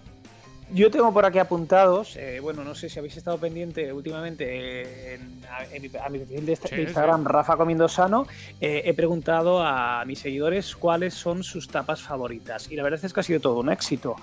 Yo 0.72 0.92
tengo 0.92 1.12
por 1.12 1.26
aquí 1.26 1.40
apuntados, 1.40 2.16
eh, 2.16 2.40
bueno, 2.42 2.64
no 2.64 2.76
sé 2.76 2.90
si 2.90 3.00
habéis 3.00 3.18
estado 3.18 3.40
pendiente 3.40 3.92
últimamente 3.92 4.46
eh, 4.48 5.16
en- 5.16 5.40
a, 5.50 5.80
mi- 5.80 5.98
a 6.06 6.10
mi 6.10 6.20
perfil 6.20 6.46
de, 6.46 6.56
Sí, 6.58 6.76
Instagram, 6.82 7.26
Rafa 7.26 7.58
Comiendo 7.58 7.88
Sano, 7.88 8.28
eh, 8.62 8.84
he 8.86 8.94
preguntado 8.94 9.64
a 9.64 10.04
mis 10.06 10.20
seguidores 10.20 10.76
cuáles 10.76 11.16
son 11.16 11.44
sus 11.44 11.68
tapas 11.70 12.02
favoritas. 12.04 12.70
Y 12.72 12.76
la 12.76 12.84
verdad 12.84 13.04
es 13.04 13.14
que 13.14 13.20
ha 13.20 13.24
sido 13.24 13.40
todo 13.40 13.60
un 13.60 13.72
éxito, 13.72 14.16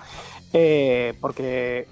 eh, 0.53 1.15
porque 1.19 1.87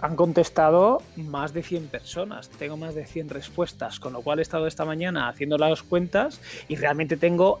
han 0.00 0.16
contestado 0.16 1.02
más 1.16 1.54
de 1.54 1.62
100 1.62 1.88
personas, 1.88 2.50
tengo 2.50 2.76
más 2.76 2.94
de 2.94 3.06
100 3.06 3.30
respuestas, 3.30 3.98
con 3.98 4.12
lo 4.12 4.20
cual 4.20 4.38
he 4.38 4.42
estado 4.42 4.66
esta 4.66 4.84
mañana 4.84 5.28
haciendo 5.28 5.56
las 5.56 5.82
cuentas 5.82 6.40
y 6.68 6.76
realmente 6.76 7.16
tengo 7.16 7.60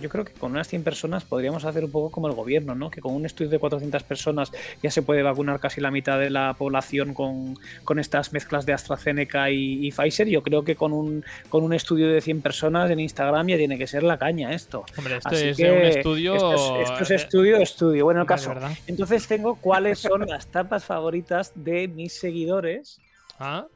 yo 0.00 0.08
creo 0.08 0.24
que 0.24 0.32
con 0.32 0.52
unas 0.52 0.68
100 0.68 0.82
personas 0.82 1.24
podríamos 1.24 1.64
hacer 1.64 1.84
un 1.84 1.90
poco 1.90 2.10
como 2.10 2.28
el 2.28 2.34
gobierno, 2.34 2.74
¿no? 2.74 2.90
Que 2.90 3.00
con 3.00 3.14
un 3.14 3.26
estudio 3.26 3.50
de 3.50 3.58
400 3.58 4.02
personas 4.02 4.52
ya 4.82 4.90
se 4.90 5.02
puede 5.02 5.22
vacunar 5.22 5.60
casi 5.60 5.80
la 5.80 5.90
mitad 5.90 6.18
de 6.18 6.30
la 6.30 6.54
población 6.54 7.14
con, 7.14 7.56
con 7.84 7.98
estas 7.98 8.32
mezclas 8.32 8.66
de 8.66 8.72
AstraZeneca 8.72 9.50
y, 9.50 9.86
y 9.86 9.92
Pfizer. 9.92 10.28
Yo 10.28 10.42
creo 10.42 10.64
que 10.64 10.76
con 10.76 10.92
un, 10.92 11.24
con 11.48 11.62
un 11.64 11.72
estudio 11.72 12.08
de 12.08 12.20
100 12.20 12.42
personas 12.42 12.90
en 12.90 13.00
Instagram 13.00 13.48
ya 13.48 13.56
tiene 13.56 13.78
que 13.78 13.86
ser 13.86 14.02
la 14.02 14.18
caña 14.18 14.52
esto. 14.52 14.84
Hombre, 14.96 15.16
esto 15.16 15.28
Así 15.28 15.48
es 15.48 15.56
que 15.56 15.70
un 15.70 15.78
estudio. 15.78 16.34
Esto 16.34 16.80
es, 16.80 16.90
esto 16.90 17.02
es 17.02 17.10
eh, 17.10 17.14
estudio, 17.14 17.56
estudio. 17.58 18.04
Bueno, 18.04 18.22
el 18.22 18.26
caso. 18.26 18.50
verdad. 18.50 18.72
Entonces 18.86 19.26
tengo 19.26 19.56
cuáles 19.56 19.98
son 19.98 20.26
las 20.26 20.46
tapas 20.46 20.84
favoritas 20.84 21.52
de 21.54 21.88
mis 21.88 22.12
seguidores. 22.12 23.00
Ah, 23.38 23.66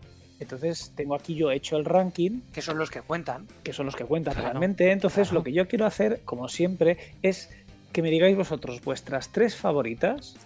Entonces 0.41 0.93
tengo 0.95 1.15
aquí 1.15 1.35
yo 1.35 1.51
hecho 1.51 1.77
el 1.77 1.85
ranking 1.85 2.41
Que 2.53 2.63
son 2.63 2.79
los 2.79 2.91
que 2.91 3.03
cuentan. 3.03 3.47
que 3.65 3.73
son 3.73 3.87
los 3.87 3.97
que 3.97 4.05
cuentan 4.05 4.35
Claro, 4.35 4.49
realmente. 4.51 4.91
Entonces, 4.93 5.29
claro. 5.29 5.41
lo 5.41 5.45
que 5.45 5.53
yo 5.53 5.67
quiero 5.69 5.85
hacer, 5.87 6.21
como 6.25 6.49
siempre, 6.49 6.97
es 7.23 7.51
que 7.93 8.03
me 8.03 8.11
digáis 8.11 8.37
vosotros 8.37 8.83
vuestras 8.85 9.31
tres 9.33 9.57
favoritas. 9.57 10.37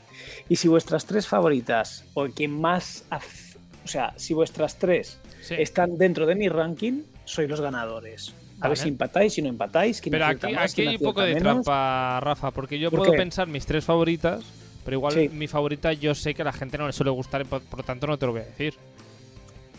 Y 0.49 0.57
si 0.57 0.69
vuestras 0.69 1.05
tres 1.07 1.27
favoritas, 1.27 2.05
o 2.15 2.27
quien 2.29 2.59
más. 2.61 3.05
O 3.85 3.89
sea, 3.89 4.15
si 4.17 4.33
vuestras 4.35 4.79
tres 4.79 5.19
sí. 5.43 5.55
están 5.59 5.99
dentro 5.99 6.25
de 6.27 6.37
mi 6.37 6.49
ranking, 6.49 7.03
sois 7.25 7.49
los 7.51 7.61
ganadores. 7.61 8.33
A 8.61 8.69
ver 8.69 8.79
si 8.79 8.89
empatáis, 8.89 9.33
si 9.35 9.43
no 9.43 9.49
empatáis. 9.49 10.01
quién 10.01 10.13
Pero 10.13 10.27
aquí, 10.27 10.53
más, 10.55 10.65
aquí 10.67 10.75
quién 10.77 10.89
hay 10.91 10.95
un 10.97 11.03
poco 11.03 11.21
de 11.23 11.35
menos. 11.35 11.43
trampa, 11.65 12.21
Rafa, 12.21 12.53
porque 12.53 12.79
yo 12.79 12.91
¿Por 12.91 13.01
puedo 13.01 13.11
qué? 13.13 13.19
pensar 13.19 13.49
mis 13.49 13.67
tres 13.67 13.85
favoritas, 13.85 14.45
pero 14.85 14.97
igual 14.99 15.15
Sí. 15.15 15.29
mi 15.31 15.49
favorita 15.49 15.93
yo 15.95 16.15
sé 16.15 16.33
que 16.33 16.43
a 16.43 16.45
la 16.45 16.53
gente 16.53 16.79
no 16.79 16.87
le 16.87 16.93
suele 16.93 17.11
gustar, 17.11 17.45
por, 17.45 17.61
por 17.63 17.81
lo 17.81 17.85
tanto 17.85 18.07
no 18.07 18.17
te 18.17 18.27
lo 18.27 18.33
voy 18.33 18.43
a 18.43 18.45
decir. 18.45 18.75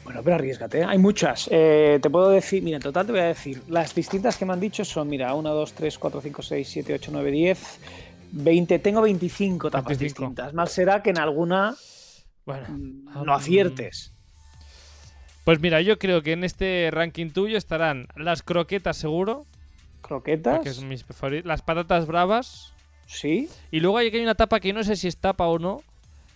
Bueno, 0.03 0.21
pero 0.23 0.35
arriesgate. 0.35 0.79
¿eh? 0.81 0.85
Hay 0.85 0.97
muchas. 0.97 1.47
Eh, 1.51 1.99
te 2.01 2.09
puedo 2.09 2.29
decir, 2.29 2.61
mira, 2.61 2.77
en 2.77 2.83
total 2.83 3.05
te 3.05 3.11
voy 3.13 3.21
a 3.21 3.25
decir. 3.25 3.61
Las 3.69 3.95
distintas 3.95 4.35
que 4.37 4.45
me 4.45 4.53
han 4.53 4.59
dicho 4.59 4.83
son, 4.83 5.07
mira, 5.07 5.33
1, 5.33 5.49
2, 5.53 5.73
3, 5.73 5.97
4, 5.97 6.21
5, 6.21 6.41
6, 6.41 6.67
7, 6.69 6.93
8, 6.95 7.11
9, 7.13 7.31
10, 7.31 7.79
20. 8.33 8.79
Tengo 8.79 9.01
25 9.01 9.71
tapas 9.71 9.85
25. 9.97 10.21
distintas. 10.21 10.53
Mal 10.53 10.67
será 10.67 11.01
que 11.01 11.11
en 11.11 11.19
alguna 11.19 11.75
Bueno, 12.45 12.67
mm, 12.69 13.23
no 13.25 13.33
aciertes. 13.33 14.13
pues 15.45 15.59
mira, 15.61 15.79
yo 15.81 15.97
creo 15.97 16.21
que 16.21 16.33
en 16.33 16.43
este 16.43 16.89
ranking 16.91 17.29
tuyo 17.29 17.57
estarán 17.57 18.07
las 18.17 18.43
croquetas 18.43 18.97
seguro, 18.97 19.45
Croquetas. 20.01 20.55
porque 20.57 20.69
es 20.69 20.81
mis 20.83 21.05
favoritas, 21.05 21.45
las 21.45 21.61
patatas 21.61 22.07
bravas, 22.07 22.73
Sí. 23.05 23.47
y 23.71 23.79
luego 23.79 23.97
hay 23.97 24.09
hay 24.09 24.21
una 24.21 24.35
tapa 24.35 24.59
que 24.59 24.73
no 24.73 24.83
sé 24.83 24.95
si 24.97 25.07
es 25.07 25.15
tapa 25.17 25.47
o 25.47 25.59
no, 25.59 25.81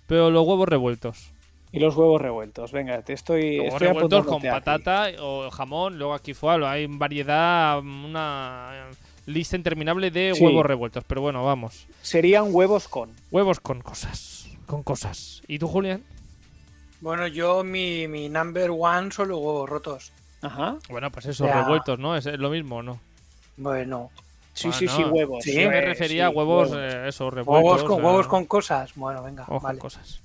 pero 0.07 0.29
los 0.31 0.45
huevos 0.47 0.69
revueltos. 0.69 1.31
Y 1.71 1.79
los 1.79 1.95
huevos 1.95 2.21
revueltos. 2.21 2.71
Venga, 2.71 3.01
te 3.01 3.13
estoy. 3.13 3.59
Huevos 3.59 3.73
estoy 3.73 3.87
revueltos 3.89 4.25
con 4.25 4.37
aquí. 4.37 4.47
patata 4.47 5.07
o 5.19 5.49
jamón, 5.51 5.97
luego 5.97 6.13
aquí 6.13 6.33
fue, 6.33 6.65
hay 6.65 6.87
variedad, 6.87 7.79
una 7.79 8.87
lista 9.25 9.55
interminable 9.57 10.09
de 10.09 10.33
Sí. 10.33 10.43
huevos 10.43 10.65
revueltos, 10.65 11.03
pero 11.05 11.21
bueno, 11.21 11.43
vamos. 11.43 11.85
Serían 12.01 12.45
huevos 12.49 12.87
con. 12.87 13.11
Huevos 13.31 13.59
con 13.59 13.81
cosas. 13.81 14.47
Con 14.65 14.83
cosas. 14.83 15.41
¿Y 15.47 15.59
tú, 15.59 15.67
Julián? 15.67 16.03
Bueno, 17.01 17.27
yo 17.27 17.63
mi, 17.63 18.07
mi 18.07 18.27
number 18.29 18.69
one 18.71 19.11
son 19.11 19.27
los 19.29 19.37
huevos 19.37 19.69
rotos. 19.69 20.11
Ajá. 20.41 20.77
Bueno, 20.89 21.11
pues 21.11 21.25
eso, 21.25 21.45
Ya. 21.45 21.61
revueltos, 21.63 21.99
¿no? 21.99 22.15
Es 22.15 22.25
es 22.25 22.39
lo 22.39 22.49
mismo, 22.49 22.81
¿no? 22.81 22.99
Bueno, 23.57 24.09
Sí, 24.53 24.71
sí, 24.71 24.87
sí, 24.87 25.03
huevos. 25.03 25.43
Sí, 25.43 25.53
Yo 25.53 25.69
me 25.69 25.81
refería 25.81 26.27
a 26.27 26.29
huevos, 26.31 26.71
huevos. 26.71 26.83
eh, 26.93 27.07
eso, 27.09 27.29
revueltos. 27.29 27.63
huevos 27.63 27.83
con, 27.83 27.99
eh, 28.01 28.05
huevos 28.07 28.27
con 28.27 28.45
cosas. 28.45 28.95
Bueno, 28.95 29.21
venga, 29.21 29.43
huevos 29.43 29.61
con 29.61 29.67
vale. 29.69 29.79
cosas. 29.79 30.21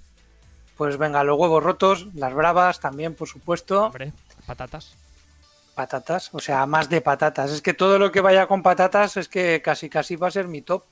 Pues 0.82 0.96
venga, 0.98 1.22
los 1.22 1.38
huevos 1.38 1.62
rotos, 1.62 2.08
las 2.14 2.34
bravas 2.34 2.80
también, 2.80 3.14
por 3.14 3.28
supuesto. 3.28 3.84
Hombre, 3.84 4.12
patatas. 4.48 4.96
Patatas, 5.76 6.30
o 6.32 6.40
sea, 6.40 6.66
más 6.66 6.88
de 6.90 7.00
patatas. 7.00 7.52
Es 7.52 7.62
que 7.62 7.72
todo 7.72 8.00
lo 8.00 8.10
que 8.10 8.20
vaya 8.20 8.48
con 8.48 8.64
patatas 8.64 9.16
es 9.16 9.28
que 9.28 9.62
casi 9.62 9.88
casi 9.88 10.16
va 10.16 10.26
a 10.26 10.30
ser 10.32 10.48
mi 10.48 10.60
top. 10.60 10.82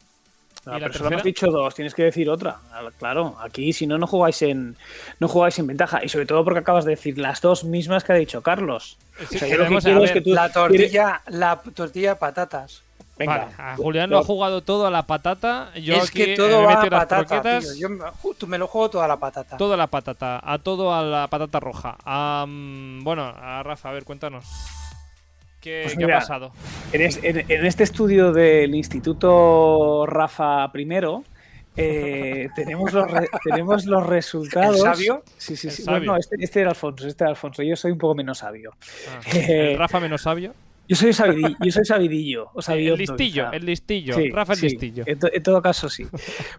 No, 0.65 0.77
¿Y 0.77 0.81
la 0.81 0.87
pero 0.87 0.99
solo 0.99 1.11
hemos 1.11 1.23
dicho 1.25 1.49
dos, 1.49 1.75
tienes 1.75 1.93
que 1.93 2.05
decir 2.05 2.31
otra. 2.31 2.59
Claro, 3.01 3.37
aquí 3.41 3.73
si 3.73 3.89
no, 3.89 3.99
no 3.99 4.07
jugáis 4.07 4.41
en 4.43 4.77
no 5.19 5.27
jugáis 5.27 5.59
en 5.59 5.67
ventaja. 5.67 6.05
Y 6.05 6.09
sobre 6.09 6.27
todo 6.27 6.45
porque 6.45 6.61
acabas 6.61 6.85
de 6.85 6.93
decir 6.93 7.19
las 7.19 7.41
dos 7.41 7.65
mismas 7.65 8.05
que 8.05 8.13
ha 8.13 8.17
dicho 8.17 8.43
Carlos. 8.43 8.97
Sí, 9.29 9.37
O 9.37 9.39
sea, 9.41 9.49
yo 9.49 9.57
lo 9.57 9.65
que 9.65 9.65
queremos 9.65 9.85
quiero 9.85 10.05
es 10.05 10.11
saber- 10.11 10.23
que 10.23 10.31
tú- 10.31 10.35
La 10.37 10.53
tortilla, 10.53 11.21
la 11.27 11.61
tortilla 11.75 12.11
de 12.11 12.17
patatas. 12.17 12.83
Venga, 13.21 13.51
Vale, 13.57 13.73
a 13.73 13.77
Julián 13.77 14.09
lo 14.09 14.19
ha 14.19 14.23
jugado 14.25 14.63
todo 14.63 14.87
a 14.87 14.91
la 14.91 15.03
patata. 15.03 15.73
Yo 15.75 15.95
es 15.97 16.09
aquí 16.09 16.25
que 16.25 16.37
todo 16.37 16.63
va 16.63 16.73
a 16.73 16.75
las 16.77 16.89
patata, 16.91 17.17
croquetas, 17.27 17.65
tío. 17.65 17.75
Yo 17.89 17.91
me, 17.91 18.05
ju- 18.07 18.35
tú 18.39 18.47
me 18.47 18.57
lo 18.57 18.67
juego 18.67 18.89
toda 18.89 19.07
la 19.07 19.19
patata. 19.19 19.59
Todo 19.59 19.75
a 19.75 19.77
la 19.77 19.89
patata, 19.89 20.41
a 20.43 20.59
todo 20.59 20.95
a 20.95 21.03
la 21.03 21.29
patata 21.29 21.61
roja. 21.61 21.99
Am, 22.05 23.05
bueno, 23.05 23.25
a 23.27 23.63
Rafa, 23.63 23.91
a 23.91 23.93
ver, 23.93 24.05
cuéntanos. 24.05 24.47
¿Qué, 25.61 25.83
Pues 25.85 25.99
qué 25.99 26.05
ha 26.05 26.19
pasado? 26.19 26.53
En, 26.95 27.03
es- 27.03 27.21
en- 27.23 27.45
en 27.47 27.67
este 27.67 27.85
estudio 27.85 28.33
del 28.33 28.75
Instituto 28.75 30.07
Rafa 30.07 30.71
I, 30.75 30.89
eh, 31.77 32.49
tenemos, 32.57 32.93
los 32.95 33.07
tenemos 33.45 33.85
los 33.85 34.07
resultados. 34.07 34.77
¿El 34.77 34.83
sabio? 34.83 35.23
Sí, 35.37 35.57
sí, 35.57 35.71
sí. 35.71 35.85
no, 35.87 36.17
este, 36.17 36.37
este, 36.41 36.63
era 36.63 36.71
Alfonso, 36.71 37.07
este 37.07 37.25
era 37.25 37.31
Alfonso. 37.31 37.63
Yo 37.63 37.77
soy 37.77 37.93
un 37.93 37.99
poco 37.99 38.15
menos 38.15 38.39
sabio. 38.39 38.73
Ah, 39.11 39.21
eh, 39.35 39.75
¿Rafa 39.79 40.01
menos 40.01 40.23
sabio? 40.23 40.55
Yo 40.91 40.97
soy 40.97 41.13
sabidillo, 41.13 41.57
yo 41.61 41.71
soy 41.71 41.85
sabidillo. 41.85 42.51
O 42.53 42.73
el 42.73 42.99
listillo, 42.99 43.53
el 43.53 43.65
listillo. 43.65 44.17
Rafa 44.33 44.55
el 44.55 44.61
listillo. 44.61 45.05
En, 45.07 45.41
todo 45.41 45.63
caso, 45.63 45.89
sí. 45.89 46.05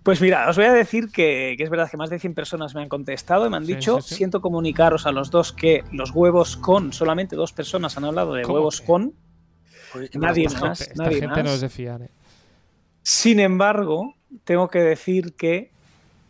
Pues 0.04 0.22
mira, 0.22 0.50
os 0.50 0.56
voy 0.56 0.68
a 0.68 0.72
decir 0.72 1.10
que, 1.12 1.58
es 1.60 1.70
verdad 1.70 1.92
que 1.92 1.98
más 1.98 2.10
de 2.10 2.18
100 2.18 2.34
personas 2.34 2.74
me 2.74 2.82
han 2.82 2.88
contestado 2.88 3.46
y 3.46 3.50
me 3.50 3.58
han 3.58 3.66
dicho, 3.66 4.00
siento 4.00 4.40
comunicaros 4.40 5.06
a 5.06 5.12
los 5.12 5.32
dos 5.32 5.52
que 5.52 5.84
los 5.92 6.12
huevos 6.12 6.56
con, 6.56 6.94
solamente 6.94 7.36
dos 7.36 7.52
personas 7.52 7.98
han 7.98 8.06
hablado 8.06 8.34
de 8.34 8.46
huevos 8.46 8.80
con. 8.80 9.14
nadie 10.14 10.48
más. 10.48 10.90
nadie 10.96 11.20
gente 11.20 11.44
no 11.44 11.50
es 11.50 11.60
de 11.60 11.68
fiar. 11.68 12.04
Eh. 12.04 12.10
Sin 13.04 13.38
embargo, 13.42 14.16
tengo 14.46 14.70
que 14.70 14.80
decir 14.80 15.34
que 15.34 15.72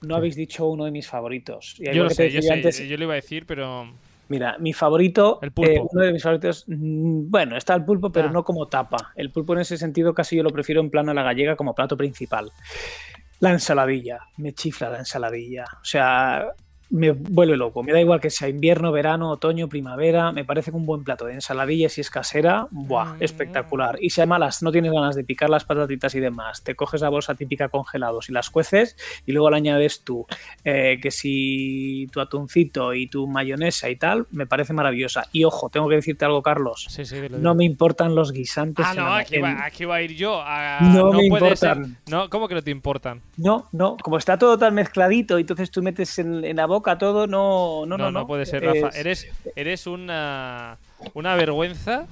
no 0.01 0.15
habéis 0.15 0.35
dicho 0.35 0.65
uno 0.65 0.85
de 0.85 0.91
mis 0.91 1.07
favoritos. 1.07 1.75
yo 1.77 2.03
lo 2.03 2.09
sé, 2.09 2.31
yo, 2.31 2.41
sé 2.41 2.87
yo 2.87 2.97
lo 2.97 3.03
iba 3.03 3.13
a 3.13 3.17
decir, 3.17 3.45
pero... 3.45 3.93
Mira, 4.31 4.55
mi 4.59 4.71
favorito, 4.71 5.39
el 5.41 5.51
pulpo. 5.51 5.71
Eh, 5.71 5.81
uno 5.91 6.05
de 6.05 6.13
mis 6.13 6.23
favoritos, 6.23 6.63
mm, 6.65 7.29
bueno, 7.29 7.57
está 7.57 7.75
el 7.75 7.83
pulpo, 7.83 8.13
pero 8.13 8.29
ah. 8.29 8.31
no 8.31 8.45
como 8.45 8.69
tapa. 8.69 9.11
El 9.17 9.29
pulpo 9.29 9.51
en 9.51 9.59
ese 9.59 9.75
sentido 9.75 10.13
casi 10.13 10.37
yo 10.37 10.43
lo 10.43 10.51
prefiero 10.51 10.79
en 10.79 10.89
plano 10.89 11.11
a 11.11 11.13
la 11.13 11.21
gallega 11.21 11.57
como 11.57 11.75
plato 11.75 11.97
principal. 11.97 12.49
La 13.41 13.51
ensaladilla, 13.51 14.19
me 14.37 14.53
chifla 14.53 14.89
la 14.89 14.99
ensaladilla. 14.99 15.65
O 15.81 15.83
sea, 15.83 16.53
me 16.91 17.11
vuelve 17.11 17.55
loco. 17.55 17.83
Me 17.83 17.93
da 17.93 18.01
igual 18.01 18.19
que 18.19 18.29
sea 18.29 18.49
invierno, 18.49 18.91
verano, 18.91 19.29
otoño, 19.31 19.69
primavera. 19.69 20.31
Me 20.31 20.43
parece 20.43 20.71
que 20.71 20.77
un 20.77 20.85
buen 20.85 21.03
plato 21.03 21.25
de 21.25 21.33
ensaladilla, 21.33 21.87
si 21.87 22.01
es 22.01 22.09
casera, 22.09 22.67
¡buah! 22.69 23.13
Mm. 23.13 23.23
Espectacular. 23.23 23.97
Y 24.01 24.09
si 24.09 24.21
además 24.21 24.61
no 24.61 24.71
tienes 24.71 24.91
ganas 24.91 25.15
de 25.15 25.23
picar 25.23 25.49
las 25.49 25.63
patatitas 25.63 26.13
y 26.15 26.19
demás, 26.19 26.63
te 26.63 26.75
coges 26.75 27.01
la 27.01 27.09
bolsa 27.09 27.33
típica 27.35 27.69
congelados 27.69 28.29
y 28.29 28.33
las 28.33 28.49
cueces 28.49 28.97
y 29.25 29.31
luego 29.31 29.49
le 29.49 29.57
añades 29.57 30.03
tú, 30.03 30.25
eh, 30.65 30.99
que 31.01 31.11
si 31.11 32.07
tu 32.11 32.19
atuncito 32.19 32.93
y 32.93 33.07
tu 33.07 33.25
mayonesa 33.25 33.89
y 33.89 33.95
tal, 33.95 34.27
me 34.31 34.45
parece 34.45 34.73
maravillosa. 34.73 35.27
Y 35.31 35.45
ojo, 35.45 35.69
tengo 35.69 35.87
que 35.87 35.95
decirte 35.95 36.25
algo, 36.25 36.41
Carlos. 36.41 36.87
no 37.31 37.55
me 37.55 37.63
importan 37.63 38.15
los 38.15 38.33
guisantes. 38.33 38.85
Ah, 38.85 38.93
no, 38.93 39.13
aquí, 39.13 39.39
va, 39.85 39.95
a 39.95 40.01
ir 40.01 40.13
yo. 40.13 40.43
no, 40.81 41.13
me 41.13 41.25
importan. 41.25 41.97
No, 42.09 42.29
¿Cómo 42.29 42.49
que 42.49 42.55
no 42.55 42.61
te 42.61 42.71
importan? 42.71 43.21
No, 43.37 43.69
no. 43.71 43.95
Como 43.97 44.17
está 44.17 44.37
todo 44.37 44.57
tan 44.57 44.73
mezcladito, 44.73 45.37
entonces 45.37 45.71
tú 45.71 45.81
metes 45.81 46.19
en 46.19 46.55
la 46.55 46.65
boca 46.65 46.80
a 46.89 46.97
todo, 46.97 47.27
no, 47.27 47.85
no, 47.85 47.97
no. 47.97 48.11
No, 48.11 48.27
puede 48.27 48.45
ser, 48.45 48.63
Rafa. 48.63 48.89
Eres, 48.97 49.27
eres 49.55 49.87
una, 49.87 50.77
una 51.13 51.35
vergüenza 51.35 52.07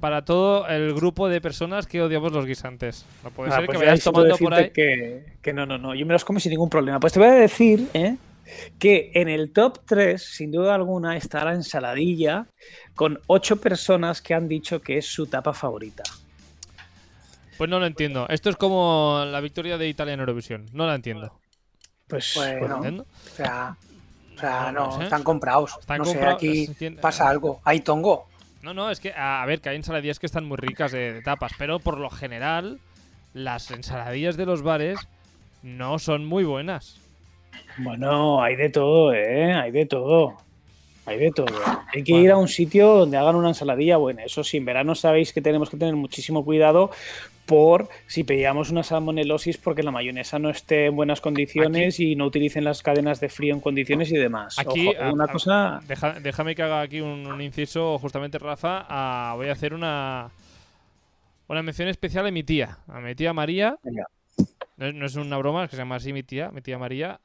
para 0.00 0.24
todo 0.24 0.66
el 0.68 0.94
grupo 0.94 1.28
de 1.28 1.40
personas 1.40 1.86
que 1.86 2.02
odiamos 2.02 2.32
los 2.32 2.44
guisantes. 2.44 3.06
No 3.22 3.30
puede 3.30 3.50
ah, 3.52 3.56
ser 3.56 3.62
que 3.62 3.74
pues 3.74 3.78
vayas 3.78 4.04
tomando 4.04 4.36
por 4.36 4.54
ahí. 4.54 4.70
Que, 4.70 5.24
que, 5.40 5.52
no, 5.52 5.64
no, 5.64 5.78
no. 5.78 5.94
Yo 5.94 6.04
me 6.06 6.12
los 6.12 6.24
como 6.24 6.40
sin 6.40 6.50
ningún 6.50 6.68
problema. 6.68 6.98
Pues 6.98 7.12
te 7.12 7.18
voy 7.18 7.28
a 7.28 7.32
decir, 7.32 7.88
¿eh? 7.94 8.16
que 8.78 9.10
en 9.14 9.28
el 9.28 9.52
top 9.52 9.80
3, 9.86 10.20
sin 10.20 10.50
duda 10.50 10.74
alguna, 10.74 11.16
está 11.16 11.44
la 11.44 11.54
ensaladilla 11.54 12.46
con 12.94 13.20
ocho 13.26 13.60
personas 13.60 14.20
que 14.20 14.34
han 14.34 14.48
dicho 14.48 14.80
que 14.80 14.98
es 14.98 15.06
su 15.06 15.26
tapa 15.26 15.52
favorita. 15.52 16.02
Pues 17.58 17.70
no 17.70 17.78
lo 17.78 17.86
entiendo. 17.86 18.26
Esto 18.28 18.50
es 18.50 18.56
como 18.56 19.24
la 19.26 19.40
victoria 19.40 19.78
de 19.78 19.88
Italia 19.88 20.14
en 20.14 20.20
Eurovisión. 20.20 20.66
No 20.72 20.86
la 20.86 20.94
entiendo. 20.94 21.38
Pues, 22.08 22.34
bueno, 22.34 23.06
o 23.06 23.36
sea, 23.36 23.76
sea, 24.42 24.72
no, 24.72 25.02
están 25.02 25.22
comprados. 25.22 25.78
no 25.88 26.04
sé, 26.04 26.24
aquí 26.24 26.68
pasa 27.00 27.28
algo. 27.28 27.60
Hay 27.64 27.80
tongo. 27.80 28.26
No, 28.62 28.72
no, 28.72 28.90
es 28.90 29.00
que, 29.00 29.12
a 29.12 29.44
ver, 29.46 29.60
que 29.60 29.70
hay 29.70 29.76
ensaladillas 29.76 30.18
que 30.18 30.26
están 30.26 30.44
muy 30.44 30.56
ricas 30.56 30.92
de, 30.92 31.20
tapas, 31.22 31.52
pero 31.58 31.80
por 31.80 31.98
lo 31.98 32.10
general, 32.10 32.78
las 33.34 33.70
ensaladillas 33.70 34.36
de 34.36 34.46
los 34.46 34.62
bares 34.62 34.98
no 35.62 35.98
son 35.98 36.24
muy 36.24 36.44
buenas. 36.44 37.00
Bueno, 37.78 38.42
hay 38.42 38.54
de 38.56 38.68
todo, 38.68 39.12
¿eh? 39.12 39.52
Hay 39.54 39.72
de 39.72 39.86
todo. 39.86 40.36
Hay 41.06 41.18
de 41.18 41.32
todo. 41.32 41.46
Hay 41.92 42.04
que 42.04 42.12
ir 42.12 42.30
a 42.30 42.36
un 42.36 42.46
sitio 42.46 42.94
donde 42.94 43.16
hagan 43.16 43.34
una 43.34 43.48
ensaladilla 43.48 43.96
buena. 43.96 44.22
Eso 44.24 44.44
sí, 44.44 44.58
en 44.58 44.64
verano 44.64 44.94
sabéis 44.94 45.32
que 45.32 45.42
tenemos 45.42 45.68
que 45.68 45.76
tener 45.76 45.96
muchísimo 45.96 46.44
cuidado 46.44 46.90
por 47.46 47.88
si 48.06 48.24
pillamos 48.24 48.70
una 48.70 48.82
salmonelosis 48.82 49.58
porque 49.58 49.82
la 49.82 49.90
mayonesa 49.90 50.38
no 50.38 50.50
esté 50.50 50.86
en 50.86 50.96
buenas 50.96 51.20
condiciones 51.20 51.98
y 52.00 52.14
no 52.14 52.26
utilicen 52.26 52.64
las 52.64 52.82
cadenas 52.82 53.20
de 53.20 53.28
frío 53.28 53.54
en 53.54 53.60
condiciones 53.60 54.10
y 54.12 54.16
demás. 54.16 54.58
Aquí, 54.58 54.90
una 55.12 55.26
cosa... 55.28 55.80
déjame 56.22 56.54
que 56.54 56.62
haga 56.62 56.82
aquí 56.82 57.00
un, 57.00 57.40
inciso, 57.40 57.98
justamente, 57.98 58.38
Rafa. 58.38 59.34
voy 59.34 59.48
a 59.48 59.52
hacer 59.52 59.74
una, 59.74 60.30
una 61.48 61.62
mención 61.62 61.88
especial 61.88 62.26
a 62.26 62.30
mi 62.30 62.44
tía, 62.44 62.78
a 62.86 63.00
mi 63.00 63.14
tía 63.14 63.32
María. 63.32 63.76
No, 64.76 65.06
es 65.06 65.16
una 65.16 65.36
broma, 65.36 65.64
es 65.64 65.70
que 65.70 65.76
se 65.76 65.82
llama 65.82 65.96
así 65.96 66.12
mi 66.12 66.22
tía, 66.22 66.50
mi 66.50 66.60
tía 66.60 66.78
María. 66.78 67.20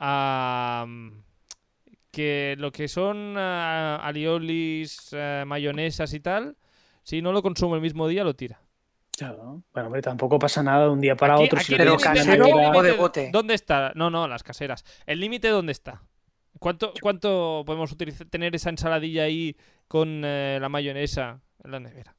que 2.12 2.56
lo 2.58 2.72
que 2.72 2.88
son 2.88 3.38
uh, 3.38 4.02
aliolis, 4.02 5.10
eh, 5.12 5.44
mayonesas 5.46 6.14
y 6.14 6.20
tal, 6.20 6.56
si 7.04 7.22
no 7.22 7.32
lo 7.32 7.42
consumo 7.42 7.76
el 7.76 7.82
mismo 7.82 8.08
día, 8.08 8.24
lo 8.24 8.36
tira. 8.36 8.60
Claro. 9.18 9.64
Bueno, 9.74 9.88
hombre, 9.88 10.02
tampoco 10.04 10.38
pasa 10.38 10.62
nada 10.62 10.84
de 10.84 10.90
un 10.92 11.02
día 11.02 11.16
para 11.16 11.40
otro. 11.40 11.60
si 11.60 11.76
pero 11.76 11.98
casero 11.98 12.46
o 12.48 12.84
de 12.84 12.92
bote. 12.92 13.30
¿Dónde 13.34 13.56
está? 13.56 13.92
No, 13.96 14.12
no, 14.12 14.28
las 14.28 14.44
caseras. 14.44 14.86
¿El 15.08 15.20
límite 15.20 15.48
dónde 15.48 15.72
está? 15.72 16.04
¿Cuánto, 16.60 16.94
¿Cuánto 17.02 17.64
podemos 17.66 17.92
utilizar, 17.92 18.28
tener 18.28 18.56
esa 18.56 18.70
ensaladilla 18.70 19.24
ahí 19.24 19.58
con 19.88 20.22
eh, 20.24 20.60
la 20.62 20.70
mayonesa 20.70 21.42
en 21.64 21.72
la 21.72 21.80
nevera? 21.80 22.16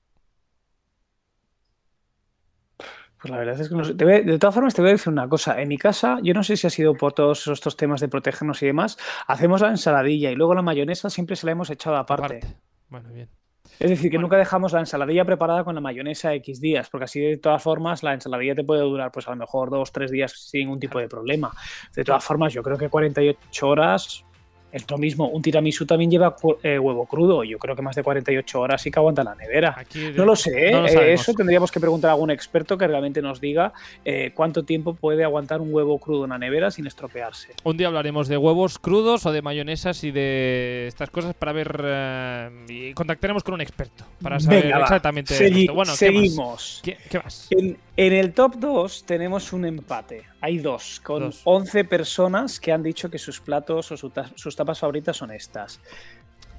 Pues 3.21 3.31
la 3.31 3.39
verdad 3.39 3.61
es 3.61 3.69
que 3.69 3.75
no 3.77 3.85
sé. 3.85 3.95
de 3.95 4.39
todas 4.39 4.55
formas, 4.55 4.75
te 4.75 4.83
voy 4.83 4.91
a 4.91 4.95
decir 4.95 5.13
una 5.13 5.29
cosa. 5.29 5.61
En 5.61 5.69
mi 5.69 5.79
casa, 5.79 6.19
yo 6.23 6.35
no 6.35 6.43
sé 6.43 6.57
si 6.57 6.67
ha 6.67 6.71
sido 6.71 6.95
por 6.95 7.13
todos 7.13 7.47
estos 7.47 7.77
temas 7.77 8.01
de 8.01 8.09
protegernos 8.09 8.61
y 8.63 8.67
demás, 8.67 8.99
hacemos 9.29 9.61
la 9.61 9.69
ensaladilla 9.69 10.33
y 10.33 10.35
luego 10.35 10.55
la 10.55 10.63
mayonesa 10.63 11.11
siempre 11.11 11.37
se 11.37 11.47
la 11.47 11.53
hemos 11.53 11.71
echado 11.71 11.97
aparte. 11.97 12.39
aparte. 12.39 12.57
Bueno, 12.89 13.11
bien. 13.11 13.38
Es 13.79 13.91
decir, 13.91 14.11
que 14.11 14.19
nunca 14.19 14.37
dejamos 14.37 14.73
la 14.73 14.81
ensaladilla 14.81 15.25
preparada 15.25 15.63
con 15.63 15.75
la 15.75 15.81
mayonesa 15.81 16.35
X 16.35 16.61
días, 16.61 16.91
porque 16.91 17.05
así 17.05 17.21
de 17.21 17.37
todas 17.37 17.63
formas 17.63 18.03
la 18.03 18.13
ensaladilla 18.13 18.57
te 18.57 18.65
puede 18.65 18.81
durar 18.83 19.13
pues 19.13 19.29
a 19.29 19.31
lo 19.31 19.37
mejor 19.37 19.71
dos, 19.71 19.93
tres 19.93 20.11
días 20.11 20.33
sin 20.33 20.63
ningún 20.63 20.81
tipo 20.81 20.99
de 20.99 21.09
problema. 21.09 21.53
De 21.95 22.03
todas 22.03 22.25
formas, 22.25 22.53
yo 22.53 22.63
creo 22.63 22.77
que 22.77 22.89
48 22.89 23.69
horas 23.69 24.25
es 24.71 24.91
lo 24.91 24.99
mismo, 24.99 25.29
un 25.29 25.41
tiramisú 25.41 25.87
también 25.87 26.11
lleva 26.11 26.37
eh, 26.63 26.79
huevo 26.79 27.07
crudo. 27.07 27.45
Yo 27.45 27.59
creo 27.59 27.75
que 27.75 27.83
más 27.83 27.97
de 27.97 28.03
48 28.03 28.61
horas 28.61 28.83
sí 28.83 28.91
que 28.91 28.99
aguanta 28.99 29.25
la 29.25 29.35
nevera. 29.35 29.77
no 30.15 30.25
lo 30.25 30.37
sé, 30.37 30.71
¿eh? 30.71 31.13
eso 31.13 31.33
tendríamos 31.33 31.71
que 31.71 31.81
preguntar 31.81 32.11
a 32.11 32.13
algún 32.15 32.31
experto 32.31 32.77
que 32.77 32.87
realmente 32.87 33.23
nos 33.23 33.41
diga 33.41 33.73
eh, 34.05 34.33
cuánto 34.35 34.65
tiempo 34.65 34.95
puede 34.95 35.25
aguantar 35.25 35.61
un 35.61 35.73
huevo 35.73 35.99
crudo 35.99 36.25
en 36.25 36.31
la 36.31 36.39
nevera 36.39 36.71
sin 36.71 36.87
estropearse. 36.87 37.53
Un 37.65 37.77
día 37.77 37.87
hablaremos 37.87 38.29
de 38.29 38.37
huevos 38.37 38.79
crudos 38.79 39.25
o 39.27 39.33
de 39.33 39.43
mayonesas 39.43 40.05
y 40.05 40.11
de 40.11 40.87
estas 40.87 41.11
cosas 41.11 41.35
para 41.35 41.53
ver. 41.53 42.53
y 42.69 42.93
contactaremos 42.93 43.43
con 43.43 43.55
un 43.55 43.61
experto 43.61 44.05
para 44.23 44.39
saber 44.41 44.67
exactamente. 44.67 45.69
Bueno, 45.73 45.95
seguimos. 45.95 46.83
¿qué 46.83 47.19
más? 47.23 47.49
En 47.51 48.13
el 48.13 48.33
top 48.33 48.57
2 48.59 49.05
tenemos 49.07 49.53
un 49.53 49.65
empate. 49.65 50.25
Hay 50.41 50.59
dos, 50.59 51.01
con 51.01 51.33
11 51.45 51.85
personas 51.85 52.61
que 52.61 52.73
han 52.73 52.83
dicho 52.83 53.11
que 53.11 53.19
sus 53.19 53.41
platos 53.41 53.91
o 53.91 53.97
sus 53.97 54.57
tapas 54.57 54.79
favoritas 54.79 55.17
son 55.17 55.33
estas. 55.33 55.81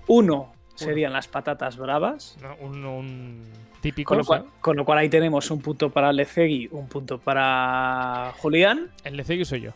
Uno 0.08 0.52
serían 0.76 1.14
las 1.14 1.28
patatas 1.28 1.78
bravas. 1.78 2.38
un, 2.60 3.44
típico. 3.82 4.16
Con 4.60 4.76
lo, 4.76 4.86
cual, 4.86 4.98
ahí 4.98 5.10
tenemos 5.10 5.50
un 5.52 5.62
punto 5.62 5.90
para 5.90 6.12
Lecegui, 6.12 6.68
un 6.72 6.88
punto 6.88 7.20
para 7.20 8.34
Julián. 8.38 8.92
El 9.04 9.18
Lecegui 9.18 9.46
soy 9.46 9.62
yo. 9.62 9.72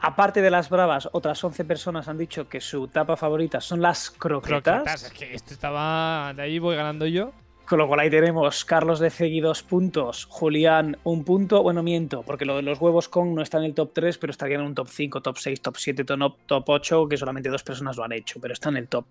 Aparte 0.00 0.40
de 0.42 0.50
las 0.50 0.70
bravas, 0.70 1.08
otras 1.12 1.42
11 1.42 1.64
personas 1.64 2.06
han 2.06 2.18
dicho 2.18 2.48
que 2.48 2.60
su 2.60 2.86
tapa 2.86 3.16
favorita 3.16 3.60
son 3.60 3.82
las 3.82 4.10
croquetas. 4.10 4.62
croquetas 4.62 5.02
es 5.04 5.12
que 5.12 5.34
esto 5.34 5.54
estaba. 5.54 6.32
De 6.34 6.42
ahí 6.42 6.58
voy 6.58 6.76
ganando 6.76 7.06
yo. 7.06 7.32
Con 7.68 7.78
lo 7.78 7.86
cual 7.86 8.00
ahí 8.00 8.08
tenemos 8.08 8.64
Carlos 8.64 8.98
de 8.98 9.10
Cegui 9.10 9.40
dos 9.40 9.62
puntos, 9.62 10.24
Julián 10.30 10.96
un 11.04 11.22
punto. 11.22 11.62
Bueno, 11.62 11.82
miento, 11.82 12.22
porque 12.22 12.46
lo 12.46 12.56
de 12.56 12.62
los 12.62 12.80
huevos 12.80 13.10
con 13.10 13.34
no 13.34 13.42
está 13.42 13.58
en 13.58 13.64
el 13.64 13.74
top 13.74 13.90
3, 13.92 14.16
pero 14.16 14.30
estarían 14.30 14.62
en 14.62 14.68
un 14.68 14.74
top 14.74 14.88
5, 14.88 15.20
top 15.20 15.36
6, 15.36 15.60
top 15.60 15.76
7, 15.76 16.04
top, 16.04 16.64
8, 16.66 17.08
que 17.08 17.18
solamente 17.18 17.50
dos 17.50 17.62
personas 17.62 17.98
lo 17.98 18.04
han 18.04 18.12
hecho, 18.12 18.40
pero 18.40 18.54
está 18.54 18.70
en 18.70 18.78
el 18.78 18.88
top. 18.88 19.04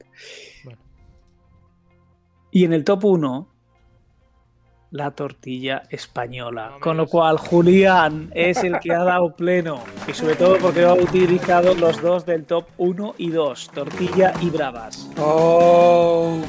Y 2.49 2.65
en 2.65 2.73
el 2.73 2.83
top 2.83 3.05
1 3.05 3.47
la 4.91 5.11
tortilla 5.11 5.83
española. 5.89 6.77
con 6.79 6.97
lo 6.97 7.07
cual, 7.07 7.37
Julián 7.37 8.31
es 8.33 8.63
el 8.63 8.79
que 8.79 8.93
ha 8.93 9.03
dado 9.03 9.35
pleno. 9.35 9.83
Y 10.07 10.13
sobre 10.13 10.35
todo 10.35 10.57
porque 10.57 10.85
ha 10.85 10.93
utilizado 10.93 11.73
los 11.75 12.01
dos 12.01 12.25
del 12.25 12.45
top 12.45 12.65
1 12.77 13.15
y 13.17 13.29
2, 13.29 13.71
tortilla 13.71 14.33
y 14.41 14.49
bravas. 14.49 15.09
Oh. 15.17 16.41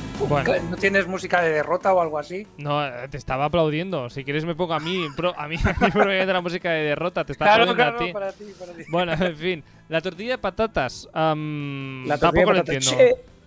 ¿No 0.71 0.77
tienes 0.77 1.07
música 1.07 1.43
de 1.43 1.51
derrota 1.51 1.93
o 1.93 2.01
algo 2.01 2.19
así? 2.19 2.47
No, 2.59 2.81
te 3.11 3.17
estaba 3.17 3.47
aplaudiendo. 3.47 4.09
Si 4.11 4.25
quieres 4.25 4.45
me 4.45 4.55
pongo 4.55 4.75
a 4.75 4.81
mí, 4.81 5.07
a 5.37 5.49
mí, 5.49 5.57
de 5.95 6.27
la 6.27 6.41
música 6.41 6.71
de 6.71 6.85
derrota. 6.85 7.25
Te 7.25 7.33
estaba 7.33 7.55
aplaudiendo 7.55 8.19
a 8.19 8.33
ti. 8.33 8.45
Bueno, 8.89 9.13
en 9.13 9.37
fin. 9.37 9.65
La 9.89 10.01
tortilla 10.01 10.33
de 10.33 10.39
patatas. 10.39 11.09
la 11.13 12.19
tampoco 12.19 12.53
lo 12.53 12.59
entiendo. 12.59 12.91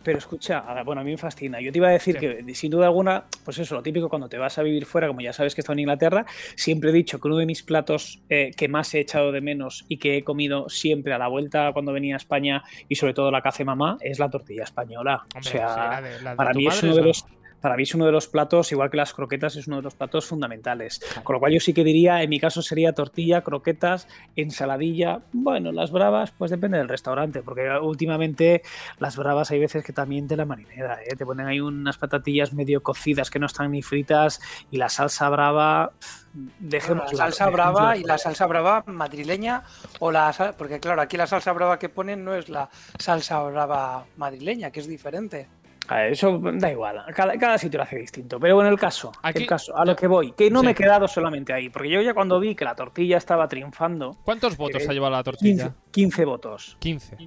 Pero 0.03 0.17
escucha, 0.17 0.63
bueno, 0.83 1.01
a 1.01 1.03
mí 1.03 1.11
me 1.11 1.17
fascina. 1.17 1.61
Yo 1.61 1.71
te 1.71 1.77
iba 1.77 1.87
a 1.87 1.91
decir 1.91 2.17
que, 2.17 2.43
sin 2.55 2.71
duda 2.71 2.87
alguna, 2.87 3.25
pues 3.45 3.59
eso, 3.59 3.75
lo 3.75 3.83
típico 3.83 4.09
cuando 4.09 4.29
te 4.29 4.37
vas 4.37 4.57
a 4.57 4.63
vivir 4.63 4.85
fuera, 4.85 5.07
como 5.07 5.21
ya 5.21 5.33
sabes 5.33 5.53
que 5.53 5.61
he 5.61 5.63
estado 5.63 5.73
en 5.73 5.81
Inglaterra, 5.81 6.25
siempre 6.55 6.89
he 6.89 6.93
dicho 6.93 7.19
que 7.19 7.27
uno 7.27 7.37
de 7.37 7.45
mis 7.45 7.63
platos 7.63 8.21
eh, 8.29 8.51
que 8.57 8.67
más 8.67 8.93
he 8.93 8.99
echado 8.99 9.31
de 9.31 9.41
menos 9.41 9.85
y 9.87 9.97
que 9.97 10.17
he 10.17 10.23
comido 10.23 10.69
siempre 10.69 11.13
a 11.13 11.17
la 11.17 11.27
vuelta 11.27 11.71
cuando 11.73 11.93
venía 11.93 12.15
a 12.15 12.17
España 12.17 12.63
y 12.89 12.95
sobre 12.95 13.13
todo 13.13 13.31
la 13.31 13.41
cace 13.41 13.63
mamá 13.63 13.97
es 14.01 14.19
la 14.19 14.29
tortilla 14.29 14.63
española. 14.63 15.23
o 15.37 15.43
sea, 15.43 16.01
para 16.35 16.53
mí 16.53 16.67
es 16.67 16.81
uno 16.83 16.95
de 16.95 17.01
los 17.03 17.25
para 17.61 17.77
mí 17.77 17.83
es 17.83 17.93
uno 17.95 18.05
de 18.05 18.11
los 18.11 18.27
platos, 18.27 18.71
igual 18.71 18.89
que 18.89 18.97
las 18.97 19.13
croquetas, 19.13 19.55
es 19.55 19.67
uno 19.67 19.77
de 19.77 19.83
los 19.83 19.95
platos 19.95 20.25
fundamentales. 20.25 20.99
Con 21.23 21.35
lo 21.35 21.39
cual 21.39 21.53
yo 21.53 21.59
sí 21.59 21.73
que 21.73 21.83
diría, 21.83 22.21
en 22.23 22.29
mi 22.29 22.39
caso 22.39 22.61
sería 22.61 22.93
tortilla, 22.93 23.41
croquetas, 23.41 24.07
ensaladilla. 24.35 25.21
Bueno, 25.31 25.71
las 25.71 25.91
bravas, 25.91 26.31
pues 26.31 26.51
depende 26.51 26.79
del 26.79 26.89
restaurante, 26.89 27.43
porque 27.43 27.69
últimamente 27.81 28.63
las 28.99 29.15
bravas 29.15 29.51
hay 29.51 29.59
veces 29.59 29.85
que 29.85 29.93
también 29.93 30.27
te 30.27 30.35
la 30.35 30.45
marinera, 30.45 30.99
¿eh? 31.03 31.15
te 31.15 31.25
ponen 31.25 31.47
ahí 31.47 31.59
unas 31.59 31.97
patatillas 31.97 32.53
medio 32.53 32.81
cocidas 32.81 33.29
que 33.29 33.39
no 33.39 33.45
están 33.45 33.71
ni 33.71 33.81
fritas 33.81 34.41
y 34.71 34.77
la 34.77 34.89
salsa 34.89 35.29
brava... 35.29 35.91
Dejemos 36.59 37.11
la 37.11 37.25
salsa 37.25 37.49
brava 37.49 37.97
y 37.97 38.03
la 38.03 38.17
salsa 38.17 38.47
brava 38.47 38.85
madrileña 38.87 39.63
o 39.99 40.13
la 40.13 40.31
porque 40.57 40.79
claro 40.79 41.01
aquí 41.01 41.17
la 41.17 41.27
salsa 41.27 41.51
brava 41.51 41.77
que 41.77 41.89
ponen 41.89 42.23
no 42.23 42.33
es 42.33 42.47
la 42.47 42.69
salsa 42.97 43.41
brava 43.41 44.05
madrileña 44.15 44.71
que 44.71 44.79
es 44.79 44.87
diferente 44.87 45.49
eso 45.99 46.39
da 46.39 46.71
igual, 46.71 47.03
cada, 47.13 47.57
sitio 47.57 47.77
lo 47.77 47.83
hace 47.83 47.97
distinto. 47.97 48.39
Pero 48.39 48.55
bueno, 48.55 48.69
el 48.69 48.79
caso, 48.79 49.11
el 49.23 49.45
caso, 49.45 49.75
a 49.75 49.85
lo 49.85 49.95
que 49.95 50.07
voy, 50.07 50.31
que 50.33 50.49
no 50.49 50.63
me 50.63 50.71
he 50.71 50.75
quedado 50.75 51.07
solamente 51.07 51.53
ahí, 51.53 51.69
porque 51.69 51.89
yo 51.89 52.01
ya 52.01 52.13
cuando 52.13 52.39
vi 52.39 52.55
que 52.55 52.65
la 52.65 52.75
tortilla 52.75 53.17
estaba 53.17 53.47
triunfando. 53.47 54.17
¿Cuántos 54.23 54.57
votos 54.57 54.87
ha 54.87 54.93
llevado 54.93 55.13
la 55.13 55.23
tortilla? 55.23 55.73
15, 55.91 56.25
votos. 56.25 56.77
15. 56.79 57.17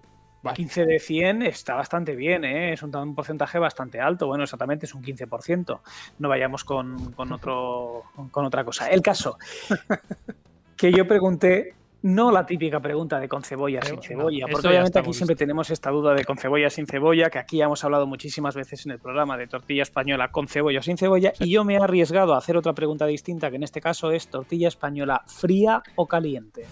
15 0.52 0.84
de 0.84 0.98
100 0.98 1.42
está 1.42 1.74
bastante 1.74 2.14
bien, 2.14 2.44
¿eh? 2.44 2.74
es 2.74 2.82
un, 2.82 3.14
porcentaje 3.14 3.58
bastante 3.58 4.00
alto. 4.00 4.26
Bueno, 4.26 4.44
exactamente 4.44 4.86
es 4.86 4.94
un 4.94 5.02
15%. 5.02 5.80
No 6.18 6.28
vayamos 6.28 6.64
con, 6.64 7.12
con 7.12 7.32
otro, 7.32 8.04
con 8.30 8.44
otra 8.44 8.64
cosa. 8.64 8.90
El 8.90 9.00
caso, 9.00 9.38
que 10.76 10.92
yo 10.92 11.06
pregunté 11.06 11.74
no 12.04 12.30
la 12.30 12.44
típica 12.44 12.80
pregunta 12.80 13.18
de 13.18 13.30
con 13.30 13.42
cebolla, 13.42 13.80
sin 13.80 14.02
cebolla, 14.02 14.46
porque 14.50 14.68
obviamente 14.68 14.98
aquí 14.98 15.14
siempre 15.14 15.36
tenemos 15.36 15.70
esta 15.70 15.90
duda 15.90 16.12
de 16.12 16.22
con 16.22 16.36
cebolla, 16.36 16.68
sin 16.68 16.86
cebolla, 16.86 17.30
que 17.30 17.38
aquí 17.38 17.62
hemos 17.62 17.82
hablado 17.82 18.06
muchísimas 18.06 18.54
veces 18.54 18.84
en 18.84 18.92
el 18.92 18.98
programa 18.98 19.38
de 19.38 19.46
tortilla 19.46 19.82
española 19.82 20.30
con 20.30 20.46
cebolla 20.46 20.80
o 20.80 20.82
sin 20.82 20.98
cebolla, 20.98 21.32
y 21.40 21.50
yo 21.50 21.64
me 21.64 21.76
he 21.76 21.78
arriesgado 21.78 22.34
a 22.34 22.38
hacer 22.38 22.58
otra 22.58 22.74
pregunta 22.74 23.06
distinta, 23.06 23.48
que 23.48 23.56
en 23.56 23.62
este 23.62 23.80
caso 23.80 24.10
es 24.10 24.28
tortilla 24.28 24.68
española 24.68 25.22
fría 25.26 25.82
o 25.96 26.06
caliente. 26.06 26.66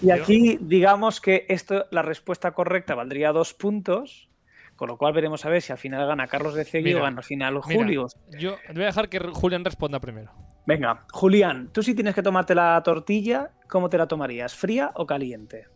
Y 0.00 0.10
aquí 0.10 0.56
digamos 0.62 1.20
que 1.20 1.44
esto, 1.50 1.84
la 1.90 2.00
respuesta 2.00 2.52
correcta 2.52 2.94
valdría 2.94 3.32
dos 3.32 3.52
puntos, 3.52 4.30
con 4.76 4.88
lo 4.88 4.96
cual 4.96 5.12
veremos 5.12 5.44
a 5.44 5.50
ver 5.50 5.60
si 5.60 5.72
al 5.72 5.78
final 5.78 6.06
gana 6.06 6.26
Carlos 6.26 6.54
de 6.54 6.64
Cegui 6.64 6.94
o 6.94 7.02
gana 7.02 7.18
al 7.18 7.24
final 7.24 7.60
Julio. 7.60 8.06
Yo 8.38 8.56
voy 8.72 8.82
a 8.84 8.86
dejar 8.86 9.10
que 9.10 9.18
Julián 9.18 9.62
responda 9.62 10.00
primero. 10.00 10.45
Venga, 10.66 11.06
Julián, 11.12 11.68
tú 11.72 11.82
si 11.82 11.94
tienes 11.94 12.14
que 12.14 12.22
tomarte 12.22 12.54
la 12.54 12.82
tortilla, 12.82 13.52
¿cómo 13.68 13.88
te 13.88 13.96
la 13.96 14.08
tomarías? 14.08 14.54
¿Fría 14.54 14.90
o 14.94 15.06
caliente? 15.06 15.68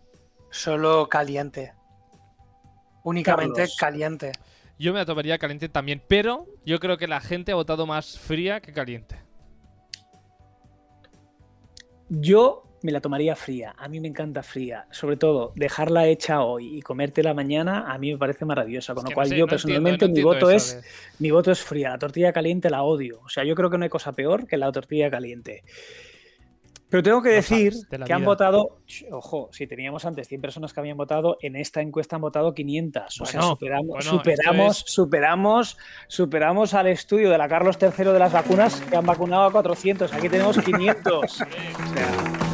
Solo 0.50 1.08
caliente. 1.08 1.74
Únicamente 3.04 3.66
caliente. 3.78 4.32
Yo 4.78 4.92
me 4.92 4.98
la 4.98 5.06
tomaría 5.06 5.38
caliente 5.38 5.68
también, 5.68 6.02
pero 6.08 6.46
yo 6.66 6.80
creo 6.80 6.96
que 6.98 7.06
la 7.06 7.20
gente 7.20 7.52
ha 7.52 7.54
votado 7.54 7.86
más 7.86 8.18
fría 8.18 8.60
que 8.60 8.72
caliente. 8.72 9.20
Yo 12.08 12.64
me 12.82 12.92
la 12.92 13.00
tomaría 13.00 13.36
fría. 13.36 13.74
A 13.78 13.88
mí 13.88 14.00
me 14.00 14.08
encanta 14.08 14.42
fría. 14.42 14.86
Sobre 14.90 15.16
todo, 15.16 15.52
dejarla 15.54 16.06
hecha 16.06 16.42
hoy 16.42 16.78
y 16.78 16.82
comértela 16.82 17.34
mañana, 17.34 17.92
a 17.92 17.98
mí 17.98 18.12
me 18.12 18.18
parece 18.18 18.44
maravillosa. 18.44 18.94
Con 18.94 19.04
lo 19.04 19.10
cual, 19.10 19.30
yo 19.30 19.46
personalmente, 19.46 20.08
mi, 20.08 20.22
voto 20.22 20.50
es, 20.50 20.80
mi 21.18 21.30
voto 21.30 21.50
es 21.50 21.60
fría. 21.60 21.90
La 21.90 21.98
tortilla 21.98 22.32
caliente 22.32 22.70
la 22.70 22.82
odio. 22.82 23.20
O 23.24 23.28
sea, 23.28 23.44
yo 23.44 23.54
creo 23.54 23.70
que 23.70 23.78
no 23.78 23.84
hay 23.84 23.90
cosa 23.90 24.12
peor 24.12 24.46
que 24.46 24.56
la 24.56 24.70
tortilla 24.72 25.10
caliente. 25.10 25.62
Pero 26.90 27.04
tengo 27.04 27.22
que 27.22 27.28
decir 27.30 27.72
que 28.04 28.12
han 28.12 28.24
votado, 28.24 28.80
ojo, 29.12 29.48
si 29.52 29.68
teníamos 29.68 30.04
antes 30.04 30.26
100 30.26 30.40
personas 30.40 30.72
que 30.72 30.80
habían 30.80 30.96
votado, 30.96 31.38
en 31.40 31.54
esta 31.54 31.80
encuesta 31.80 32.16
han 32.16 32.22
votado 32.22 32.52
500. 32.52 33.20
O 33.20 33.26
sea, 33.26 33.42
superamos, 33.42 34.04
superamos, 34.04 34.84
superamos, 34.86 35.78
superamos 36.08 36.74
al 36.74 36.88
estudio 36.88 37.30
de 37.30 37.38
la 37.38 37.48
Carlos 37.48 37.78
III 37.80 38.06
de 38.06 38.18
las 38.18 38.32
vacunas 38.32 38.80
que 38.80 38.96
han 38.96 39.06
vacunado 39.06 39.44
a 39.44 39.52
400. 39.52 40.12
Aquí 40.12 40.28
tenemos 40.28 40.58
500. 40.58 41.24
o 41.24 41.28
sea, 41.28 42.49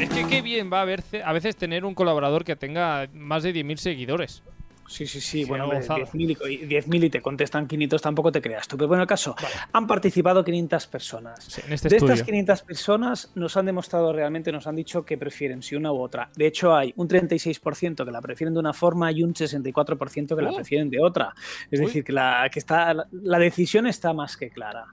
es 0.00 0.08
que 0.10 0.26
qué 0.26 0.42
bien 0.42 0.72
va 0.72 0.82
a, 0.82 0.84
verse, 0.84 1.22
a 1.22 1.32
veces 1.32 1.56
tener 1.56 1.84
un 1.84 1.94
colaborador 1.94 2.44
que 2.44 2.56
tenga 2.56 3.08
más 3.12 3.42
de 3.42 3.52
10.000 3.52 3.76
seguidores. 3.76 4.42
Sí, 4.86 5.06
sí, 5.06 5.20
sí. 5.20 5.44
bueno, 5.44 5.70
10.000 5.70 7.04
y, 7.04 7.10
te 7.10 7.20
contestan 7.20 7.68
500, 7.68 8.00
tampoco 8.00 8.32
te 8.32 8.40
creas 8.40 8.66
tú. 8.66 8.78
Pero 8.78 8.88
bueno, 8.88 9.02
el 9.02 9.06
caso, 9.06 9.36
han 9.72 9.86
participado 9.86 10.42
500 10.42 10.86
personas. 10.86 11.58
Este 11.68 11.88
de 11.90 11.96
estas 11.96 12.22
500 12.22 12.62
personas 12.62 13.32
nos 13.34 13.56
han 13.58 13.66
demostrado 13.66 14.12
realmente, 14.14 14.50
nos 14.50 14.66
han 14.66 14.76
dicho 14.76 15.04
que 15.04 15.18
prefieren 15.18 15.62
si 15.62 15.76
una 15.76 15.92
u 15.92 16.00
otra. 16.00 16.30
De 16.34 16.46
hecho, 16.46 16.74
hay 16.74 16.94
un 16.96 17.06
36% 17.06 18.04
que 18.04 18.10
la 18.10 18.22
prefieren 18.22 18.54
de 18.54 18.60
una 18.60 18.72
forma 18.72 19.12
y 19.12 19.22
un 19.22 19.34
64% 19.34 20.34
que 20.34 20.42
la 20.42 20.52
uh. 20.52 20.54
prefieren 20.54 20.88
de 20.88 21.02
otra. 21.02 21.34
Es 21.70 21.80
decir, 21.80 22.02
que, 22.02 22.12
la, 22.12 22.48
que 22.50 22.58
está, 22.58 22.94
la 23.12 23.38
decisión 23.38 23.86
está 23.86 24.14
más 24.14 24.38
que 24.38 24.48
clara. 24.48 24.86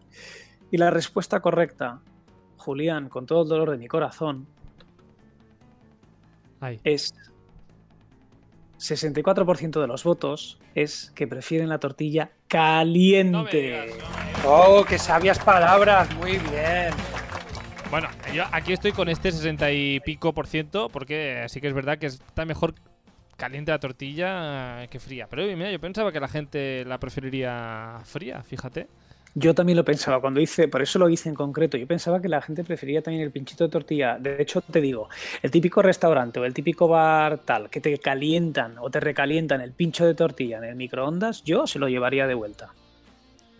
Y 0.71 0.77
la 0.77 0.89
respuesta 0.89 1.39
correcta, 1.39 2.01
Julián, 2.57 3.07
con 3.07 3.25
todo 3.25 3.43
el 3.43 3.49
dolor 3.49 3.71
de 3.71 3.77
mi 3.77 3.87
corazón, 3.87 4.47
es 6.83 7.13
64% 8.79 9.81
de 9.81 9.87
los 9.87 10.03
votos 10.03 10.59
es 10.73 11.11
que 11.15 11.27
prefieren 11.27 11.69
la 11.69 11.79
tortilla 11.79 12.31
caliente. 12.47 13.93
oh, 14.45 14.83
qué 14.87 14.97
sabias 14.99 15.39
palabras, 15.39 16.13
muy 16.15 16.37
bien. 16.37 16.93
Bueno, 17.89 18.09
yo 18.33 18.43
aquí 18.51 18.73
estoy 18.73 18.91
con 18.91 19.09
este 19.09 19.31
60 19.31 19.71
y 19.71 19.99
pico 20.01 20.33
por 20.33 20.47
ciento, 20.47 20.89
porque 20.89 21.45
sí 21.49 21.61
que 21.61 21.67
es 21.67 21.73
verdad 21.73 21.97
que 21.97 22.07
está 22.07 22.45
mejor 22.45 22.75
caliente 23.37 23.71
la 23.71 23.79
tortilla 23.79 24.87
que 24.87 24.99
fría. 24.99 25.27
Pero 25.29 25.43
mira, 25.55 25.71
yo 25.71 25.79
pensaba 25.79 26.11
que 26.11 26.19
la 26.19 26.27
gente 26.27 26.83
la 26.85 26.99
preferiría 26.99 27.99
fría, 28.03 28.43
fíjate. 28.43 28.87
Yo 29.37 29.53
también 29.53 29.75
lo 29.75 29.83
pensaba 29.83 30.21
cuando 30.21 30.39
hice, 30.39 30.69
por 30.69 30.81
eso 30.81 30.97
lo 30.97 31.09
hice 31.09 31.27
en 31.27 31.35
concreto. 31.35 31.75
Yo 31.75 31.85
pensaba 31.85 32.21
que 32.21 32.29
la 32.29 32.41
gente 32.41 32.63
prefería 32.63 33.01
también 33.01 33.21
el 33.21 33.31
pinchito 33.31 33.65
de 33.65 33.69
tortilla. 33.69 34.17
De 34.17 34.41
hecho, 34.41 34.61
te 34.61 34.79
digo, 34.79 35.09
el 35.41 35.51
típico 35.51 35.81
restaurante 35.81 36.39
o 36.39 36.45
el 36.45 36.53
típico 36.53 36.87
bar 36.87 37.39
tal 37.39 37.69
que 37.69 37.81
te 37.81 37.97
calientan 37.97 38.77
o 38.79 38.89
te 38.89 39.01
recalientan 39.01 39.59
el 39.59 39.73
pincho 39.73 40.05
de 40.05 40.15
tortilla 40.15 40.59
en 40.59 40.63
el 40.63 40.75
microondas, 40.77 41.43
yo 41.43 41.67
se 41.67 41.79
lo 41.79 41.89
llevaría 41.89 42.27
de 42.27 42.33
vuelta. 42.33 42.73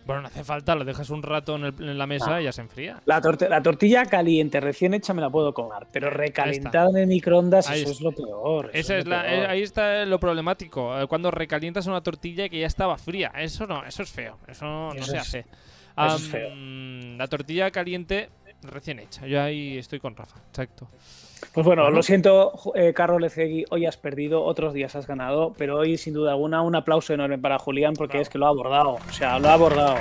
Bueno, 0.06 0.22
no 0.22 0.28
hace 0.28 0.44
falta, 0.44 0.76
lo 0.76 0.84
dejas 0.84 1.10
un 1.10 1.20
rato 1.20 1.56
en, 1.56 1.98
la 1.98 2.06
mesa 2.06 2.36
ah. 2.36 2.40
y 2.40 2.44
ya 2.44 2.52
se 2.52 2.60
enfría. 2.60 3.02
La, 3.06 3.20
tortilla 3.20 4.04
caliente, 4.06 4.60
recién 4.60 4.94
hecha, 4.94 5.12
me 5.12 5.20
la 5.20 5.30
puedo 5.30 5.52
comer, 5.52 5.88
pero 5.92 6.10
recalentada 6.10 6.90
en 6.90 6.96
el 6.98 7.06
microondas, 7.08 7.68
eso 7.70 7.90
es 7.90 8.00
lo 8.00 8.12
peor. 8.12 8.70
Esa 8.72 8.98
es 8.98 9.06
la, 9.06 9.34
eh, 9.34 9.46
ahí 9.48 9.62
está 9.62 10.04
lo 10.04 10.20
problemático. 10.20 10.96
Eh, 10.96 11.08
cuando 11.08 11.32
recalientas 11.32 11.88
una 11.88 12.02
tortilla 12.02 12.48
que 12.48 12.60
ya 12.60 12.68
estaba 12.68 12.96
fría. 12.98 13.32
Eso 13.36 13.66
no, 13.66 13.84
eso 13.84 14.04
es 14.04 14.10
feo. 14.10 14.38
Eso 14.46 14.64
no 14.64 15.02
se 15.02 15.18
hace. 15.18 15.44
La 15.96 17.26
tortilla 17.26 17.72
caliente 17.72 18.30
recién 18.62 19.00
hecha. 19.00 19.26
Yo 19.26 19.42
ahí 19.42 19.76
estoy 19.76 19.98
con 19.98 20.14
Rafa, 20.14 20.38
exacto. 20.48 20.88
Pues 21.52 21.66
bueno, 21.66 21.90
lo 21.90 22.02
siento, 22.02 22.52
eh, 22.74 22.92
Carlos 22.94 23.20
Lecegui, 23.20 23.64
hoy 23.70 23.86
has 23.86 23.96
perdido, 23.96 24.42
otros 24.42 24.74
días 24.74 24.94
has 24.96 25.06
ganado, 25.06 25.54
pero 25.56 25.78
hoy 25.78 25.96
sin 25.96 26.14
duda 26.14 26.32
alguna 26.32 26.62
un 26.62 26.74
aplauso 26.76 27.14
enorme 27.14 27.38
para 27.38 27.58
Julián 27.58 27.94
porque 27.94 28.20
es 28.20 28.28
que 28.28 28.38
lo 28.38 28.46
ha 28.46 28.50
abordado, 28.50 28.98
o 29.08 29.12
sea, 29.12 29.38
lo 29.38 29.48
ha 29.48 29.54
abordado. 29.54 29.96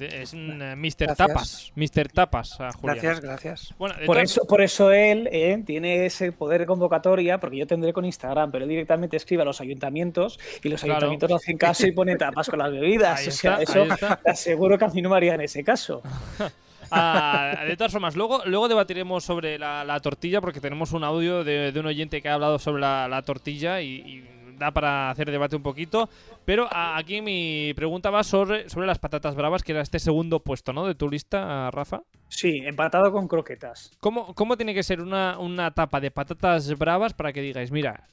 es 0.00 0.32
un 0.32 0.62
eh, 0.62 0.76
Mr. 0.76 1.14
Tapas. 1.14 1.72
Mr. 1.74 2.08
Tapas, 2.12 2.58
Gracias, 2.82 3.20
gracias. 3.20 3.74
por, 3.76 4.18
eso, 4.18 4.44
por 4.46 4.62
eso 4.62 4.92
él 4.92 5.28
eh, 5.32 5.62
tiene 5.64 6.06
ese 6.06 6.32
poder 6.32 6.62
de 6.62 6.66
convocatoria, 6.66 7.38
porque 7.38 7.58
yo 7.58 7.66
tendré 7.66 7.92
con 7.92 8.04
Instagram, 8.04 8.50
pero 8.50 8.64
él 8.64 8.68
directamente 8.70 9.16
escribe 9.16 9.42
a 9.42 9.44
los 9.44 9.60
ayuntamientos 9.60 10.38
y 10.62 10.68
los 10.68 10.82
ayuntamientos 10.84 11.28
no 11.28 11.36
hacen 11.36 11.58
caso 11.58 11.86
y 11.86 11.92
ponen 11.92 12.18
tapas 12.18 12.48
con 12.48 12.58
las 12.58 12.70
bebidas. 12.70 13.26
o 13.26 13.30
sea, 13.30 13.56
eso 13.60 13.86
te 14.22 14.30
aseguro 14.30 14.78
que 14.78 14.84
a 14.84 14.88
mí 14.88 15.02
no 15.02 15.10
me 15.10 15.16
haría 15.16 15.34
en 15.34 15.42
ese 15.42 15.64
caso. 15.64 16.02
Ah, 16.90 17.64
de 17.66 17.76
todas 17.76 17.92
formas, 17.92 18.16
luego, 18.16 18.42
luego 18.46 18.68
debatiremos 18.68 19.24
sobre 19.24 19.58
la, 19.58 20.00
tortilla, 20.00 20.40
porque 20.40 20.60
tenemos 20.60 20.92
un 20.92 21.04
audio 21.04 21.44
de, 21.44 21.72
un 21.78 21.86
oyente 21.86 22.20
que 22.20 22.28
ha 22.28 22.34
hablado 22.34 22.58
sobre 22.58 22.80
la, 22.80 23.22
tortilla 23.24 23.80
y 23.80 24.24
da 24.60 24.70
para 24.70 25.10
hacer 25.10 25.28
debate 25.28 25.56
un 25.56 25.62
poquito. 25.62 26.08
Pero 26.44 26.68
aquí 26.70 27.20
mi 27.20 27.72
pregunta 27.74 28.10
va 28.10 28.22
sobre, 28.22 28.68
sobre 28.68 28.86
las 28.86 29.00
patatas 29.00 29.34
bravas, 29.34 29.64
que 29.64 29.72
era 29.72 29.80
este 29.80 29.98
segundo 29.98 30.40
puesto, 30.40 30.72
¿no? 30.72 30.86
De 30.86 30.94
tu 30.94 31.08
lista, 31.08 31.70
Rafa. 31.72 32.02
Sí, 32.28 32.60
empatado 32.64 33.10
con 33.10 33.26
croquetas. 33.26 33.90
¿Cómo, 33.98 34.34
cómo 34.34 34.56
tiene 34.56 34.74
que 34.74 34.84
ser 34.84 35.00
una, 35.00 35.70
tapa 35.72 36.00
de 36.00 36.12
patatas 36.12 36.78
bravas 36.78 37.14
para 37.14 37.32
que 37.32 37.40
digáis, 37.40 37.72
mira, 37.72 38.04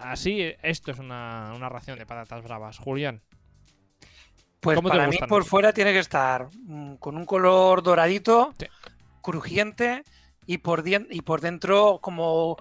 así 0.00 0.52
esto 0.62 0.90
es 0.90 0.98
una, 0.98 1.68
ración 1.68 1.98
de 1.98 2.06
patatas 2.06 2.42
bravas? 2.42 2.78
Julián. 2.78 3.20
Pues 4.64 4.80
para 4.80 5.06
mí 5.08 5.16
por 5.28 5.44
fuera 5.44 5.72
tiene 5.72 5.92
que 5.92 5.98
estar 6.00 6.48
mm, 6.52 6.94
con 6.96 7.16
un 7.16 7.24
color 7.26 7.82
doradito, 7.82 8.52
crujiente 9.22 10.02
y 10.46 10.58
por, 10.58 10.84
y 10.86 11.20
por 11.22 11.40
dentro 11.40 11.98
como 12.00 12.56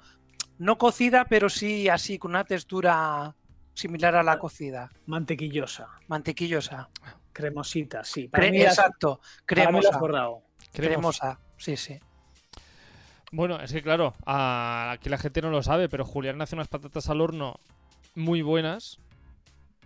no 0.59 0.77
cocida, 0.77 1.25
pero 1.25 1.49
sí 1.49 1.89
así 1.89 2.17
con 2.19 2.31
una 2.31 2.43
textura 2.45 3.35
similar 3.73 4.15
a 4.15 4.23
la 4.23 4.37
cocida, 4.37 4.89
Mantequillosa, 5.07 5.89
mantequillosa. 6.07 6.89
cremosita, 7.33 8.03
sí. 8.03 8.27
Para 8.27 8.45
Cre- 8.47 8.51
mí 8.51 8.59
las- 8.59 8.77
exacto, 8.77 9.19
para 9.47 9.71
mí 9.71 9.79
cremosa. 9.81 9.99
Creemos. 10.71 11.17
cremosa, 11.17 11.39
sí, 11.57 11.75
sí. 11.75 11.99
Bueno, 13.31 13.59
es 13.59 13.73
que 13.73 13.81
claro, 13.81 14.13
aquí 14.25 15.09
la 15.09 15.17
gente 15.17 15.41
no 15.41 15.49
lo 15.49 15.63
sabe, 15.63 15.89
pero 15.89 16.05
Julián 16.05 16.39
hace 16.41 16.55
unas 16.55 16.67
patatas 16.67 17.09
al 17.09 17.19
horno 17.21 17.55
muy 18.13 18.43
buenas. 18.43 18.99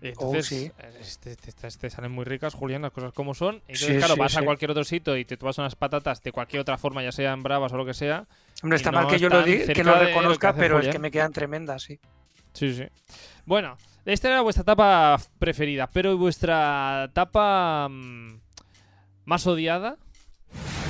Y 0.01 0.09
entonces, 0.09 0.45
Oh, 0.47 0.55
sí. 0.55 0.71
te 1.79 1.89
salen 1.89 2.11
muy 2.11 2.23
ricas, 2.25 2.53
Julián, 2.53 2.81
las 2.83 2.91
cosas 2.91 3.13
como 3.13 3.33
son. 3.33 3.55
Y 3.67 3.73
entonces, 3.73 3.79
Sí, 3.79 3.93
claro, 3.97 4.13
sí, 4.13 4.19
vas 4.19 4.35
a 4.37 4.43
cualquier 4.43 4.71
otro 4.71 4.83
sitio 4.83 5.17
y 5.17 5.25
te 5.25 5.37
tomas 5.37 5.57
unas 5.57 5.75
patatas 5.75 6.21
de 6.21 6.31
cualquier 6.31 6.61
otra 6.61 6.77
forma, 6.77 7.03
ya 7.03 7.11
sean 7.11 7.41
bravas 7.43 7.73
o 7.73 7.77
lo 7.77 7.85
que 7.85 7.93
sea. 7.93 8.25
Hombre, 8.61 8.77
está 8.77 8.91
no 8.91 8.99
mal 8.99 9.07
que 9.07 9.19
yo 9.19 9.29
lo, 9.29 9.43
están 9.43 9.67
di- 9.67 9.73
que 9.73 9.83
lo 9.83 9.93
de 9.93 9.99
lo 9.99 10.05
que 10.05 10.05
reconozca, 10.05 10.53
pero 10.53 10.79
es 10.79 10.87
que 10.89 10.99
me 10.99 11.11
quedan 11.11 11.33
tremendas, 11.33 11.83
sí. 11.83 11.99
Sí, 12.53 12.73
sí. 12.73 12.85
Bueno, 13.45 13.77
esta 14.05 14.29
era 14.29 14.41
vuestra 14.41 14.63
tapa 14.63 15.17
preferida, 15.39 15.87
pero 15.87 16.11
¿y 16.11 16.15
vuestra 16.15 17.09
tapa 17.13 17.87
mm, 17.89 18.39
más 19.25 19.45
odiada? 19.47 19.97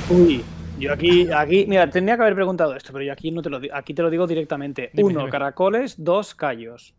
Uy, 0.10 0.44
yo 0.80 0.94
aquí, 0.94 1.28
aquí, 1.32 1.66
mira, 1.68 1.90
tenía 1.90 2.16
que 2.16 2.22
haber 2.22 2.36
preguntado 2.36 2.76
esto, 2.76 2.94
pero 2.94 3.04
yo 3.04 3.12
aquí 3.12 3.32
no 3.32 3.42
te 3.42 3.50
lo 3.50 3.60
digo, 3.60 3.76
aquí 3.76 3.94
te 3.94 4.02
lo 4.02 4.10
digo 4.10 4.28
directamente. 4.28 4.92
Dime, 4.94 5.10
Uno, 5.10 5.20
dime. 5.22 5.32
caracoles, 5.32 5.96
dos, 5.98 6.36
callos. 6.36 6.94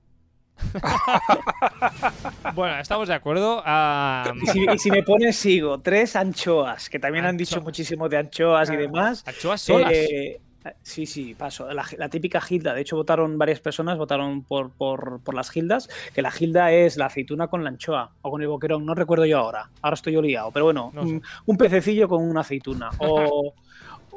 Bueno, 2.55 2.79
estamos 2.81 3.09
de 3.09 3.15
acuerdo. 3.15 3.63
Ah, 3.65 4.33
Y 4.43 4.47
si, 4.47 4.65
y 4.65 4.79
si 4.79 4.91
me 4.91 5.03
pones, 5.03 5.37
sigo. 5.37 5.79
Tres, 5.81 6.17
anchoas, 6.17 6.89
que 6.91 6.99
también 6.99 7.25
han 7.25 7.37
dicho 7.37 7.61
muchísimo 7.61 8.09
de 8.09 8.17
anchoas 8.19 8.71
y 8.71 8.77
demás. 8.77 9.23
anchoas 9.27 9.61
solas. 9.61 9.93
Eh, 9.93 10.41
sí, 10.83 11.07
sí, 11.07 11.35
paso. 11.35 11.73
La, 11.73 11.85
la 11.97 12.09
típica 12.09 12.41
gilda. 12.41 12.75
De 12.75 12.81
hecho, 12.81 12.97
votaron 12.97 13.39
varias 13.39 13.61
personas, 13.61 13.97
votaron 13.99 14.43
por, 14.43 14.71
por, 14.71 15.21
por 15.23 15.35
las 15.35 15.51
gildas, 15.51 15.89
que 16.15 16.23
la 16.23 16.31
gilda 16.31 16.73
es 16.73 16.97
la 16.97 17.07
aceituna 17.07 17.49
con 17.49 17.63
la 17.63 17.71
anchoa 17.71 18.13
o 18.23 18.31
con 18.31 18.43
el 18.43 18.49
boquerón. 18.49 18.85
No 18.85 18.95
recuerdo 18.95 19.25
yo 19.27 19.39
ahora. 19.39 19.71
Ahora 19.83 19.95
estoy 19.95 20.15
yo 20.15 20.23
liado. 20.23 20.51
Pero 20.51 20.65
bueno, 20.67 20.91
No 20.95 21.03
sé. 21.03 21.09
un, 21.13 21.23
un 21.47 21.57
pececillo 21.57 22.09
con 22.09 22.23
una 22.29 22.41
aceituna. 22.41 22.91
O. 22.99 23.55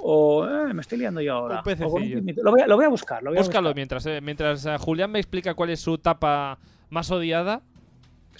o 0.03 0.47
eh, 0.47 0.73
me 0.73 0.81
estoy 0.81 0.97
liando 0.99 1.21
yo 1.21 1.33
ahora. 1.35 1.57
Un 1.57 1.63
pececillo. 1.63 1.89
O 1.91 1.95
pimiento. 2.19 2.41
lo, 2.43 2.51
voy 2.51 2.61
a, 2.61 2.67
lo 2.67 2.75
voy 2.75 2.85
a 2.85 2.89
buscar. 2.89 3.21
Lo 3.23 3.29
voy 3.31 3.37
a 3.37 3.41
Búscalo 3.41 3.69
buscar. 3.69 3.75
mientras, 3.75 4.05
eh, 4.05 4.19
mientras 4.21 4.65
eh, 4.65 4.77
Julián 4.79 5.11
me 5.11 5.19
explica 5.19 5.53
cuál 5.53 5.69
es 5.71 5.79
su 5.79 5.97
tapa 5.97 6.57
más 6.89 7.09
odiada. 7.11 7.61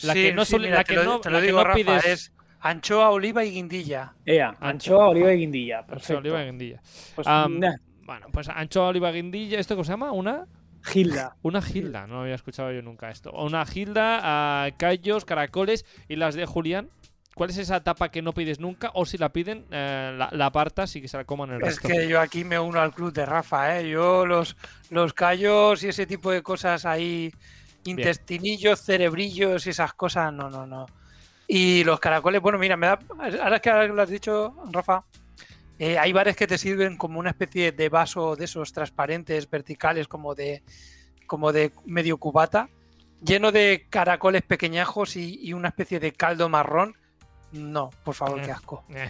La 0.03 0.13
Sí, 0.13 0.21
que 0.23 0.33
no 0.33 0.45
sí, 0.45 0.51
suele- 0.51 0.67
mira, 0.67 0.77
la 0.77 0.83
que 0.83 0.93
lo, 0.95 1.03
no- 1.03 1.19
te 1.21 1.29
la 1.29 1.33
lo 1.37 1.41
que 1.41 1.45
digo, 1.47 1.57
no 1.59 1.63
Rafa, 1.65 1.75
pides- 1.77 2.05
es 2.05 2.33
anchoa, 2.61 3.09
oliva 3.09 3.43
y 3.43 3.51
guindilla. 3.51 4.13
Ea, 4.25 4.55
anchoa, 4.59 5.09
oliva 5.09 5.33
y 5.33 5.37
guindilla. 5.39 5.85
Perfecto. 5.85 6.19
Oliva 6.19 6.43
guindilla. 6.43 6.81
Pues, 7.15 7.27
nah, 7.27 7.47
Bueno, 8.05 8.27
pues 8.31 8.49
anchoa, 8.49 8.87
oliva, 8.87 9.11
guindilla. 9.11 9.59
¿Esto 9.59 9.75
cómo 9.75 9.83
se 9.83 9.91
llama? 9.91 10.11
¿Una? 10.11 10.45
gilda. 10.83 11.35
Una 11.43 11.61
gilda. 11.61 12.07
No 12.07 12.21
había 12.21 12.33
escuchado 12.35 12.71
yo 12.71 12.81
nunca 12.81 13.11
esto. 13.11 13.31
Una 13.33 13.65
gilda, 13.65 14.19
ah, 14.23 14.69
callos, 14.77 15.25
caracoles 15.25 15.85
y 16.09 16.15
las 16.15 16.33
de 16.35 16.45
Julián. 16.45 16.89
¿Cuál 17.33 17.49
es 17.49 17.57
esa 17.57 17.83
tapa 17.83 18.09
que 18.09 18.21
no 18.21 18.33
pides 18.33 18.59
nunca? 18.59 18.91
O 18.93 19.05
si 19.05 19.17
la 19.17 19.29
piden, 19.31 19.65
eh, 19.71 20.13
la, 20.17 20.29
la 20.31 20.45
apartas 20.47 20.95
y 20.95 21.01
que 21.01 21.07
se 21.07 21.17
la 21.17 21.23
coman 21.25 21.49
el 21.51 21.61
Es 21.61 21.81
resto. 21.81 21.87
que 21.87 22.07
yo 22.07 22.19
aquí 22.19 22.43
me 22.43 22.59
uno 22.59 22.79
al 22.81 22.93
club 22.93 23.13
de 23.13 23.25
Rafa, 23.25 23.79
¿eh? 23.79 23.89
Yo 23.89 24.25
los, 24.25 24.57
los 24.89 25.13
callos 25.13 25.81
y 25.83 25.87
ese 25.89 26.05
tipo 26.05 26.29
de 26.31 26.43
cosas 26.43 26.85
ahí, 26.85 27.31
intestinillos, 27.85 28.81
cerebrillos 28.81 29.65
y 29.65 29.69
esas 29.71 29.93
cosas, 29.93 30.33
no, 30.33 30.49
no, 30.49 30.67
no. 30.67 30.85
Y 31.47 31.83
los 31.83 31.99
caracoles, 31.99 32.41
bueno, 32.41 32.57
mira, 32.57 32.77
me 32.77 32.87
da, 32.87 32.99
ahora 33.41 33.59
que 33.59 33.69
ahora 33.69 33.87
que 33.87 33.93
lo 33.93 34.01
has 34.01 34.09
dicho, 34.09 34.53
Rafa, 34.71 35.03
eh, 35.79 35.97
hay 35.97 36.11
bares 36.13 36.35
que 36.35 36.47
te 36.47 36.57
sirven 36.57 36.97
como 36.97 37.19
una 37.19 37.31
especie 37.31 37.71
de 37.71 37.89
vaso 37.89 38.35
de 38.35 38.45
esos 38.45 38.71
transparentes, 38.73 39.49
verticales, 39.49 40.07
como 40.07 40.35
de, 40.35 40.63
como 41.27 41.51
de 41.51 41.71
medio 41.85 42.17
cubata, 42.17 42.69
lleno 43.23 43.51
de 43.51 43.87
caracoles 43.89 44.43
pequeñajos 44.43 45.15
y, 45.15 45.39
y 45.41 45.53
una 45.53 45.69
especie 45.69 45.99
de 45.99 46.11
caldo 46.11 46.49
marrón. 46.49 46.95
No, 47.53 47.89
por 48.03 48.15
favor, 48.15 48.39
Eh. 48.39 48.43
qué 48.45 48.51
asco. 48.51 48.83
Eh. 48.93 49.09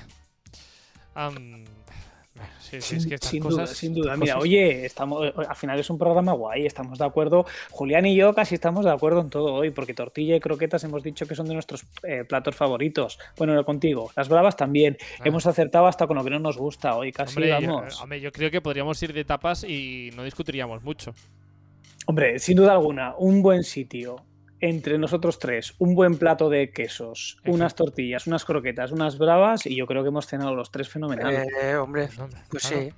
Sí, 2.59 2.79
sí, 2.79 2.81
Sin, 2.81 2.97
es 2.99 3.05
que 3.07 3.15
estas 3.15 3.29
sin 3.29 3.43
cosas- 3.43 3.57
duda, 3.57 3.75
sin 3.75 3.93
duda. 3.93 4.15
Mira, 4.15 4.33
cosas- 4.35 4.43
oye, 4.43 4.85
estamos, 4.85 5.27
eh, 5.27 5.33
al 5.47 5.55
final 5.55 5.77
es 5.77 5.89
un 5.89 5.97
programa 5.97 6.31
guay, 6.31 6.65
estamos 6.65 6.97
de 6.97 7.05
acuerdo. 7.05 7.45
Julián 7.69 8.05
y 8.05 8.15
yo 8.15 8.33
casi 8.33 8.55
estamos 8.55 8.85
de 8.85 8.91
acuerdo 8.91 9.19
en 9.19 9.29
todo 9.29 9.53
hoy, 9.53 9.71
porque 9.71 9.93
tortilla 9.93 10.37
y 10.37 10.39
croquetas 10.39 10.83
hemos 10.85 11.03
dicho 11.03 11.27
que 11.27 11.35
son 11.35 11.47
de 11.47 11.53
nuestros 11.53 11.85
eh, 12.03 12.23
platos 12.23 12.55
favoritos. 12.55 13.19
Bueno, 13.37 13.53
no 13.53 13.65
contigo. 13.65 14.09
Las 14.15 14.29
bravas 14.29 14.55
también. 14.55 14.97
Ah. 15.19 15.23
Hemos 15.25 15.45
acertado 15.45 15.85
hasta 15.85 16.07
con 16.07 16.15
lo 16.17 16.23
que 16.23 16.29
no 16.29 16.39
nos 16.39 16.57
gusta 16.57 16.95
hoy, 16.95 17.11
casi 17.11 17.35
Hombre, 17.35 17.49
yo, 17.61 17.67
vamos. 17.73 18.01
hombre, 18.01 18.21
yo 18.21 18.31
creo 18.31 18.49
que 18.49 18.61
podríamos 18.61 19.03
ir 19.03 19.11
de 19.13 19.25
tapas 19.25 19.63
y 19.65 20.11
no 20.15 20.23
discutiríamos 20.23 20.81
mucho. 20.83 21.13
Hombre, 22.07 22.39
sin 22.39 22.55
duda 22.57 22.71
alguna, 22.71 23.13
un 23.17 23.41
buen 23.43 23.63
sitio 23.63 24.23
entre 24.61 24.97
nosotros 24.97 25.39
tres, 25.39 25.73
un 25.79 25.95
buen 25.95 26.17
plato 26.17 26.49
de 26.49 26.71
quesos, 26.71 27.37
Eso. 27.43 27.51
unas 27.53 27.75
tortillas, 27.75 28.27
unas 28.27 28.45
croquetas, 28.45 28.91
unas 28.91 29.17
bravas, 29.17 29.65
y 29.65 29.75
yo 29.75 29.87
creo 29.87 30.03
que 30.03 30.09
hemos 30.09 30.27
cenado 30.27 30.55
los 30.55 30.71
tres 30.71 30.87
fenomenal. 30.87 31.45
Eh, 31.61 31.75
hombre, 31.75 32.09
Pues, 32.49 32.67
claro. 32.67 32.83
sí. 32.83 32.93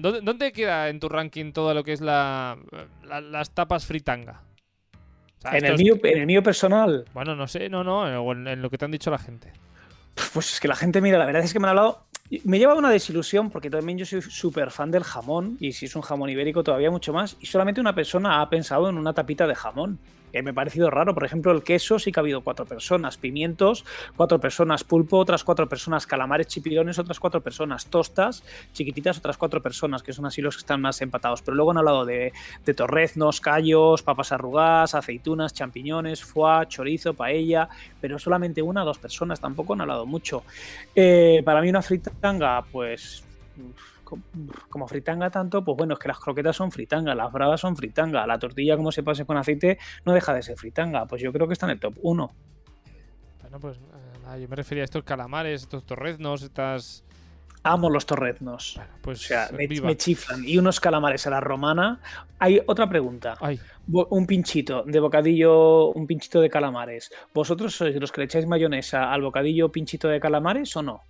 ¿dónde, 0.00 0.20
dónde 0.22 0.52
queda 0.52 0.88
en 0.88 0.98
tu 1.00 1.08
ranking 1.08 1.52
todo 1.52 1.74
lo 1.74 1.84
que 1.84 1.92
es 1.92 2.00
la, 2.00 2.56
la- 3.06 3.20
las 3.20 3.50
tapas 3.50 3.84
fritanga? 3.84 4.42
O 5.38 5.40
sea, 5.42 5.58
en, 5.58 5.66
el 5.66 5.76
mío, 5.76 5.96
en 6.02 6.18
el 6.18 6.26
mío 6.26 6.42
personal, 6.42 7.04
Bueno, 7.12 7.36
no 7.36 7.46
sé, 7.46 7.68
no, 7.68 7.84
no, 7.84 8.00
o 8.22 8.32
en, 8.32 8.48
en 8.48 8.62
lo 8.62 8.70
que 8.70 8.78
te 8.78 8.86
han 8.86 8.90
dicho 8.90 9.10
la 9.10 9.18
gente. 9.18 9.52
Pues 10.32 10.54
es 10.54 10.60
que 10.60 10.68
la 10.68 10.76
gente, 10.76 11.02
mira, 11.02 11.18
la 11.18 11.26
verdad 11.26 11.42
es 11.44 11.52
que 11.52 11.60
me 11.60 11.66
han 11.66 11.70
hablado. 11.76 12.06
Me 12.44 12.58
lleva 12.58 12.74
una 12.74 12.90
desilusión 12.90 13.50
porque 13.50 13.68
también 13.70 13.98
yo 13.98 14.06
soy 14.06 14.22
súper 14.22 14.70
fan 14.72 14.90
del 14.90 15.04
jamón 15.04 15.58
y 15.60 15.72
si 15.72 15.84
es 15.86 15.94
un 15.94 16.02
jamón 16.02 16.28
ibérico 16.30 16.64
todavía 16.64 16.90
mucho 16.90 17.12
más. 17.12 17.36
Y 17.38 17.46
solamente 17.46 17.80
una 17.82 17.94
persona 17.94 18.40
ha 18.40 18.48
pensado 18.50 18.88
en 18.88 18.96
una 18.98 19.12
tapita 19.12 19.46
de 19.46 19.54
jamón. 19.54 19.98
Que 20.36 20.42
me 20.42 20.50
ha 20.50 20.52
parecido 20.52 20.90
raro. 20.90 21.14
Por 21.14 21.24
ejemplo, 21.24 21.50
el 21.50 21.62
queso 21.62 21.98
sí 21.98 22.12
que 22.12 22.20
ha 22.20 22.22
habido 22.22 22.42
cuatro 22.42 22.66
personas. 22.66 23.16
Pimientos, 23.16 23.86
cuatro 24.16 24.38
personas. 24.38 24.84
Pulpo, 24.84 25.16
otras 25.16 25.42
cuatro 25.42 25.66
personas. 25.66 26.06
Calamares 26.06 26.46
chipirones, 26.48 26.98
otras 26.98 27.18
cuatro 27.18 27.40
personas. 27.40 27.86
Tostas, 27.86 28.44
chiquititas, 28.74 29.16
otras 29.16 29.38
cuatro 29.38 29.62
personas, 29.62 30.02
que 30.02 30.12
son 30.12 30.26
así 30.26 30.42
los 30.42 30.56
que 30.56 30.60
están 30.60 30.82
más 30.82 31.00
empatados. 31.00 31.40
Pero 31.40 31.54
luego 31.54 31.70
han 31.70 31.78
hablado 31.78 32.04
de, 32.04 32.34
torreznos, 32.76 33.40
callos, 33.40 34.02
papas 34.02 34.30
arrugadas, 34.30 34.94
aceitunas, 34.94 35.54
champiñones, 35.54 36.22
foie, 36.22 36.66
chorizo, 36.68 37.14
paella 37.14 37.70
pero 37.98 38.18
solamente 38.18 38.60
una 38.62 38.82
o 38.82 38.86
dos 38.86 38.98
personas, 38.98 39.40
tampoco 39.40 39.72
han 39.72 39.80
hablado 39.80 40.06
mucho. 40.06 40.44
Eh, 40.94 41.42
para 41.44 41.60
mí 41.62 41.70
una 41.70 41.82
fritanga, 41.82 42.62
pues 42.70 43.24
como 44.68 44.88
fritanga 44.88 45.30
tanto, 45.30 45.64
pues 45.64 45.76
bueno, 45.76 45.94
es 45.94 45.98
que 46.00 46.08
las 46.08 46.18
croquetas 46.18 46.56
son 46.56 46.70
fritanga, 46.70 47.14
las 47.14 47.32
bravas 47.32 47.60
son 47.60 47.76
fritanga, 47.76 48.26
la 48.26 48.38
tortilla 48.38 48.76
como 48.76 48.92
se 48.92 49.02
pase 49.02 49.24
con 49.24 49.36
aceite 49.36 49.78
no 50.04 50.12
deja 50.12 50.32
de 50.32 50.42
ser 50.42 50.56
fritanga, 50.56 51.06
pues 51.06 51.22
yo 51.22 51.32
creo 51.32 51.46
que 51.46 51.52
está 51.54 51.66
en 51.66 51.72
el 51.72 51.80
top 51.80 51.94
1. 52.02 52.30
Bueno, 53.42 53.60
pues 53.60 53.76
eh, 53.78 54.18
nada, 54.22 54.38
yo 54.38 54.48
me 54.48 54.56
refería 54.56 54.82
a 54.82 54.86
estos 54.86 55.04
calamares, 55.04 55.62
estos 55.62 55.84
torreznos, 55.84 56.42
estas. 56.42 57.04
Amo 57.62 57.90
los 57.90 58.06
torreznos. 58.06 58.74
Bueno, 58.76 58.92
pues 59.02 59.24
O 59.24 59.26
sea, 59.26 59.48
me, 59.52 59.66
viva. 59.66 59.88
me 59.88 59.96
chiflan. 59.96 60.44
Y 60.46 60.56
unos 60.56 60.78
calamares 60.78 61.26
a 61.26 61.30
la 61.30 61.40
romana. 61.40 61.98
Hay 62.38 62.60
otra 62.64 62.88
pregunta. 62.88 63.34
Ay, 63.40 63.58
Un 63.88 64.24
pinchito 64.24 64.84
de 64.84 65.00
bocadillo, 65.00 65.90
un 65.90 66.06
pinchito 66.06 66.40
de 66.40 66.48
calamares. 66.48 67.10
¿Vosotros 67.34 67.74
sois 67.74 67.96
los 67.96 68.12
que 68.12 68.20
le 68.20 68.26
echáis 68.26 68.46
mayonesa 68.46 69.12
al 69.12 69.22
bocadillo 69.22 69.72
pinchito 69.72 70.06
de 70.06 70.20
calamares 70.20 70.76
o 70.76 70.82
no? 70.82 71.02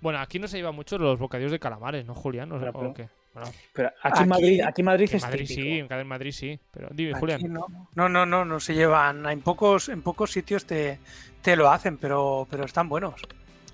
Bueno, 0.00 0.18
aquí 0.20 0.38
no 0.38 0.48
se 0.48 0.56
lleva 0.56 0.72
mucho 0.72 0.98
los 0.98 1.18
bocadillos 1.18 1.52
de 1.52 1.58
calamares, 1.58 2.06
¿no, 2.06 2.14
Julián? 2.14 2.50
¿O, 2.52 2.58
Pero, 2.58 2.70
o 2.78 2.94
qué? 2.94 3.08
Bueno, 3.34 3.50
Pero 3.72 3.88
aquí, 4.02 4.06
en 4.06 4.12
Aquí- 4.22 4.28
Madrid, 4.28 4.60
aquí 4.66 4.80
en 4.80 4.84
Madrid 4.86 5.08
en 5.10 5.16
es 5.16 5.22
Madrid 5.22 5.46
típico. 5.46 5.62
sí, 5.62 5.78
en 6.00 6.06
Madrid 6.06 6.32
sí. 6.32 6.60
Pero 6.70 6.88
dime, 6.92 7.10
Aquí 7.10 7.20
Julián. 7.20 7.52
no. 7.52 7.66
no, 7.94 8.08
no, 8.08 8.26
no, 8.26 8.44
no 8.44 8.60
se 8.60 8.74
llevan. 8.74 9.26
En 9.26 9.40
pocos, 9.42 9.88
en 9.88 10.02
pocos 10.02 10.32
sitios 10.32 10.64
te, 10.64 10.98
te 11.42 11.54
lo 11.56 11.70
hacen, 11.70 11.98
pero, 11.98 12.46
pero 12.50 12.64
están 12.64 12.88
buenos. 12.88 13.20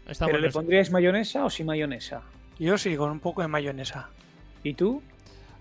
Está 0.06 0.26
¿Pero 0.26 0.38
le 0.38 0.48
eso. 0.48 0.58
pondríais 0.58 0.90
mayonesa 0.90 1.44
o 1.44 1.50
sin 1.50 1.66
mayonesa? 1.66 2.20
Yo 2.58 2.76
sí, 2.76 2.94
con 2.96 3.10
un 3.10 3.20
poco 3.20 3.40
de 3.42 3.48
mayonesa. 3.48 4.08
¿Y 4.62 4.74
tú? 4.74 5.02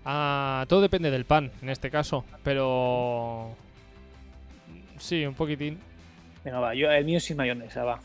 Ah, 0.04 0.66
todo 0.68 0.82
depende 0.82 1.10
del 1.10 1.24
pan, 1.24 1.50
en 1.62 1.70
este 1.70 1.90
caso. 1.90 2.24
Pero. 2.42 3.56
Sí, 4.98 5.24
un 5.24 5.34
poquitín. 5.34 5.78
Venga, 6.44 6.60
va, 6.60 6.74
yo, 6.74 6.90
el 6.90 7.04
mío 7.06 7.20
sin 7.20 7.36
mayonesa, 7.38 7.84
va. 7.84 8.00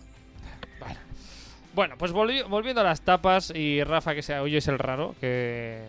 Bueno, 1.74 1.96
pues 1.98 2.12
volvi- 2.14 2.48
volviendo 2.48 2.82
a 2.82 2.84
las 2.84 3.02
tapas 3.02 3.52
y 3.56 3.84
Rafa, 3.84 4.16
que 4.16 4.22
sea 4.22 4.42
hoy 4.42 4.56
es 4.56 4.68
el 4.68 4.80
raro, 4.80 5.16
que, 5.22 5.84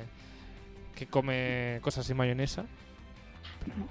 que 0.94 1.06
come 1.06 1.78
cosas 1.82 2.06
sin 2.06 2.16
mayonesa. 2.16 2.64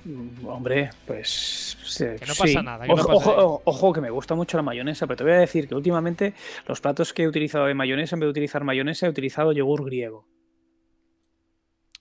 Mm, 0.05 0.45
Hombre, 0.47 0.89
pues. 1.05 1.77
sí, 1.83 2.05
Que 2.19 2.25
no 2.25 2.33
sí. 2.33 2.41
pasa 2.41 2.61
nada, 2.63 2.85
que 2.85 2.93
no 2.93 3.01
Ojo, 3.01 3.07
pasa 3.19 3.31
ojo, 3.65 3.93
que 3.93 4.01
me 4.01 4.09
gusta 4.09 4.33
mucho 4.35 4.57
la 4.57 4.63
mayonesa, 4.63 5.05
pero 5.07 5.17
te 5.17 5.23
voy 5.23 5.33
a 5.33 5.37
decir 5.39 5.67
que 5.67 5.75
últimamente 5.75 6.33
los 6.67 6.79
platos 6.81 7.13
que 7.13 7.23
he 7.23 7.27
utilizado 7.27 7.65
de 7.65 7.73
mayonesa, 7.75 8.15
en 8.15 8.21
vez 8.21 8.27
de 8.27 8.31
utilizar 8.31 8.63
mayonesa, 8.63 9.05
he 9.05 9.09
utilizado 9.09 9.51
yogur 9.51 9.85
griego. 9.85 10.27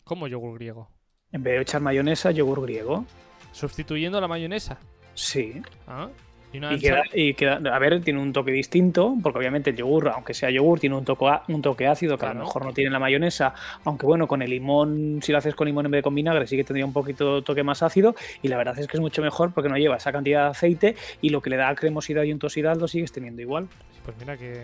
Como 0.05 0.27
yogur 0.29 0.55
griego. 0.59 0.91
En 1.33 1.43
vez 1.43 1.55
de 1.57 1.63
echar 1.63 1.81
mayonesa, 1.83 2.31
yogur 2.31 2.63
griego. 2.63 3.05
Sustituyendo 3.53 4.21
la 4.21 4.29
mayonesa. 4.29 4.79
Sí. 5.15 5.61
Ah, 5.87 6.09
Y, 6.51 7.35
queda, 7.35 7.61
a 7.73 7.79
ver, 7.79 8.01
tiene 8.03 8.21
un 8.21 8.33
toque 8.33 8.51
distinto, 8.53 9.15
porque 9.23 9.39
obviamente 9.39 9.71
el 9.71 9.77
yogur, 9.77 10.09
aunque 10.09 10.33
sea 10.33 10.51
yogur, 10.51 10.81
tiene 10.81 10.97
un 10.97 11.05
toque, 11.05 11.27
un 11.49 11.61
toque 11.61 11.87
ácido 11.87 12.17
que 12.17 12.25
a 12.25 12.33
lo 12.33 12.41
mejor 12.41 12.65
no 12.65 12.73
tiene 12.73 12.91
la 12.91 12.99
mayonesa, 12.99 13.55
aunque 13.85 14.07
bueno, 14.07 14.27
con 14.27 14.41
el 14.41 14.51
limón, 14.51 15.21
si 15.23 15.33
lo 15.33 15.39
haces 15.39 15.55
con 15.55 15.67
limón 15.67 15.85
en 15.87 15.93
vez 15.93 15.99
de 15.99 16.03
con 16.03 16.15
vinagre, 16.15 16.47
sí 16.47 16.57
que 16.57 16.65
tendría 16.65 16.87
un 16.87 16.93
poquito 16.95 17.43
toque 17.43 17.63
más 17.63 17.83
ácido, 17.83 18.15
y 18.43 18.49
la 18.49 18.57
verdad 18.57 18.79
es 18.79 18.87
que 18.87 18.97
es 18.97 19.01
mucho 19.01 19.21
mejor 19.21 19.53
porque 19.53 19.69
no 19.69 19.77
lleva 19.77 19.97
esa 19.97 20.11
cantidad 20.11 20.45
de 20.45 20.51
aceite 20.51 20.97
y 21.21 21.29
lo 21.29 21.43
que 21.43 21.51
le 21.51 21.57
da 21.57 21.75
cremosidad 21.75 22.23
y 22.23 22.33
untosidad 22.33 22.77
lo 22.77 22.89
sigues 22.89 23.13
teniendo 23.13 23.43
igual. 23.43 23.69
Pues 24.05 24.17
mira 24.19 24.37
que... 24.39 24.59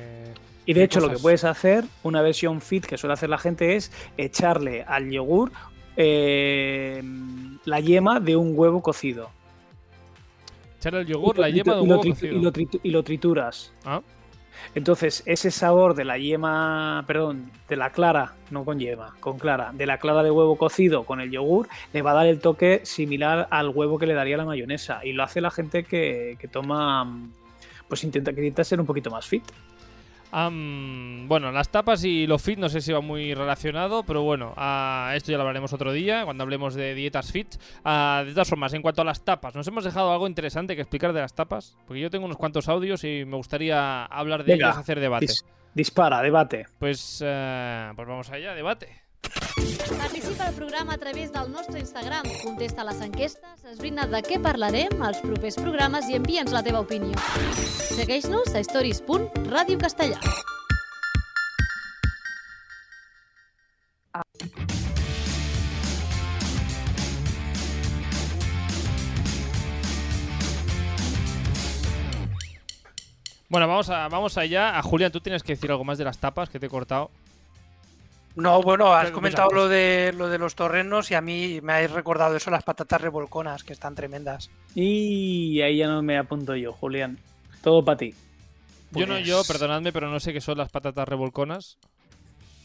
Y 0.66 0.72
de 0.72 0.84
hecho 0.84 1.00
lo 1.00 1.10
que 1.10 1.18
puedes 1.18 1.44
hacer, 1.44 1.84
una 2.02 2.22
versión 2.22 2.62
fit 2.62 2.86
que 2.86 2.96
suele 2.96 3.12
hacer 3.12 3.28
la 3.28 3.36
gente 3.36 3.76
es 3.76 3.92
echarle 4.16 4.82
al 4.88 5.10
yogur 5.10 5.52
eh, 5.98 7.02
la 7.66 7.80
yema 7.80 8.20
de 8.20 8.36
un 8.36 8.52
huevo 8.56 8.80
cocido 8.80 9.28
el 10.92 11.06
yogur, 11.06 11.38
la 11.38 11.48
yema 11.48 11.74
de 11.74 11.80
un 11.80 11.90
huevo 11.90 12.02
Y 12.82 12.90
lo, 12.90 13.02
trituras. 13.02 13.72
Ah. 13.84 14.00
Entonces, 14.74 15.22
ese 15.26 15.50
sabor 15.50 15.94
de 15.94 16.04
la 16.04 16.18
yema, 16.18 17.04
perdón, 17.06 17.50
de 17.68 17.76
la 17.76 17.90
clara, 17.90 18.34
no 18.50 18.64
con 18.64 18.78
yema, 18.78 19.14
con 19.20 19.38
clara, 19.38 19.72
de 19.72 19.86
la 19.86 19.98
clara 19.98 20.22
de 20.22 20.30
huevo 20.30 20.56
cocido 20.56 21.04
con 21.04 21.20
el 21.20 21.30
yogur, 21.30 21.68
le 21.92 22.02
va 22.02 22.12
a 22.12 22.14
dar 22.14 22.26
el 22.26 22.40
toque 22.40 22.80
similar 22.84 23.48
al 23.50 23.68
huevo 23.68 23.98
que 23.98 24.06
le 24.06 24.14
daría 24.14 24.36
la 24.36 24.44
mayonesa. 24.44 25.04
Y 25.04 25.12
lo 25.12 25.22
hace 25.22 25.40
la 25.40 25.50
gente 25.50 25.84
que, 25.84 26.36
que 26.38 26.48
toma, 26.48 27.28
pues 27.88 28.04
intenta, 28.04 28.32
que 28.32 28.40
intenta 28.40 28.64
ser 28.64 28.80
un 28.80 28.86
poquito 28.86 29.10
más 29.10 29.26
fit 29.26 29.44
bueno, 30.34 31.52
las 31.52 31.68
tapas 31.68 32.04
y 32.04 32.26
lo 32.26 32.38
fit 32.38 32.58
no 32.58 32.68
sé 32.68 32.80
si 32.80 32.92
va 32.92 33.00
muy 33.00 33.34
relacionado, 33.34 34.02
pero 34.02 34.22
bueno, 34.22 34.54
esto 35.14 35.30
ya 35.30 35.36
lo 35.36 35.42
hablaremos 35.42 35.72
otro 35.72 35.92
día 35.92 36.24
cuando 36.24 36.42
hablemos 36.42 36.74
de 36.74 36.94
dietas 36.94 37.30
fit. 37.30 37.54
de 37.54 38.30
todas 38.32 38.48
formas, 38.48 38.72
en 38.74 38.82
cuanto 38.82 39.02
a 39.02 39.04
las 39.04 39.24
tapas, 39.24 39.54
nos 39.54 39.66
hemos 39.68 39.84
dejado 39.84 40.12
algo 40.12 40.26
interesante 40.26 40.74
que 40.74 40.82
explicar 40.82 41.12
de 41.12 41.20
las 41.20 41.34
tapas, 41.34 41.76
porque 41.86 42.00
yo 42.00 42.10
tengo 42.10 42.26
unos 42.26 42.36
cuantos 42.36 42.68
audios 42.68 43.04
y 43.04 43.24
me 43.24 43.36
gustaría 43.36 44.04
hablar 44.04 44.44
de 44.44 44.54
ellas, 44.54 44.76
hacer 44.76 45.00
debate. 45.00 45.26
dispara, 45.74 46.20
debate. 46.22 46.66
Pues, 46.78 47.22
eh, 47.24 47.92
pues 47.94 48.08
vamos 48.08 48.30
allá, 48.30 48.54
debate. 48.54 49.03
Participa 49.98 50.46
al 50.48 50.54
programa 50.54 50.94
a 50.94 50.98
través 50.98 51.32
del 51.32 51.50
nostre 51.52 51.80
Instagram, 51.80 52.24
contesta 52.42 52.84
les 52.84 53.00
enquestes, 53.00 53.64
esbrina 53.72 54.06
de 54.06 54.22
què 54.26 54.40
parlarem 54.42 55.02
als 55.02 55.20
propers 55.24 55.56
programes 55.60 56.08
i 56.10 56.18
envia'ns 56.18 56.52
la 56.52 56.62
teva 56.62 56.82
opinió. 56.84 57.14
Segueix-nos 57.94 58.54
a 58.54 58.64
stories.radiocastellà. 58.64 60.20
Bueno, 73.54 73.68
vamos, 73.68 73.88
a, 73.88 74.08
vamos 74.08 74.36
allá. 74.36 74.76
A 74.76 74.82
Julián, 74.82 75.12
tú 75.12 75.20
tienes 75.20 75.44
que 75.44 75.54
decir 75.54 75.70
algo 75.70 75.84
más 75.84 75.96
de 75.96 76.02
las 76.02 76.18
tapas 76.18 76.50
que 76.50 76.58
te 76.58 76.66
he 76.66 76.68
cortado. 76.68 77.12
No, 78.36 78.62
bueno, 78.62 78.92
has 78.92 79.12
comentado 79.12 79.48
lo 79.50 79.68
de 79.68 80.12
lo 80.16 80.28
de 80.28 80.38
los 80.38 80.56
torrenos 80.56 81.10
y 81.10 81.14
a 81.14 81.20
mí 81.20 81.60
me 81.62 81.74
habéis 81.74 81.92
recordado 81.92 82.34
eso, 82.36 82.50
las 82.50 82.64
patatas 82.64 83.00
revolconas, 83.00 83.62
que 83.62 83.72
están 83.72 83.94
tremendas. 83.94 84.50
Y 84.74 85.60
ahí 85.60 85.78
ya 85.78 85.86
no 85.86 86.02
me 86.02 86.18
apunto 86.18 86.56
yo, 86.56 86.72
Julián. 86.72 87.18
Todo 87.62 87.84
para 87.84 87.98
ti. 87.98 88.14
Yo 88.90 89.06
no, 89.06 89.18
yo, 89.18 89.36
pues 89.38 89.48
perdonadme, 89.48 89.92
pero 89.92 90.10
no 90.10 90.18
sé 90.18 90.32
qué 90.32 90.40
son 90.40 90.58
las 90.58 90.70
patatas 90.70 91.06
revolconas. 91.06 91.78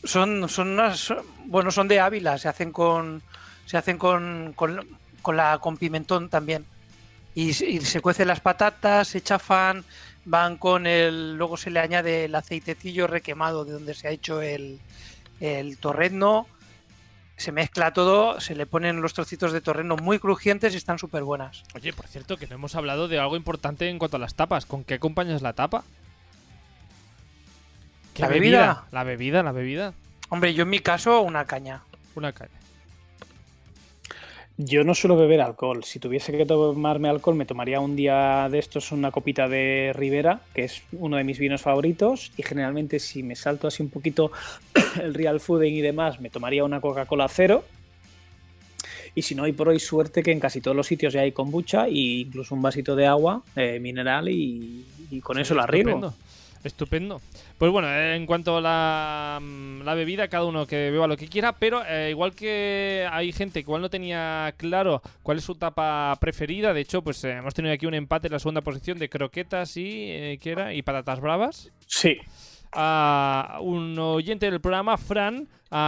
Son, 0.03 0.47
son 0.49 0.69
unas, 0.69 1.13
bueno, 1.45 1.71
son 1.71 1.87
de 1.87 1.99
Ávila, 1.99 2.37
se 2.37 2.47
hacen 2.47 2.71
con, 2.71 3.21
se 3.65 3.77
hacen 3.77 3.97
con, 3.97 4.53
con, 4.55 5.37
la, 5.37 5.59
con 5.59 5.77
pimentón 5.77 6.29
también. 6.29 6.65
Y, 7.35 7.49
y, 7.49 7.53
se 7.81 8.01
cuecen 8.01 8.27
las 8.27 8.39
patatas, 8.39 9.09
se 9.09 9.21
chafan, 9.21 9.83
van 10.25 10.57
con 10.57 10.87
el, 10.87 11.35
luego 11.35 11.57
se 11.57 11.69
le 11.69 11.79
añade 11.79 12.25
el 12.25 12.35
aceitecillo 12.35 13.07
requemado 13.07 13.65
de 13.65 13.73
donde 13.73 13.93
se 13.93 14.07
ha 14.07 14.11
hecho 14.11 14.41
el, 14.41 14.79
el 15.39 15.77
torreno, 15.77 16.47
se 17.37 17.51
mezcla 17.51 17.93
todo, 17.93 18.39
se 18.41 18.55
le 18.55 18.65
ponen 18.65 19.01
los 19.01 19.13
trocitos 19.13 19.53
de 19.53 19.61
torreno 19.61 19.95
muy 19.95 20.19
crujientes 20.19 20.73
y 20.73 20.77
están 20.77 20.99
súper 20.99 21.23
buenas. 21.23 21.63
Oye, 21.73 21.93
por 21.93 22.07
cierto, 22.07 22.37
que 22.37 22.47
no 22.47 22.55
hemos 22.55 22.75
hablado 22.75 23.07
de 23.07 23.19
algo 23.19 23.37
importante 23.37 23.89
en 23.89 23.97
cuanto 23.97 24.17
a 24.17 24.19
las 24.19 24.35
tapas. 24.35 24.65
¿Con 24.65 24.83
qué 24.83 24.95
acompañas 24.95 25.41
la 25.41 25.53
tapa? 25.53 25.83
¿La 28.17 28.27
bebida? 28.27 28.83
La 28.91 29.05
bebida, 29.05 29.43
la 29.43 29.53
bebida. 29.53 29.93
Hombre, 30.27 30.53
yo 30.53 30.63
en 30.63 30.69
mi 30.69 30.79
caso, 30.79 31.21
una 31.21 31.45
caña. 31.45 31.81
Una 32.15 32.33
caña. 32.33 32.58
Yo 34.61 34.83
no 34.83 34.93
suelo 34.93 35.15
beber 35.15 35.39
alcohol. 35.39 35.85
Si 35.85 35.99
tuviese 35.99 36.33
que 36.33 36.45
tomarme 36.45 37.07
alcohol, 37.07 37.37
me 37.37 37.45
tomaría 37.45 37.79
un 37.79 37.95
día 37.95 38.49
de 38.51 38.59
estos 38.59 38.91
una 38.91 39.09
copita 39.09 39.47
de 39.47 39.93
Ribera, 39.95 40.41
que 40.53 40.65
es 40.65 40.83
uno 40.91 41.15
de 41.15 41.23
mis 41.23 41.39
vinos 41.39 41.61
favoritos. 41.61 42.33
Y 42.35 42.43
generalmente, 42.43 42.99
si 42.99 43.23
me 43.23 43.37
salto 43.37 43.67
así 43.67 43.81
un 43.81 43.89
poquito 43.89 44.33
el 45.01 45.13
real 45.13 45.39
fooding 45.39 45.75
y 45.75 45.79
demás, 45.79 46.19
me 46.19 46.29
tomaría 46.29 46.65
una 46.65 46.81
Coca-Cola 46.81 47.29
cero. 47.29 47.63
Y 49.15 49.21
si 49.21 49.33
no, 49.33 49.45
hay 49.45 49.53
por 49.53 49.69
hoy 49.69 49.79
suerte 49.79 50.21
que 50.23 50.33
en 50.33 50.41
casi 50.41 50.59
todos 50.59 50.75
los 50.75 50.87
sitios 50.87 51.13
ya 51.13 51.21
hay 51.21 51.31
kombucha 51.31 51.87
e 51.87 52.25
incluso 52.25 52.53
un 52.53 52.61
vasito 52.61 52.97
de 52.97 53.07
agua 53.07 53.43
eh, 53.55 53.79
mineral 53.79 54.27
y, 54.27 54.83
con 55.23 55.39
eso 55.39 55.55
la 55.55 55.67
riego. 55.67 56.13
Estupendo. 56.63 57.21
Pues 57.57 57.71
bueno, 57.71 57.87
eh, 57.89 58.15
en 58.15 58.25
cuanto 58.25 58.57
a 58.57 58.61
la, 58.61 59.39
mm, 59.41 59.81
la, 59.83 59.93
bebida, 59.93 60.27
cada 60.27 60.43
uno 60.43 60.65
que 60.65 60.91
beba 60.91 61.07
lo 61.07 61.15
que 61.15 61.27
quiera, 61.27 61.53
pero 61.53 61.83
eh, 61.85 62.09
igual 62.11 62.33
que 62.33 63.07
hay 63.09 63.31
gente 63.31 63.59
que 63.59 63.69
igual 63.69 63.81
no 63.81 63.89
tenía 63.89 64.53
claro 64.57 65.01
cuál 65.23 65.37
es 65.37 65.43
su 65.45 65.55
tapa 65.55 66.15
preferida, 66.19 66.73
de 66.73 66.81
hecho, 66.81 67.01
pues 67.01 67.23
eh, 67.23 67.31
hemos 67.31 67.53
tenido 67.53 67.73
aquí 67.73 67.85
un 67.85 67.93
empate 67.93 68.27
en 68.27 68.33
la 68.33 68.39
segunda 68.39 68.61
posición 68.61 68.99
de 68.99 69.09
croquetas 69.09 69.77
y, 69.77 70.37
¿qué 70.41 70.51
era? 70.51 70.73
y 70.73 70.81
patatas 70.81 71.21
bravas. 71.21 71.71
Sí. 71.87 72.17
A 72.73 73.59
un 73.61 73.97
oyente 73.97 74.51
del 74.51 74.61
programa, 74.61 74.97
Fran, 74.97 75.47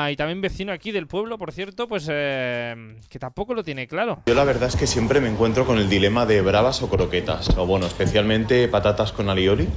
y 0.10 0.16
también 0.16 0.42
vecino 0.42 0.72
aquí 0.72 0.92
del 0.92 1.06
pueblo, 1.06 1.38
por 1.38 1.52
cierto, 1.52 1.88
pues 1.88 2.08
que 2.08 3.20
tampoco 3.20 3.54
lo 3.54 3.64
tiene 3.64 3.88
claro. 3.88 4.24
Yo 4.26 4.34
la 4.34 4.46
verdad 4.46 4.70
es 4.70 4.76
que 4.76 4.88
siempre 4.88 5.22
me 5.22 5.30
encuentro 5.30 5.68
con 5.68 5.78
el 5.78 5.90
dilema 5.90 6.26
de 6.26 6.42
bravas 6.42 6.82
o 6.82 6.90
croquetas, 6.90 7.56
o 7.56 7.68
bueno, 7.68 7.86
especialmente 7.86 8.68
patatas 8.68 9.12
con 9.12 9.30
alioli 9.30 9.68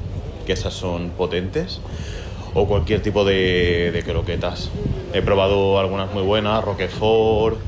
que 0.45 0.53
esas 0.53 0.75
son 0.75 1.11
potentes, 1.11 1.81
o 2.55 2.67
cualquier 2.67 3.03
tipo 3.03 3.25
de, 3.25 4.03
croquetas. 4.07 4.71
He 5.13 5.23
probado 5.23 5.79
algunas 5.79 6.13
muy 6.13 6.23
buenas, 6.23 6.65
roquefort, 6.65 7.59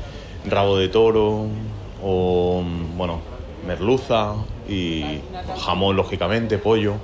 rabo 0.48 0.78
de 0.78 0.88
toro, 0.88 1.46
o 2.02 2.62
bueno, 2.96 3.20
merluza 3.66 4.34
y 4.68 5.20
jamón, 5.58 5.96
lógicamente, 5.96 6.58
pollo, 6.58 6.94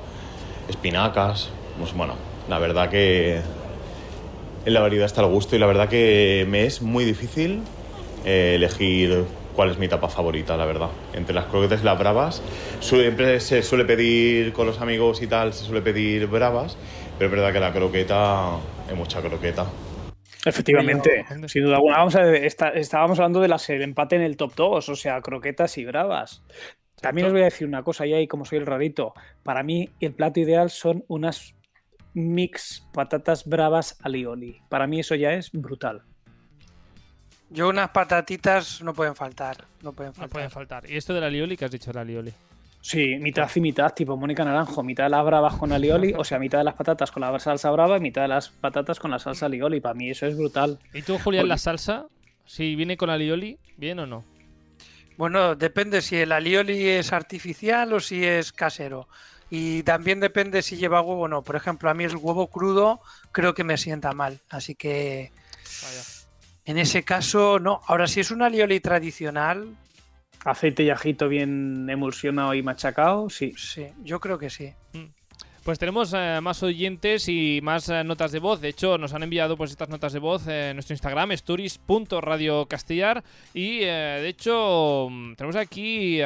espinacas. 0.69 1.51
Pues 1.79 1.93
bueno, 1.95 2.15
la 2.49 2.59
verdad 2.59 2.89
que 2.89 3.41
en 4.65 4.75
la 4.75 4.81
variedad 4.81 5.07
está 5.07 5.23
al 5.23 5.29
gusto 5.29 5.57
y 5.57 5.59
la 5.59 5.67
verdad 5.67 5.89
que 5.89 6.47
me 6.49 6.65
es 6.67 6.83
muy 6.83 7.05
difícil 7.05 7.63
eh, 8.25 8.55
elegir 8.57 9.25
cuál 9.55 9.71
es 9.71 9.79
mi 9.79 9.89
tapa 9.89 10.09
favorita, 10.09 10.57
la 10.57 10.67
verdad. 10.67 10.91
Entre 11.15 11.35
las 11.35 11.47
croquetas 11.47 11.83
y 11.83 11.85
las 11.85 11.99
bravas, 11.99 12.43
siempre 12.81 13.41
se 13.41 13.63
suele 13.63 13.85
pedir 13.85 14.53
con 14.53 14.67
los 14.67 14.81
amigos 14.81 15.23
y 15.23 15.27
tal, 15.27 15.53
se 15.53 15.65
suele 15.65 15.83
pedir 15.83 16.27
bravas, 16.27 16.77
pero 17.19 17.27
es 17.31 17.37
verdad 17.37 17.53
que 17.53 17.61
la 17.61 17.73
croqueta 17.73 18.59
es 18.89 18.97
mucha 18.97 19.21
croqueta. 19.21 19.67
Efectivamente, 20.45 21.25
sin 21.47 21.65
duda 21.65 21.77
alguna. 21.77 21.99
Vamos 21.99 22.17
a 22.17 22.23
ver, 22.23 22.45
estábamos 22.45 23.19
hablando 23.21 23.41
del 23.41 23.53
empate 23.83 24.17
en 24.17 24.23
el 24.23 24.37
top 24.37 24.55
2, 24.57 24.89
o 24.89 24.95
sea, 24.97 25.21
croquetas 25.21 25.79
y 25.79 25.85
bravas. 25.85 26.43
También 27.01 27.27
os 27.27 27.33
voy 27.33 27.43
a 27.43 27.45
decir 27.45 27.67
una 27.67 27.83
cosa, 27.83 28.07
y 28.07 28.13
ahí 28.13 28.27
como 28.27 28.45
soy 28.45 28.59
el 28.59 28.67
rarito, 28.67 29.13
para 29.43 29.63
mí 29.63 29.89
el 30.01 30.15
plato 30.15 30.41
ideal 30.41 30.71
son 30.71 31.05
unas 31.09 31.55
mix 32.15 32.89
patatas 32.93 33.45
bravas 33.47 33.99
alioli. 34.03 34.61
Para 34.69 34.87
mí 34.87 35.01
eso 35.01 35.15
ya 35.15 35.33
es 35.33 35.51
brutal. 35.53 36.03
Yo 37.53 37.69
unas 37.69 37.91
patatitas 37.91 38.81
no 38.83 38.95
pueden 38.95 39.15
faltar. 39.15 39.67
No 39.83 39.93
pueden 39.93 40.13
faltar. 40.15 40.29
No 40.29 40.33
pueden 40.33 40.51
faltar. 40.51 40.91
¿Y 40.91 40.97
esto 40.97 41.13
de 41.13 41.21
la 41.21 41.29
lioli 41.29 41.57
que 41.57 41.67
has 41.67 41.71
dicho 41.71 41.93
la 41.93 42.03
lioli? 42.05 42.33
Sí, 42.81 43.17
mitad 43.21 43.49
y 43.55 43.61
mitad, 43.61 43.93
tipo 43.93 44.17
Mónica 44.17 44.45
Naranjo, 44.45 44.83
mitad 44.83 45.05
de 45.05 45.11
las 45.11 45.25
bravas 45.25 45.55
con 45.55 45.71
alioli, 45.71 46.15
o 46.17 46.25
sea, 46.25 46.41
mitad 46.41 46.59
de 46.59 46.65
las 46.65 46.75
patatas 46.75 47.13
con 47.13 47.21
la 47.21 47.39
salsa 47.39 47.71
brava 47.71 47.97
y 47.97 48.01
mitad 48.01 48.23
de 48.23 48.29
las 48.29 48.49
patatas 48.49 48.99
con 48.99 49.13
la 49.13 49.21
salsa 49.21 49.47
alioli. 49.47 49.81
Para 49.81 49.95
mí 49.95 50.11
eso 50.11 50.27
es 50.27 50.37
brutal. 50.37 50.81
¿Y 50.93 51.03
tú, 51.03 51.17
Julián, 51.19 51.47
la 51.47 51.59
salsa? 51.59 52.07
Si 52.45 52.75
viene 52.75 52.97
con 52.97 53.09
alioli, 53.09 53.59
¿bien 53.77 54.01
o 54.01 54.07
no? 54.07 54.25
Bueno, 55.17 55.55
depende 55.55 56.03
si 56.03 56.17
el 56.17 56.33
alioli 56.33 56.89
es 56.89 57.13
artificial 57.13 57.93
o 57.93 58.01
si 58.01 58.25
es 58.25 58.53
casero. 58.53 59.09
Y 59.49 59.83
también 59.85 60.19
depende 60.19 60.63
si 60.63 60.77
lleva 60.77 61.03
huevo 61.03 61.23
o 61.23 61.29
no. 61.29 61.43
Por 61.43 61.55
ejemplo, 61.55 61.89
a 61.91 61.95
mí 61.95 62.03
el 62.03 62.17
huevo 62.17 62.49
crudo 62.49 63.01
creo 63.31 63.55
que 63.55 63.63
me 63.63 63.77
sienta 63.77 64.13
mal. 64.13 64.41
Así 64.49 64.75
que... 64.75 65.31
Vaya. 65.83 66.22
En 66.65 66.79
ese 66.79 67.03
caso, 67.03 67.59
no. 67.59 67.81
Ahora, 67.87 68.07
si 68.07 68.21
es 68.21 68.31
un 68.31 68.43
alioli 68.43 68.81
tradicional. 68.81 69.77
Aceite 70.45 70.83
y 70.83 70.91
ajito 70.91 71.29
bien 71.29 71.89
emulsionado 71.89 72.55
y 72.55 72.63
machacado, 72.63 73.31
sí. 73.31 73.55
Sí, 73.57 73.87
yo 74.03 74.21
creo 74.21 74.39
que 74.39 74.51
sí. 74.51 74.73
Mm. 74.93 75.07
Pues 75.65 75.79
tenemos 75.79 76.13
eh, 76.13 76.41
más 76.43 76.61
oyentes 76.65 77.29
y 77.29 77.61
más 77.63 77.89
eh, 77.89 78.03
notas 78.03 78.33
de 78.33 78.41
voz. 78.41 78.61
De 78.61 78.69
hecho, 78.69 78.99
nos 78.99 79.15
han 79.15 79.23
enviado 79.23 79.57
pues 79.57 79.71
estas 79.71 79.89
notas 79.89 80.13
de 80.13 80.19
voz 80.19 80.49
eh, 80.49 80.71
en 80.71 80.77
nuestro 80.77 80.95
Instagram, 80.95 81.31
stories.radiocastellar. 81.33 83.23
Y 83.55 83.79
de 83.79 84.29
hecho, 84.29 85.07
mm, 85.09 85.35
tenemos 85.35 85.55
aquí, 85.55 86.19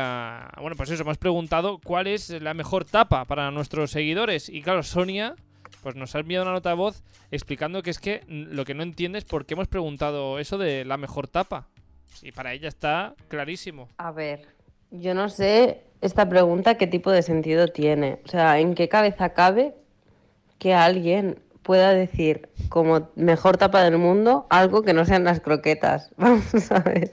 bueno, 0.59 0.75
pues 0.75 0.89
eso, 0.89 1.03
hemos 1.03 1.19
preguntado 1.19 1.79
cuál 1.85 2.07
es 2.07 2.31
la 2.31 2.55
mejor 2.55 2.87
tapa 2.87 3.27
para 3.27 3.51
nuestros 3.51 3.91
seguidores. 3.91 4.49
Y 4.49 4.63
claro, 4.63 4.83
Sonia 4.83 5.35
pues 5.87 5.95
nos 5.95 6.17
ha 6.17 6.19
enviado 6.19 6.45
una 6.45 6.53
nota 6.53 6.71
de 6.71 6.75
voz 6.75 7.05
explicando 7.31 7.81
que 7.81 7.91
es 7.91 8.01
que 8.01 8.23
lo 8.27 8.65
que 8.65 8.75
no 8.75 8.83
entiende 8.83 9.19
es 9.19 9.25
por 9.25 9.47
qué 9.47 9.55
hemos 9.55 9.69
preguntado 9.69 10.41
eso 10.41 10.59
de 10.59 10.85
la 10.85 10.97
mejor 10.97 11.29
tapa. 11.29 11.69
Y 12.23 12.33
para 12.33 12.53
ella 12.53 12.67
está 12.67 13.15
clarísimo. 13.29 13.89
A 13.97 14.11
ver, 14.11 14.49
yo 14.91 15.15
no 15.15 15.29
sé 15.29 15.85
esta 16.01 16.29
pregunta 16.29 16.77
qué 16.77 16.89
tipo 16.89 17.13
de 17.13 17.23
sentido 17.23 17.69
tiene. 17.69 18.19
O 18.25 18.29
sea, 18.29 18.59
¿en 18.59 18.75
qué 18.75 18.89
cabeza 18.89 19.29
cabe 19.29 19.77
que 20.59 20.75
alguien 20.75 21.39
pueda 21.63 21.95
decir 21.95 22.49
como 22.69 23.09
mejor 23.15 23.57
tapa 23.57 23.85
del 23.85 23.97
mundo 23.97 24.49
algo 24.51 24.83
que 24.83 24.93
no 24.93 25.05
sean 25.05 25.23
las 25.23 25.39
croquetas? 25.39 26.11
Vamos 26.17 26.73
a 26.73 26.81
ver. 26.81 27.13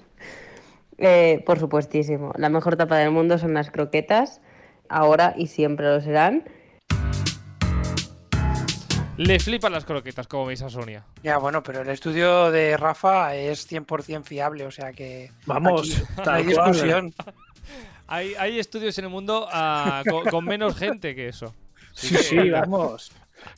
Eh, 0.98 1.44
por 1.46 1.60
supuestísimo, 1.60 2.34
la 2.38 2.50
mejor 2.50 2.76
tapa 2.76 2.98
del 2.98 3.12
mundo 3.12 3.38
son 3.38 3.54
las 3.54 3.70
croquetas, 3.70 4.42
ahora 4.90 5.36
y 5.38 5.46
siempre 5.46 5.86
lo 5.86 6.02
serán. 6.02 6.46
Le 9.18 9.40
flipan 9.40 9.72
las 9.72 9.86
croquetas, 9.86 10.28
como 10.28 10.48
veis 10.48 10.62
a 10.64 10.70
Sonia. 10.70 11.06
Ya, 11.22 11.38
bueno, 11.38 11.62
pero 11.62 11.82
el 11.82 11.90
estudio 11.90 12.50
de 12.50 12.76
Rafa 12.78 13.36
es 13.36 13.72
100% 13.72 14.24
fiable, 14.24 14.66
o 14.66 14.72
sea 14.72 14.92
que. 14.92 15.32
Vamos, 15.46 16.04
hay 16.26 16.46
discusión. 16.46 17.14
hay, 18.08 18.60
estudios 18.60 18.98
en 18.98 19.06
el 19.06 19.12
mundo 19.12 19.48
ah, 19.52 20.04
con, 20.30 20.46
menos 20.46 20.76
gente 20.76 21.14
que 21.14 21.28
eso. 21.28 21.54
Sí, 21.94 22.16
sí, 22.18 22.50
vamos. 22.50 23.12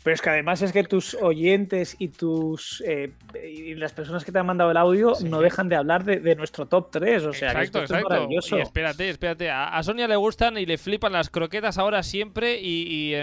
Pero 0.04 0.16
es 0.16 0.22
que 0.22 0.30
además 0.30 0.62
es 0.62 0.72
que 0.72 0.84
tus 0.84 1.14
oyentes 1.14 1.96
y 2.00 2.10
tus 2.10 2.82
eh, 2.86 3.12
y 3.44 3.76
las 3.76 3.94
personas 3.94 4.26
que 4.26 4.32
te 4.32 4.40
han 4.40 4.46
mandado 4.46 4.72
el 4.72 4.78
audio 4.78 5.14
no 5.24 5.42
dejan 5.42 5.70
de 5.70 5.76
hablar 5.76 6.04
de, 6.04 6.36
nuestro 6.36 6.66
top 6.66 6.90
3. 6.92 7.24
O 7.24 7.34
sea, 7.34 7.52
exacto, 7.52 7.80
que 7.80 7.86
exacto. 7.86 8.08
Es 8.08 8.14
maravilloso. 8.14 8.58
espérate, 8.58 9.10
espérate. 9.10 9.50
A, 9.50 9.82
Sonia 9.84 10.08
le 10.08 10.16
gustan 10.16 10.58
y 10.58 10.66
le 10.66 10.78
flipan 10.78 11.14
las 11.14 11.30
croquetas 11.30 11.78
ahora 11.78 12.04
siempre 12.04 12.60
y, 12.60 13.14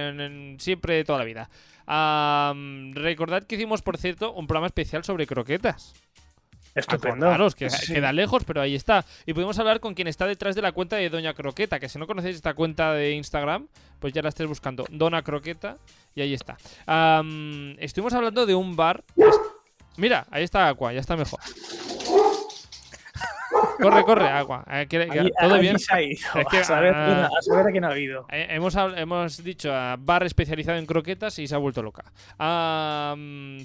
siempre 0.58 1.04
toda 1.04 1.18
la 1.18 1.24
vida. 1.24 1.50
Recordad 1.86 3.44
que 3.44 3.56
hicimos, 3.56 3.82
por 3.82 3.98
cierto, 3.98 4.32
un 4.32 4.46
programa 4.46 4.66
especial 4.66 5.04
sobre 5.04 5.26
croquetas. 5.26 5.94
Estupendo. 6.74 7.26
Claro, 7.26 7.50
que 7.50 7.68
queda 7.86 8.12
lejos, 8.12 8.44
pero 8.44 8.62
ahí 8.62 8.74
está. 8.74 9.04
Y 9.26 9.34
podemos 9.34 9.58
hablar 9.58 9.80
con 9.80 9.94
quien 9.94 10.08
está 10.08 10.26
detrás 10.26 10.54
de 10.54 10.62
la 10.62 10.72
cuenta 10.72 10.96
de 10.96 11.10
Doña 11.10 11.34
Croqueta, 11.34 11.78
que 11.78 11.88
si 11.88 11.98
no 11.98 12.06
conocéis 12.06 12.36
esta 12.36 12.54
cuenta 12.54 12.94
de 12.94 13.12
Instagram, 13.12 13.68
pues 13.98 14.12
ya 14.12 14.22
la 14.22 14.30
estés 14.30 14.46
buscando. 14.46 14.86
Dona 14.90 15.22
Croqueta, 15.22 15.76
y 16.14 16.22
ahí 16.22 16.32
está. 16.34 16.56
estuvimos 17.78 18.14
hablando 18.14 18.46
de 18.46 18.54
un 18.54 18.74
bar. 18.74 19.04
Mira, 19.98 20.26
ahí 20.30 20.44
está 20.44 20.68
Aqua, 20.68 20.92
ya 20.92 21.00
está 21.00 21.16
mejor. 21.16 21.40
Corre, 23.82 24.04
corre, 24.04 24.28
agua. 24.28 24.64
Eh, 24.70 24.86
todo 25.40 25.58
bien. 25.58 25.76
a, 25.76 25.78
saber, 25.78 26.94
a, 26.94 27.30
saber, 27.42 27.66
a 27.66 27.70
quién 27.70 27.84
ha 27.84 27.90
habido. 27.90 28.26
Eh, 28.30 28.46
hemos, 28.50 28.76
hemos 28.96 29.42
dicho 29.42 29.72
a 29.72 29.96
bar 29.98 30.24
especializado 30.24 30.78
en 30.78 30.86
croquetas 30.86 31.38
y 31.38 31.46
se 31.46 31.54
ha 31.54 31.58
vuelto 31.58 31.82
loca. 31.82 32.04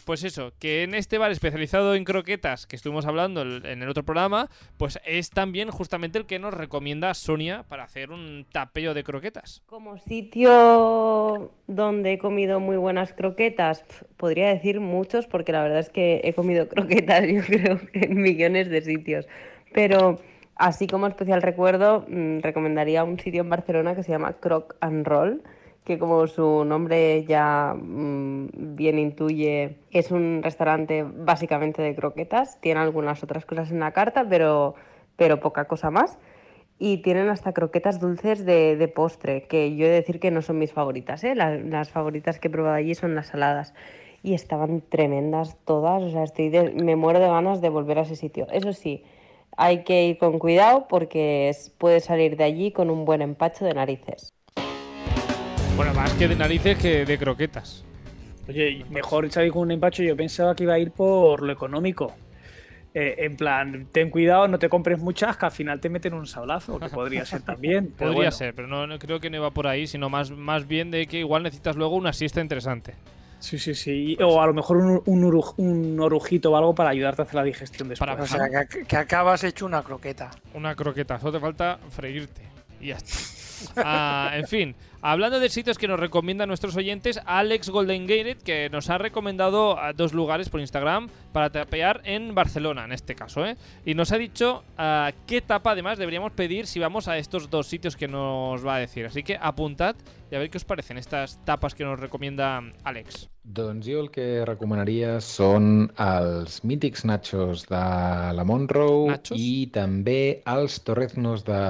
pues 0.06 0.24
eso, 0.24 0.54
que 0.60 0.84
en 0.84 0.94
este 0.94 1.18
bar 1.18 1.32
especializado 1.32 1.96
en 1.96 2.04
croquetas 2.04 2.66
que 2.68 2.76
estuvimos 2.76 3.06
hablando 3.06 3.42
en 3.42 3.84
el 3.84 3.90
otro 3.90 4.04
programa, 4.04 4.50
pues 4.78 5.00
es 5.06 5.30
también 5.30 5.70
justamente 5.72 6.18
el 6.18 6.26
que 6.26 6.40
nos 6.40 6.54
recomienda 6.54 7.14
Sonia 7.14 7.64
para 7.68 7.84
hacer 7.84 8.12
un 8.12 8.46
tapeo 8.52 8.94
de 8.94 9.04
croquetas. 9.04 9.62
Como 9.68 9.98
sitio 9.98 11.52
donde 11.68 12.14
he 12.14 12.18
comido 12.18 12.60
muy 12.60 12.78
buenas 12.78 13.14
croquetas, 13.14 13.84
podría 14.18 14.50
decir 14.50 14.80
muchos, 14.80 15.28
porque 15.28 15.52
la 15.52 15.64
verdad 15.64 15.80
es 15.80 15.90
que 15.90 16.22
he 16.24 16.34
comido 16.34 16.68
croquetas, 16.70 17.28
yo 17.28 17.42
creo, 17.42 17.80
en 17.94 18.22
millones 18.22 18.70
de 18.70 18.82
sitios. 18.82 19.28
Pero 19.78 20.18
así 20.56 20.88
como 20.88 21.06
especial 21.06 21.44
recuerdo, 21.44 22.04
mm, 22.08 22.40
recomendaría 22.40 23.04
un 23.04 23.20
sitio 23.20 23.42
en 23.42 23.50
Barcelona 23.52 23.94
que 23.94 24.02
se 24.02 24.10
llama 24.10 24.34
Croc 24.34 24.76
and 24.82 25.06
Roll, 25.06 25.44
que 25.84 26.00
como 26.00 26.26
su 26.26 26.66
nombre 26.66 27.24
ya 27.26 27.76
mm, 27.80 28.76
bien 28.76 28.98
intuye, 28.98 29.78
es 29.92 30.10
un 30.10 30.42
restaurante 30.42 31.06
básicamente 31.08 31.84
de 31.84 31.94
croquetas. 31.94 32.60
Tiene 32.60 32.80
algunas 32.80 33.22
otras 33.22 33.46
cosas 33.46 33.70
en 33.70 33.80
la 33.80 33.92
carta, 33.92 34.26
pero, 34.28 34.74
pero 35.16 35.40
poca 35.40 35.66
cosa 35.66 35.92
más. 35.92 36.18
Y 36.80 37.04
tienen 37.04 37.30
hasta 37.30 37.54
croquetas 37.54 38.00
dulces 38.00 38.44
de, 38.44 38.92
postre, 38.96 39.44
que 39.44 39.76
yo 39.76 39.86
he 39.86 39.90
de 39.90 39.96
decir 39.98 40.20
que 40.20 40.32
no 40.32 40.42
son 40.42 40.58
mis 40.58 40.74
favoritas. 40.74 41.24
¿eh? 41.24 41.36
Las, 41.36 41.62
las, 41.64 41.92
favoritas 41.92 42.40
que 42.40 42.48
he 42.48 42.52
probado 42.52 42.78
allí 42.78 42.96
son 42.96 43.14
las 43.14 43.28
saladas. 43.28 43.76
Y 44.24 44.34
estaban 44.34 44.82
tremendas 44.82 45.56
todas. 45.66 46.02
O 46.02 46.10
sea, 46.10 46.24
estoy 46.24 46.50
me 46.50 46.96
muero 46.96 47.20
de 47.20 47.28
ganas 47.28 47.62
de 47.62 47.70
volver 47.70 48.00
a 48.00 48.02
ese 48.02 48.16
sitio. 48.16 48.48
Eso 48.52 48.74
sí, 48.74 49.04
hay 49.58 49.84
que 49.84 50.06
ir 50.06 50.18
con 50.20 50.40
cuidado 50.40 50.88
porque 50.88 51.52
puede 51.78 52.00
salir 52.00 52.38
de 52.38 52.44
allí 52.44 52.72
con 52.72 52.90
un 52.90 53.04
buen 53.04 53.22
empacho 53.22 53.66
de 53.66 53.74
narices. 53.74 54.32
Bueno, 55.76 55.94
más 55.94 56.14
que 56.14 56.28
de 56.28 56.36
narices 56.36 56.78
que 56.78 57.06
de 57.06 57.18
croquetas. 57.18 57.84
Oye, 58.48 58.86
mejor 58.90 59.30
salir 59.32 59.52
con 59.52 59.64
un 59.64 59.72
empacho. 59.72 60.04
Yo 60.04 60.16
pensaba 60.16 60.56
que 60.56 60.64
iba 60.64 60.74
a 60.74 60.80
ir 60.80 60.92
por 60.92 61.42
lo 61.42 61.52
económico. 61.52 62.14
Eh, 62.94 63.26
en 63.26 63.36
plan, 63.36 63.88
ten 63.92 64.10
cuidado, 64.10 64.48
no 64.48 64.58
te 64.58 64.70
compres 64.70 65.00
muchas, 65.00 65.38
que 65.38 65.46
al 65.46 65.52
final 65.52 65.80
te 65.80 65.90
meten 65.90 66.14
un 66.14 66.26
sablazo, 66.26 66.80
que 66.80 66.90
podría 66.90 67.26
ser 67.26 67.42
también. 67.42 67.92
podría 67.98 68.32
ser, 68.32 68.56
pero 68.56 68.68
no, 68.68 68.98
creo 68.98 69.20
que 69.20 69.30
no 69.30 69.38
iba 69.38 69.52
por 69.52 69.68
ahí, 69.68 69.86
sino 69.86 70.10
más, 70.10 70.32
más 70.32 70.68
bien 70.68 70.90
de 70.90 71.06
que 71.06 71.20
igual 71.20 71.44
necesitas 71.44 71.76
luego 71.76 71.96
una 71.96 72.14
siesta 72.14 72.42
interesante. 72.42 72.96
Sí, 73.40 73.60
sí, 73.60 73.76
sí. 73.76 74.18
O 74.22 74.42
a 74.42 74.48
lo 74.48 74.54
mejor 74.54 74.78
un, 74.78 75.02
un, 75.06 76.00
orujito 76.00 76.52
o 76.52 76.58
algo 76.58 76.74
para 76.74 76.90
ayudarte 76.90 77.22
a 77.22 77.26
hacer 77.26 77.36
la 77.36 77.44
digestión 77.44 77.90
después. 77.90 78.10
Para, 78.10 78.22
o 78.22 78.28
sea, 78.28 78.66
que, 78.66 78.98
acabas 78.98 79.44
hecho 79.44 79.66
una 79.66 79.84
croqueta. 79.84 80.32
Una 80.54 80.76
croqueta, 80.76 81.20
solo 81.20 81.34
te 81.34 81.40
falta 81.40 81.80
freírte. 81.90 82.42
Y 82.80 82.88
ya 82.88 82.98
está. 82.98 83.14
Ah, 83.76 84.34
en 84.36 84.46
fin, 84.46 84.76
hablando 85.02 85.40
de 85.40 85.50
sitios 85.50 85.78
que 85.78 85.88
nos 85.88 86.00
recomiendan 86.00 86.48
nuestros 86.48 86.76
oyentes, 86.76 87.20
Alex 87.26 87.70
Golden 87.70 88.08
Gate, 88.08 88.38
que 88.44 88.70
nos 88.70 88.90
ha 88.90 88.98
recomendado 88.98 89.78
dos 89.96 90.14
lugares 90.14 90.50
por 90.50 90.60
Instagram 90.60 91.10
para 91.32 91.50
tapear 91.50 92.02
en 92.04 92.36
Barcelona, 92.36 92.86
en 92.86 92.92
este 92.92 93.16
caso, 93.16 93.46
¿eh? 93.46 93.58
Y 93.86 93.94
nos 93.94 94.12
ha 94.12 94.18
dicho 94.18 94.64
uh, 94.78 95.12
qué 95.26 95.42
tapa 95.42 95.72
además 95.72 95.98
deberíamos 95.98 96.32
pedir 96.32 96.68
si 96.68 96.80
vamos 96.80 97.08
a 97.08 97.18
estos 97.18 97.50
dos 97.50 97.68
sitios 97.68 97.96
que 97.96 98.08
nos 98.08 98.66
va 98.66 98.76
a 98.76 98.80
decir. 98.80 99.06
Así 99.06 99.24
que 99.24 99.38
apuntad 99.40 99.96
i 100.28 100.36
a 100.36 100.42
veure 100.42 100.52
què 100.52 100.60
us 100.60 100.68
parecen 100.68 100.98
estas 101.00 101.38
tapas 101.48 101.76
que 101.76 101.86
nos 101.88 102.00
recomienda 102.00 102.60
Àlex. 102.84 103.28
Doncs 103.48 103.88
jo 103.88 104.02
el 104.04 104.10
que 104.12 104.44
recomanaria 104.44 105.22
són 105.24 105.88
els 106.04 106.58
mítics 106.68 107.06
nachos 107.08 107.64
de 107.70 107.84
la 108.36 108.44
Monroe 108.48 109.14
nachos? 109.14 109.40
i 109.40 109.70
també 109.72 110.44
els 110.52 110.82
torreznos 110.84 111.46
de 111.48 111.62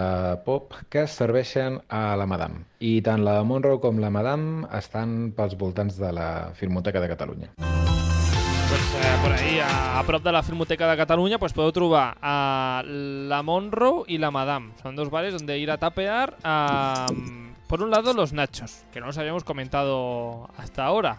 pop 0.47 0.73
que 0.89 1.05
serveixen 1.05 1.77
a 1.93 2.15
la 2.17 2.25
Madame. 2.25 2.65
I 2.79 3.01
tant 3.01 3.23
la 3.25 3.41
Monroe 3.43 3.79
com 3.81 3.97
la 3.97 4.11
Madame 4.13 4.67
estan 4.77 5.31
pels 5.37 5.57
voltants 5.57 5.97
de 5.97 6.11
la 6.13 6.51
Filmoteca 6.53 7.01
de 7.01 7.07
Catalunya. 7.09 7.49
Pues, 7.57 8.83
eh, 8.99 9.17
por 9.23 9.31
ahí, 9.31 9.59
a, 9.59 9.99
a 9.99 10.03
prop 10.05 10.23
de 10.23 10.31
la 10.31 10.43
Filmoteca 10.43 10.89
de 10.91 10.97
Catalunya, 10.97 11.39
pues 11.39 11.53
podeu 11.57 11.73
trobar 11.73 12.17
a 12.21 12.83
la 12.85 13.41
Monroe 13.41 14.05
i 14.13 14.19
la 14.21 14.29
Madame. 14.29 14.75
Són 14.83 14.95
dos 14.99 15.09
bares 15.09 15.33
on 15.39 15.49
ir 15.49 15.71
a 15.71 15.79
tapear. 15.81 16.35
Eh, 16.43 17.45
Por 17.67 17.83
un 17.83 17.91
lado, 17.91 18.13
los 18.13 18.31
nachos, 18.31 18.85
que 18.93 19.01
no 19.01 19.07
los 19.07 19.17
habíamos 19.17 19.43
comentado 19.43 20.49
hasta 20.57 20.85
ahora. 20.85 21.17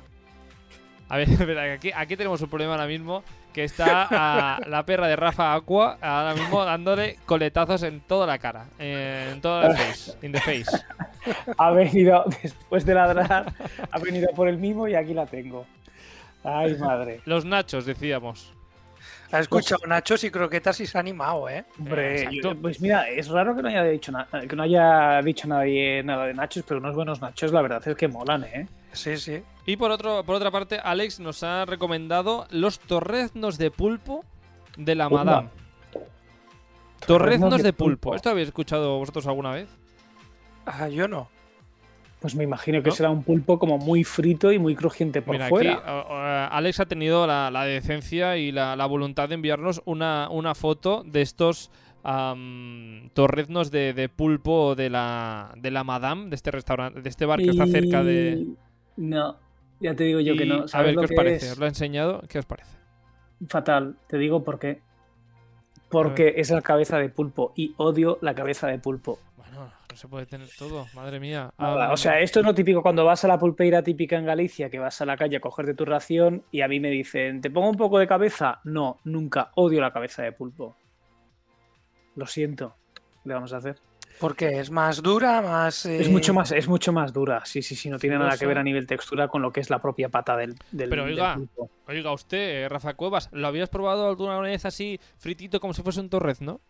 A 1.09 1.17
ver, 1.17 1.29
aquí, 1.75 1.91
aquí 1.95 2.17
tenemos 2.17 2.41
un 2.43 2.49
problema 2.49 2.73
ahora 2.73 2.87
mismo, 2.87 3.23
que 3.53 3.65
está 3.65 4.59
la 4.67 4.85
perra 4.85 5.09
de 5.09 5.17
Rafa 5.17 5.55
Aqua 5.55 5.99
ahora 6.01 6.35
mismo 6.35 6.65
dándole 6.65 7.19
coletazos 7.27 7.83
en 7.83 8.01
toda 8.01 8.27
la 8.27 8.39
cara, 8.39 8.67
en 8.79 9.41
toda 9.41 9.69
la 9.69 9.75
face, 9.75 10.13
in 10.23 10.33
the 10.33 10.41
face. 10.41 10.85
Ha 11.57 11.71
venido, 11.71 12.25
después 12.43 12.85
de 12.85 12.95
ladrar, 12.95 13.53
ha 13.91 13.99
venido 13.99 14.29
por 14.35 14.49
el 14.49 14.59
mismo 14.59 14.89
y 14.89 14.95
aquí 14.95 15.15
la 15.15 15.27
tengo. 15.27 15.67
Ay, 16.45 16.77
madre. 16.77 17.21
Los 17.25 17.45
nachos, 17.45 17.85
decíamos. 17.85 18.53
Ha 19.31 19.41
escuchado 19.41 19.81
pues, 19.81 19.91
Nachos 19.91 20.25
y 20.25 20.31
croquetas 20.31 20.81
y 20.81 20.87
se 20.87 20.97
ha 20.97 21.01
animado, 21.01 21.51
¿eh? 21.51 21.65
Hombre, 21.79 22.31
pues 22.63 22.81
mira, 22.81 23.09
es 23.11 23.29
raro 23.29 23.55
que 23.55 23.61
no 23.61 23.69
haya 23.69 23.85
dicho 23.85 24.11
nada, 24.11 24.27
que 24.49 24.57
no 24.57 24.63
haya 24.63 25.21
dicho 25.21 25.47
nadie 25.47 26.03
nada 26.03 26.27
de 26.27 26.33
Nachos, 26.33 26.65
pero 26.67 26.81
unos 26.81 26.95
buenos 26.95 27.21
Nachos, 27.21 27.53
la 27.53 27.61
verdad 27.61 27.87
es 27.87 27.95
que 27.95 28.09
molan, 28.09 28.45
¿eh? 28.45 28.67
Sí, 28.93 29.19
sí. 29.19 29.43
Y 29.69 29.77
por 29.77 29.91
otro, 29.91 30.25
por 30.25 30.35
otra 30.35 30.51
parte, 30.51 30.81
Alex 30.83 31.21
nos 31.21 31.43
ha 31.43 31.67
recomendado 31.67 32.47
los 32.51 32.81
torreznos 32.81 33.59
de 33.59 33.71
pulpo 33.71 34.25
de 34.79 34.95
la 34.95 35.11
Madame. 35.11 35.51
Torreznos 37.07 37.63
de 37.63 37.75
pulpo. 37.75 38.15
¿Esto 38.15 38.31
habéis 38.31 38.49
escuchado 38.49 38.99
vosotros 38.99 39.27
alguna 39.27 39.53
vez? 39.53 39.69
Ah, 40.65 40.89
yo 40.89 41.07
no. 41.07 41.29
Pues 42.19 42.35
me 42.35 42.45
imagino 42.45 42.83
que 42.83 42.93
será 42.93 43.11
un 43.11 43.23
pulpo 43.23 43.59
como 43.59 43.77
muy 43.77 44.05
frito 44.05 44.51
y 44.53 44.59
muy 44.59 44.75
crujiente 44.75 45.21
por 45.21 45.39
fuera. 45.51 45.75
Aquí, 45.75 46.53
Alex 46.57 46.81
ha 46.81 46.87
tenido 46.87 47.27
la, 47.27 47.65
decencia 47.67 48.39
y 48.39 48.53
la, 48.53 48.87
voluntad 48.87 49.29
de 49.29 49.35
enviarnos 49.35 49.83
una, 49.85 50.31
una 50.31 50.55
foto 50.55 51.03
de 51.05 51.21
estos 51.21 51.71
torreznos 53.13 53.71
de, 53.71 54.11
pulpo 54.17 54.75
de 54.75 54.89
la, 54.89 55.53
de 55.59 55.71
la 55.71 55.85
Madame, 55.85 56.31
de 56.31 56.37
este 56.37 56.53
restaurante, 56.53 57.03
de 57.03 57.09
este 57.11 57.27
bar 57.27 57.39
que 57.39 57.51
está 57.51 57.67
cerca 57.67 58.03
de. 58.03 58.47
No, 58.97 59.37
ya 59.81 59.95
te 59.95 60.05
digo 60.05 60.21
yo 60.21 60.37
que 60.37 60.47
no. 60.47 60.65
A 60.73 60.83
ver, 60.83 60.95
¿qué 60.95 61.05
os 61.05 61.13
parece? 61.13 61.51
¿Os 61.53 61.59
lo 61.59 61.67
he 61.67 61.69
enseñado? 61.69 62.23
¿Qué 62.29 62.39
os 62.39 62.47
parece? 62.47 62.77
Fatal, 63.47 63.97
te 64.09 64.19
digo 64.19 64.43
por 64.43 64.59
qué. 64.59 64.81
Porque 65.89 66.35
es 66.37 66.51
la 66.51 66.61
cabeza 66.61 66.99
de 66.99 67.09
pulpo 67.09 67.53
y 67.57 67.75
odio 67.79 68.19
la 68.21 68.35
cabeza 68.35 68.67
de 68.67 68.79
pulpo. 68.79 69.19
Bueno, 69.37 69.73
no 69.91 69.97
se 69.97 70.07
puede 70.07 70.27
tener 70.27 70.49
todo, 70.59 70.87
madre 70.95 71.19
mía. 71.19 71.51
Ah, 71.57 71.91
o 71.93 71.97
sea, 71.97 72.21
esto 72.21 72.41
es 72.41 72.47
lo 72.47 72.55
típico 72.55 72.83
cuando 72.83 73.05
vas 73.05 73.25
a 73.25 73.29
la 73.29 73.39
pulpeira 73.39 73.83
típica 73.83 74.17
en 74.17 74.27
Galicia, 74.27 74.69
que 74.69 74.79
vas 74.79 75.01
a 75.01 75.07
la 75.07 75.17
calle 75.17 75.39
a 75.39 75.41
cogerte 75.41 75.75
tu 75.75 75.87
ración 75.87 76.45
y 76.51 76.61
a 76.61 76.69
mí 76.69 76.79
me 76.79 76.91
dicen, 76.91 77.41
¿te 77.41 77.51
pongo 77.51 77.71
un 77.71 77.77
poco 77.77 77.99
de 77.99 78.07
cabeza? 78.07 78.61
No, 78.65 78.99
nunca. 79.05 79.51
Odio 79.55 79.81
la 79.81 79.93
cabeza 79.93 80.23
de 80.23 80.33
pulpo. 80.33 80.77
Lo 82.17 82.27
siento. 82.27 82.75
¿Qué 83.23 83.29
le 83.31 83.35
vamos 83.35 83.53
a 83.55 83.59
hacer? 83.59 83.77
Porque 84.21 84.61
es 84.61 84.71
más 84.71 85.03
dura, 85.03 85.41
más. 85.43 85.87
Es 85.87 86.09
mucho 86.09 86.35
más, 86.35 86.53
es 86.53 86.69
mucho 86.69 86.93
más 86.93 87.13
dura. 87.13 87.45
Sí, 87.45 87.63
sí, 87.63 87.75
sí. 87.75 87.89
No 87.91 87.99
tiene 87.99 88.19
nada 88.19 88.37
que 88.37 88.47
ver 88.47 88.59
a 88.59 88.63
nivel 88.63 88.87
textura 88.87 89.29
con 89.29 89.43
lo 89.43 89.53
que 89.53 89.61
es 89.61 89.71
la 89.71 89.81
propia 89.81 90.09
pata 90.09 90.37
del, 90.37 90.57
del 90.71 90.91
Pero 90.91 91.05
oiga, 91.05 91.39
oiga, 91.87 92.13
usted, 92.13 92.65
eh, 92.65 92.69
Rafa 92.69 92.95
Cuevas, 92.95 93.29
¿lo 93.33 93.47
habías 93.47 93.69
probado 93.69 94.09
alguna 94.09 94.39
vez 94.41 94.65
así 94.65 95.01
fritito 95.17 95.61
como 95.61 95.75
si 95.75 95.83
fuese 95.83 96.01
un 96.01 96.11
torrez, 96.11 96.41
no? 96.41 96.61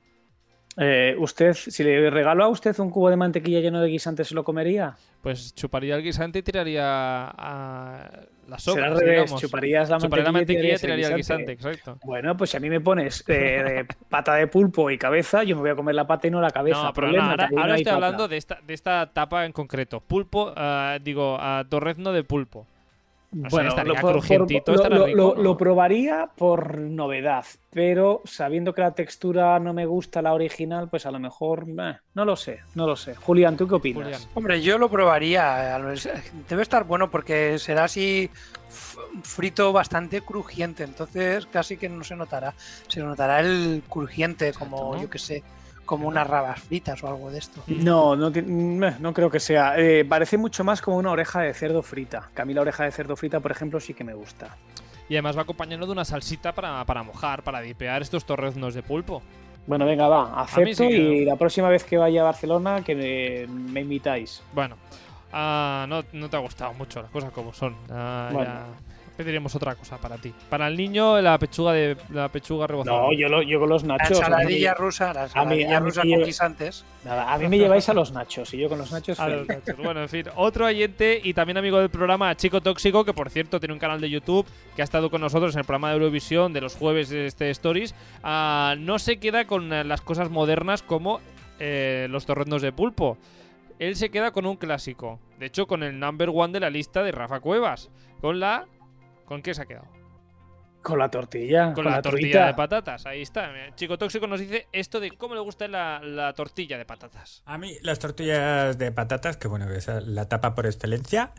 Eh, 0.77 1.17
¿Usted, 1.19 1.55
si 1.55 1.83
le 1.83 2.09
regalo 2.09 2.45
a 2.45 2.49
usted 2.49 2.79
un 2.79 2.91
cubo 2.91 3.11
de 3.11 3.17
mantequilla 3.17 3.61
lleno 3.61 3.81
de 3.81 3.89
guisante, 3.89 4.25
se 4.25 4.35
lo 4.35 4.45
comería? 4.45 4.97
Pues 5.21 5.53
chuparía 5.55 5.97
el 5.97 6.03
guisante 6.05 6.39
y 6.39 6.43
tiraría 6.43 6.85
a 6.85 8.11
la 8.47 8.59
sopa. 8.59 8.77
Será 8.77 8.95
revés, 8.95 9.35
chuparías 9.35 9.89
la 9.91 9.99
mantequilla, 9.99 10.77
y 10.77 10.79
tiraría 10.79 11.09
el 11.09 11.17
guisante. 11.17 11.53
exacto. 11.53 11.99
Bueno, 12.05 12.37
pues 12.37 12.51
si 12.51 12.57
a 12.57 12.61
mí 12.61 12.71
me 12.71 12.81
pones 12.81 13.25
eh, 13.27 13.87
pata 14.09 14.35
de 14.35 14.47
pulpo 14.47 14.91
y 14.91 14.99
cabeza, 14.99 15.43
yo 15.43 15.57
me 15.57 15.63
voy 15.63 15.71
a 15.71 15.75
comer 15.75 15.97
la 15.97 16.07
pata 16.07 16.29
y 16.29 16.31
no 16.31 16.41
la 16.41 16.51
cabeza. 16.51 16.85
No, 16.85 16.93
pero 16.93 17.09
ahora, 17.09 17.77
estoy 17.77 17.93
hablando 17.93 18.29
de 18.29 18.37
esta, 18.37 18.61
de 18.65 18.75
esta 18.75 19.11
tapa 19.13 19.47
en 19.47 19.53
concreto. 19.53 20.01
Pulpo, 20.01 20.53
uh, 20.53 21.03
digo, 21.03 21.39
a 21.41 21.65
torrezno 21.69 22.13
de 22.13 22.23
pulpo 22.23 22.67
bueno, 23.31 23.75
lo, 25.37 25.57
probaría 25.57 26.31
por 26.35 26.79
novedad, 26.79 27.45
pero 27.71 28.23
sabiendo 28.25 28.73
que 28.73 28.81
la 28.81 28.93
textura 28.93 29.59
no 29.59 29.75
me 29.75 29.85
gusta 29.85 30.23
la 30.23 30.33
original, 30.33 30.89
pues 30.89 31.05
a 31.05 31.11
lo 31.11 31.19
mejor 31.19 31.67
no 31.67 32.25
lo 32.25 32.37
sé, 32.37 32.61
no 32.75 32.87
lo 32.87 32.97
sé. 32.97 33.15
Julián, 33.15 33.57
¿tú 33.57 33.69
qué 33.69 33.75
opinas? 33.75 34.29
Hombre, 34.35 34.63
yo 34.63 34.79
lo 34.79 34.89
probaría. 34.89 35.79
Debe 36.49 36.63
estar 36.63 36.85
bueno 36.85 37.11
porque 37.11 37.59
será 37.59 37.85
así 37.85 38.31
frito 39.23 39.73
bastante 39.73 40.23
crujiente, 40.23 40.85
entonces 40.85 41.47
casi 41.47 41.77
que 41.77 41.89
no 41.89 42.05
se 42.05 42.17
notará. 42.17 42.55
Se 42.89 43.01
notará 43.01 43.41
el 43.41 43.83
crujiente, 43.89 44.53
como 44.55 45.01
yo 45.01 45.11
que 45.11 45.19
sé 45.19 45.43
como 45.89 46.07
unas 46.07 46.27
rabas 46.27 46.61
fritas 46.61 47.03
o 47.03 47.09
algo 47.09 47.31
de 47.31 47.39
esto. 47.39 47.63
No, 47.67 48.15
no, 48.15 48.31
no 48.31 49.15
creo 49.15 49.31
que 49.31 49.41
sea. 49.41 49.79
Eh, 49.79 50.05
parece 50.05 50.37
mucho 50.37 50.63
más 50.63 50.83
como 50.83 50.99
una 50.99 51.11
oreja 51.11 51.41
de 51.41 51.55
cerdo 51.55 51.83
frita. 51.83 52.29
Que 52.35 52.43
a 52.43 52.45
mí 52.45 52.53
la 52.53 52.61
oreja 52.61 52.85
de 52.85 52.93
cerdo 52.93 53.17
frita, 53.17 53.41
por 53.41 53.51
ejemplo, 53.51 53.81
sí 53.81 53.95
que 53.95 54.05
me 54.05 54.13
gusta. 54.13 54.55
Y 55.09 55.15
además 55.15 55.39
va 55.39 55.43
acompañando 55.43 55.87
de 55.87 55.93
una 55.93 56.05
salsita 56.05 56.55
para, 56.55 56.85
para 56.85 57.03
mojar, 57.03 57.43
para 57.43 57.63
dipear 57.63 58.03
estos 58.03 58.27
torreznos 58.27 58.75
de 58.75 58.83
pulpo. 58.83 59.23
Bueno, 59.67 59.87
venga, 59.87 60.09
va, 60.09 60.43
acepto 60.43 60.85
y 60.85 61.25
la 61.25 61.37
próxima 61.37 61.71
vez 61.71 61.85
que 61.85 61.97
vaya 61.97 62.21
a 62.21 62.25
Barcelona 62.25 62.85
que 62.85 63.47
me, 63.49 63.81
invitáis. 63.81 64.43
Bueno, 64.53 64.77
ah, 65.33 65.87
no, 65.89 66.05
no, 66.13 66.29
te 66.29 66.37
ha 66.37 66.41
gustado 66.41 66.75
mucho 66.75 67.01
las 67.01 67.11
cosas 67.11 67.33
como 67.33 67.55
son. 67.55 67.75
Bueno 67.87 68.88
pediremos 69.19 69.53
otra 69.57 69.75
cosa 69.75 69.99
para 69.99 70.17
ti. 70.17 70.33
Para 70.49 70.69
el 70.69 70.77
niño, 70.77 71.21
la 71.21 71.37
pechuga 71.41 71.73
de 71.73 71.97
la 72.11 72.29
pechuga 72.29 72.69
rebozada. 72.69 72.99
No, 72.99 73.13
yo, 73.13 73.29
lo, 73.29 73.43
yo 73.43 73.59
con 73.59 73.69
los 73.69 73.83
nachos. 73.83 74.21
La 74.21 74.27
saladilla 74.27 74.75
rusa, 74.75 75.13
la 75.13 75.29
saladilla 75.29 75.81
rusa 75.81 76.03
con 76.03 76.23
guisantes. 76.23 76.85
Nada, 77.05 77.33
a 77.33 77.37
mí 77.37 77.49
me 77.49 77.59
lleváis 77.59 77.89
a 77.89 77.95
los 77.95 78.13
nachos 78.13 78.55
y 78.55 78.59
yo 78.59 78.69
con 78.69 78.79
los 78.79 78.93
nachos. 78.93 79.19
A 79.19 79.29
los 79.29 79.49
nachos. 79.49 79.77
Bueno, 79.77 80.03
en 80.03 80.09
fin, 80.09 80.27
otro 80.37 80.67
oyente 80.67 81.21
y 81.23 81.35
también 81.35 81.57
amigo 81.57 81.81
del 81.81 81.91
programa, 81.91 82.33
Chico 82.37 82.61
Tóxico, 82.61 83.05
que 83.05 83.13
por 83.13 83.29
cierto 83.29 83.59
tiene 83.59 83.73
un 83.73 83.81
canal 83.81 84.01
de 84.01 84.09
YouTube 84.09 84.47
que 84.77 84.83
ha 84.83 84.85
estado 84.85 85.11
con 85.11 85.21
nosotros 85.21 85.53
en 85.57 85.61
el 85.61 85.65
programa 85.65 85.89
de 85.89 85.95
Eurovisión 85.95 86.53
de 86.53 86.61
los 86.61 86.77
jueves 86.77 87.09
de 87.09 87.27
este 87.27 87.51
Stories, 87.51 87.97
ah, 88.23 88.77
no 88.79 89.01
se 89.01 89.19
queda 89.19 89.47
con 89.47 89.69
las 89.69 90.01
cosas 90.01 90.31
modernas 90.31 90.83
como 90.83 91.19
eh, 91.59 92.07
los 92.09 92.25
torrendos 92.25 92.63
de 92.63 92.71
pulpo 92.71 93.19
él 93.79 93.95
se 93.95 94.11
queda 94.11 94.33
con 94.33 94.45
un 94.45 94.57
clásico. 94.57 95.21
De 95.39 95.47
hecho, 95.47 95.67
con 95.67 95.85
el 95.85 95.99
number 95.99 96.31
one 96.35 96.53
de 96.53 96.59
la 96.61 96.69
lista 96.69 97.05
de 97.05 97.13
Rafa 97.13 97.39
Cuevas. 97.39 97.91
Con 98.21 98.41
la 98.41 98.67
¿Con 99.29 99.43
qué 99.43 99.53
se 99.53 99.61
ha 99.61 99.67
quedado? 99.67 99.87
Con 100.83 100.99
la 100.99 101.11
tortilla. 101.11 101.75
Con, 101.75 101.85
la, 101.85 102.01
tortilla 102.01 102.47
de 102.47 102.55
patatas. 102.55 103.05
Ahí 103.05 103.21
está. 103.21 103.51
Chico 103.75 103.99
Tóxico 103.99 104.27
nos 104.27 104.41
dice 104.41 104.69
esto 104.73 105.01
de 105.01 105.11
cómo 105.11 105.35
le 105.35 105.43
gusta 105.43 105.69
la, 105.69 106.33
tortilla 106.35 106.79
de 106.79 106.87
patatas. 106.87 107.43
A 107.45 107.59
mí 107.59 107.77
las 107.83 107.99
tortillas 107.99 108.79
de 108.79 108.91
patatas, 108.91 109.37
que 109.37 109.47
bueno, 109.47 109.71
es 109.71 109.87
la 109.87 110.29
tapa 110.31 110.55
por 110.55 110.65
excelencia. 110.65 111.33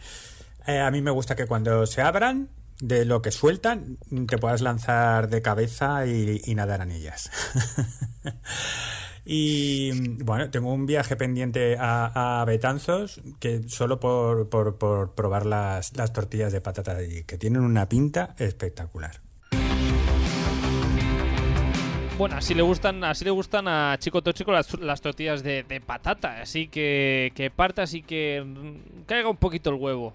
Eh, 0.68 0.80
a 0.80 0.92
mí 0.92 1.02
me 1.02 1.10
gusta 1.10 1.36
que 1.36 1.48
cuando 1.48 1.88
se 1.88 2.04
abran, 2.04 2.50
de 2.80 3.06
lo 3.06 3.24
que 3.24 3.32
sueltan, 3.32 3.98
te 4.28 4.38
puedas 4.38 4.62
lanzar 4.62 5.28
de 5.28 5.42
cabeza 5.42 6.06
y, 6.06 6.42
y 6.46 6.54
nadar 6.54 6.82
en 6.82 6.92
ellas. 6.92 7.32
Y 9.26 9.92
bueno, 10.24 10.50
tengo 10.50 10.74
un 10.74 10.86
viaje 10.86 11.16
pendiente 11.16 11.78
a, 11.80 12.44
Betanzos 12.48 13.22
que 13.40 13.64
solo 13.68 14.00
por, 14.00 14.50
probar 15.16 15.46
las, 15.46 15.92
tortillas 16.14 16.52
de 16.52 16.62
patata 16.62 16.96
de 16.96 17.06
allí, 17.06 17.24
que 17.24 17.38
tienen 17.38 17.62
una 17.62 17.88
pinta 17.88 18.36
espectacular. 18.38 19.22
Bueno, 22.18 22.36
así 22.36 22.54
le 22.54 22.64
gustan, 22.64 23.04
así 23.06 23.24
le 23.24 23.32
gustan 23.32 23.70
a 23.70 23.96
Chico 23.98 24.22
Tóxico 24.22 24.52
las, 24.52 25.02
tortillas 25.02 25.42
de, 25.42 25.82
patata, 25.86 26.42
así 26.42 26.68
que, 26.68 27.32
que 27.34 27.50
parta, 27.50 27.84
así 27.84 28.02
que 28.02 28.46
caiga 29.06 29.30
un 29.30 29.38
poquito 29.38 29.70
el 29.70 29.78
huevo, 29.78 30.14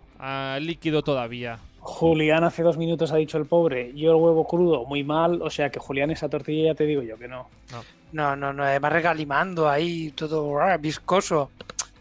líquido 0.61 1.03
todavía. 1.03 1.59
Julián 1.85 2.45
hace 2.45 2.63
dos 2.63 2.79
minutos 2.79 3.13
ha 3.13 3.17
dicho 3.17 3.37
el 3.37 3.45
pobre, 3.45 3.93
yo 3.95 4.11
el 4.11 4.17
huevo 4.17 4.47
crudo, 4.47 4.87
muy 4.87 5.05
mal, 5.05 5.43
o 5.43 5.51
sea 5.51 5.71
que 5.71 5.79
Julián 5.79 6.11
esa 6.11 6.31
tortilla 6.31 6.73
ya 6.73 6.75
te 6.75 6.85
digo 6.85 7.03
yo 7.03 7.19
que 7.19 7.29
no. 7.29 7.47
No, 7.73 7.83
no, 8.15 8.53
no, 8.53 8.63
además 8.63 8.93
regalimando 8.93 9.69
ahí, 9.69 10.11
todo 10.13 10.61
ah, 10.61 10.77
viscoso. 10.77 11.51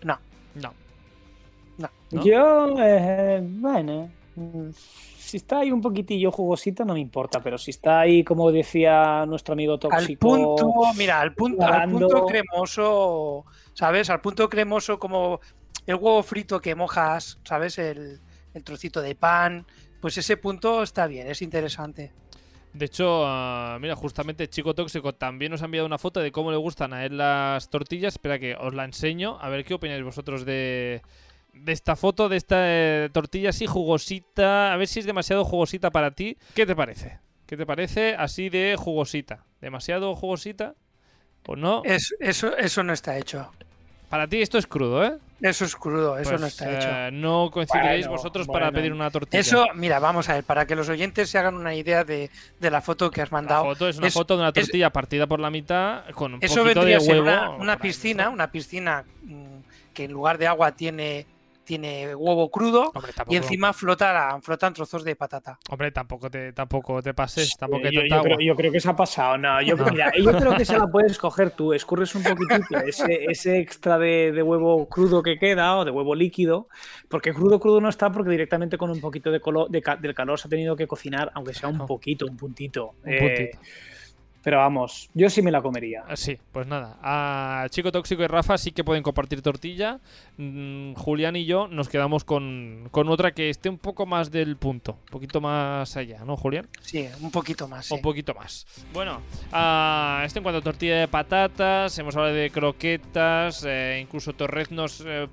No. 0.03 0.17
No. 0.55 0.73
No. 1.77 2.23
Yo, 2.23 2.75
eh, 2.79 3.41
bueno, 3.43 4.09
si 5.17 5.37
está 5.37 5.59
ahí 5.59 5.71
un 5.71 5.81
poquitillo 5.81 6.31
jugosito 6.31 6.85
no 6.85 6.93
me 6.93 6.99
importa, 6.99 7.41
pero 7.41 7.57
si 7.57 7.71
está 7.71 8.01
ahí, 8.01 8.23
como 8.23 8.51
decía 8.51 9.25
nuestro 9.25 9.53
amigo 9.53 9.79
tóxico... 9.79 10.33
Al 10.33 10.39
punto, 10.39 10.73
mira, 10.95 11.19
al 11.19 11.33
punto, 11.33 11.65
al 11.65 11.89
punto 11.89 12.25
cremoso, 12.25 13.45
¿sabes? 13.73 14.09
Al 14.09 14.21
punto 14.21 14.47
cremoso 14.47 14.99
como 14.99 15.39
el 15.85 15.95
huevo 15.95 16.21
frito 16.23 16.61
que 16.61 16.75
mojas, 16.75 17.39
¿sabes? 17.43 17.77
El 17.79 18.21
el 18.53 18.63
trocito 18.63 19.01
de 19.01 19.15
pan, 19.15 19.65
pues 19.99 20.17
ese 20.17 20.37
punto 20.37 20.83
está 20.83 21.07
bien, 21.07 21.27
es 21.27 21.41
interesante. 21.41 22.11
De 22.73 22.85
hecho, 22.85 23.23
ah, 23.25 23.77
mira, 23.79 23.95
justamente 23.95 24.49
Chico 24.49 24.73
Tóxico 24.73 25.13
también 25.13 25.51
nos 25.51 25.61
ha 25.61 25.65
enviado 25.65 25.85
una 25.85 25.99
foto 25.99 26.19
de 26.19 26.31
cómo 26.31 26.49
le 26.49 26.57
gustan 26.57 26.91
a 26.93 27.05
él 27.05 27.17
las 27.17 27.69
tortillas. 27.69 28.15
Espera 28.15 28.39
que 28.39 28.55
os 28.55 28.73
la 28.73 28.83
enseño, 28.83 29.37
a 29.39 29.49
ver 29.49 29.63
qué 29.63 29.75
opináis 29.75 30.03
vosotros 30.03 30.43
de, 30.43 31.03
de 31.53 31.71
esta 31.71 31.95
foto, 31.95 32.29
de 32.29 32.37
esta 32.37 32.57
eh, 32.59 33.09
tortilla 33.13 33.51
así 33.51 33.67
jugosita. 33.67 34.73
A 34.73 34.77
ver 34.77 34.87
si 34.87 34.99
es 34.99 35.05
demasiado 35.05 35.45
jugosita 35.45 35.91
para 35.91 36.11
ti. 36.11 36.37
¿Qué 36.55 36.65
te 36.65 36.75
parece? 36.75 37.19
¿Qué 37.45 37.57
te 37.57 37.65
parece 37.67 38.15
así 38.15 38.49
de 38.49 38.75
jugosita? 38.77 39.45
¿Demasiado 39.61 40.15
jugosita? 40.15 40.73
¿O 41.45 41.55
no? 41.55 41.83
Es, 41.85 42.15
eso, 42.19 42.57
eso 42.57 42.83
no 42.83 42.93
está 42.93 43.17
hecho. 43.17 43.51
Para 44.09 44.27
ti 44.27 44.41
esto 44.41 44.57
es 44.57 44.65
crudo, 44.65 45.03
¿eh? 45.05 45.17
Eso 45.43 45.65
es 45.65 45.75
crudo, 45.75 46.17
eso 46.17 46.31
no 46.31 46.37
pues, 46.39 46.53
está 46.53 46.71
hecho. 46.71 46.87
Eh, 46.89 47.09
no 47.11 47.51
coincidiréis 47.51 48.07
vosotros 48.07 48.47
para 48.47 48.71
pedir 48.71 48.93
una 48.93 49.11
tortilla. 49.11 49.41
Eso, 49.41 49.65
mira, 49.75 49.99
vamos 49.99 50.29
a 50.29 50.35
ver, 50.35 50.45
para 50.45 50.65
que 50.65 50.73
los 50.73 50.87
oyentes 50.87 51.29
se 51.29 51.37
hagan 51.37 51.55
una 51.55 51.75
idea 51.75 52.05
de, 52.05 52.29
la 52.61 52.79
foto 52.79 53.11
que 53.11 53.21
has 53.21 53.29
mandado. 53.29 53.65
La 53.65 53.71
foto 53.71 53.89
es 53.89 53.97
una 53.97 54.09
foto 54.09 54.37
de 54.37 54.43
una 54.43 54.53
tortilla 54.53 54.89
partida 54.89 55.27
por 55.27 55.41
la 55.41 55.49
mitad 55.49 56.05
con 56.11 56.35
un 56.35 56.39
poquito 56.39 56.85
de 56.85 56.97
huevo. 56.97 57.23
Una, 57.23 57.49
una 57.49 57.77
piscina, 57.77 58.29
una 58.29 58.49
piscina 58.51 59.03
mm, 59.23 59.57
que 59.93 60.05
en 60.05 60.13
lugar 60.13 60.37
de 60.37 60.47
agua 60.47 60.71
tiene 60.71 61.25
tiene 61.63 62.15
huevo 62.15 62.49
crudo 62.49 62.91
y 63.27 63.35
encima 63.35 63.73
flota, 63.73 64.39
flotan 64.41 64.73
trozos 64.73 65.03
de 65.03 65.15
patata. 65.15 65.57
Hombre, 65.69 65.91
tampoco 65.91 66.29
te, 66.29 66.53
tampoco 66.53 67.01
te 67.01 67.13
pases, 67.13 67.55
tampoco 67.57 67.83
yo, 67.89 68.01
yo, 68.39 68.55
creo, 68.55 68.71
que 68.71 68.79
se 68.79 68.89
ha 68.89 68.95
pasado. 68.95 69.37
No, 69.37 69.61
yo, 69.61 69.75
creo 69.77 70.55
que 70.55 70.65
se 70.65 70.77
la 70.77 70.87
puedes 70.87 71.17
coger 71.17 71.51
tú, 71.51 71.73
escurres 71.73 72.13
un 72.15 72.23
poquitito 72.23 72.77
ese, 72.79 73.25
ese 73.25 73.59
extra 73.59 73.97
de, 73.97 74.41
huevo 74.43 74.87
crudo 74.87 75.23
que 75.23 75.37
queda 75.37 75.77
o 75.77 75.85
de 75.85 75.91
huevo 75.91 76.15
líquido, 76.15 76.67
porque 77.09 77.33
crudo 77.33 77.59
crudo 77.59 77.81
no 77.81 77.89
está 77.89 78.11
porque 78.11 78.31
directamente 78.31 78.77
con 78.77 78.89
un 78.89 78.99
poquito 78.99 79.31
de, 79.31 79.39
color, 79.39 79.69
del 79.69 80.13
calor 80.13 80.39
se 80.39 80.47
ha 80.47 80.49
tenido 80.49 80.75
que 80.75 80.87
cocinar, 80.87 81.31
aunque 81.33 81.53
sea 81.53 81.69
un 81.69 81.85
poquito, 81.85 82.25
un 82.25 82.37
puntito. 82.37 82.95
Un 83.03 83.17
puntito. 83.17 83.57
Eh, 83.57 83.59
pero 84.43 84.57
vamos, 84.57 85.09
yo 85.13 85.29
sí 85.29 85.41
me 85.41 85.51
la 85.51 85.61
comería. 85.61 86.03
Ah, 86.05 86.17
sí, 86.17 86.37
pues 86.51 86.67
nada. 86.67 86.97
A 87.01 87.65
Chico 87.69 87.93
Tóxico 87.93 88.23
y 88.23 88.27
Rafa 88.27 88.57
sí 88.57 88.73
que 88.73 88.83
pueden 88.83 89.01
compartir 89.01 89.41
tortilla. 89.41 90.01
Mm, 90.37 90.95
Julián 90.95 91.37
y 91.37 91.45
yo 91.45 91.69
nos 91.69 91.87
quedamos 91.87 92.25
con, 92.25 92.89
otra 92.93 93.31
que 93.31 93.49
esté 93.49 93.69
un 93.69 93.77
poco 93.77 94.05
más 94.05 94.31
del 94.31 94.57
punto. 94.57 94.97
Un 94.99 95.11
poquito 95.11 95.39
más 95.39 95.95
allá, 95.95 96.25
¿no, 96.25 96.35
Julián? 96.35 96.67
Sí, 96.81 97.07
un 97.21 97.31
poquito 97.31 97.69
más. 97.69 97.89
Un 97.89 98.01
poquito 98.01 98.33
más. 98.33 98.67
Bueno, 98.91 99.21
a 99.53 100.23
esto 100.25 100.39
en 100.39 100.43
cuanto 100.43 100.59
a 100.59 100.61
tortilla 100.61 100.99
de 100.99 101.07
patatas, 101.07 101.97
hemos 101.97 102.13
hablado 102.17 102.35
de 102.35 102.49
croquetas, 102.49 103.63
eh, 103.65 103.99
incluso 104.01 104.33
torreznos. 104.33 105.03
Eh, 105.05 105.27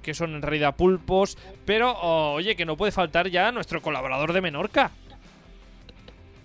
que 0.00 0.14
son 0.14 0.34
en 0.34 0.42
realidad 0.42 0.74
pulpos. 0.74 1.36
Pero, 1.66 1.94
oye, 2.32 2.56
que 2.56 2.64
no 2.64 2.76
puede 2.76 2.92
faltar 2.92 3.28
ya 3.28 3.52
nuestro 3.52 3.82
colaborador 3.82 4.32
de 4.32 4.40
Menorca. 4.40 4.90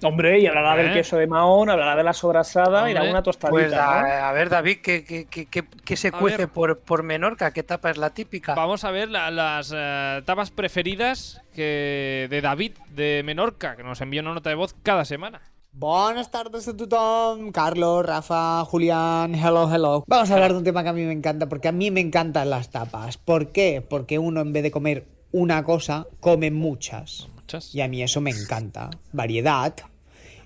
Hombre, 0.03 0.39
y 0.39 0.45
hablará 0.47 0.75
del 0.75 0.91
¿Eh? 0.91 0.93
queso 0.93 1.17
de 1.17 1.25
Mahón, 1.27 1.69
hablará 1.69 1.95
de 1.95 2.03
la 2.03 2.13
sobrasada 2.13 2.91
y 2.91 2.95
alguna 2.95 3.23
tostadita. 3.23 3.51
Pues 3.51 3.71
¿no? 3.71 3.77
a, 3.79 4.29
a 4.29 4.31
ver, 4.31 4.49
David, 4.49 4.77
¿qué, 4.83 5.03
qué- 5.03 5.25
qué- 5.25 5.47
qué- 5.47 5.65
qué 5.83 5.95
se 5.97 6.09
A 6.09 6.11
cuece 6.11 6.47
por, 6.47 6.79
por 6.79 7.01
Menorca? 7.03 7.51
¿Qué 7.51 7.63
tapa 7.63 7.89
es 7.89 7.97
la 7.97 8.11
típica? 8.11 8.53
Vamos 8.53 8.83
a 8.83 8.91
ver 8.91 9.09
la- 9.09 9.31
las 9.31 9.73
eh, 9.75 10.21
tapas 10.25 10.51
preferidas 10.51 11.41
que 11.55 12.27
de 12.29 12.41
David 12.41 12.73
de 12.89 13.23
Menorca, 13.25 13.75
que 13.75 13.83
nos 13.83 13.99
envía 14.01 14.21
una 14.21 14.33
nota 14.35 14.49
de 14.49 14.55
voz 14.55 14.75
cada 14.83 15.03
semana. 15.03 15.41
Buenas 15.71 16.31
tardes 16.31 16.67
a 16.67 16.75
tothom, 16.75 17.51
Carlos, 17.51 18.03
Rafa, 18.05 18.63
Julián, 18.65 19.35
hello, 19.35 19.69
hello. 19.71 20.03
Vamos 20.07 20.29
a 20.31 20.33
hablar 20.33 20.51
de 20.53 20.57
un 20.59 20.63
tema 20.63 20.81
que 20.83 20.89
a 20.89 20.93
mí 20.93 21.03
me 21.03 21.11
encanta, 21.13 21.47
porque 21.49 21.67
a 21.67 21.71
mí 21.71 21.91
me 21.91 22.01
encantan 22.01 22.49
las 22.49 22.69
tapas. 22.71 23.17
¿Por 23.17 23.51
qué? 23.51 23.85
Porque 23.87 24.17
uno 24.19 24.41
en 24.41 24.53
vez 24.53 24.63
de 24.63 24.71
comer 24.71 25.05
una 25.31 25.63
cosa, 25.63 26.07
come 26.19 26.49
muchas. 26.49 27.27
Muchas. 27.47 27.73
Y 27.73 27.81
a 27.81 27.87
mí 27.87 28.03
eso 28.03 28.19
me 28.19 28.31
encanta. 28.31 28.89
Variedad. 29.13 29.73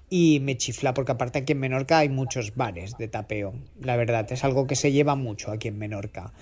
Y 0.07 0.39
me 0.41 0.57
chifla, 0.57 0.93
porque 0.93 1.13
aparte 1.13 1.39
aquí 1.39 1.53
en 1.53 1.59
Menorca 1.59 1.99
hay 1.99 2.09
muchos 2.09 2.55
bares 2.55 2.97
de 2.97 3.07
tapeo. 3.07 3.53
La 3.79 3.95
verdad, 3.95 4.31
es 4.31 4.43
algo 4.43 4.67
que 4.67 4.75
se 4.75 4.91
lleva 4.91 5.15
mucho 5.15 5.51
aquí 5.51 5.69
en 5.69 5.79
Menorca. 5.79 6.33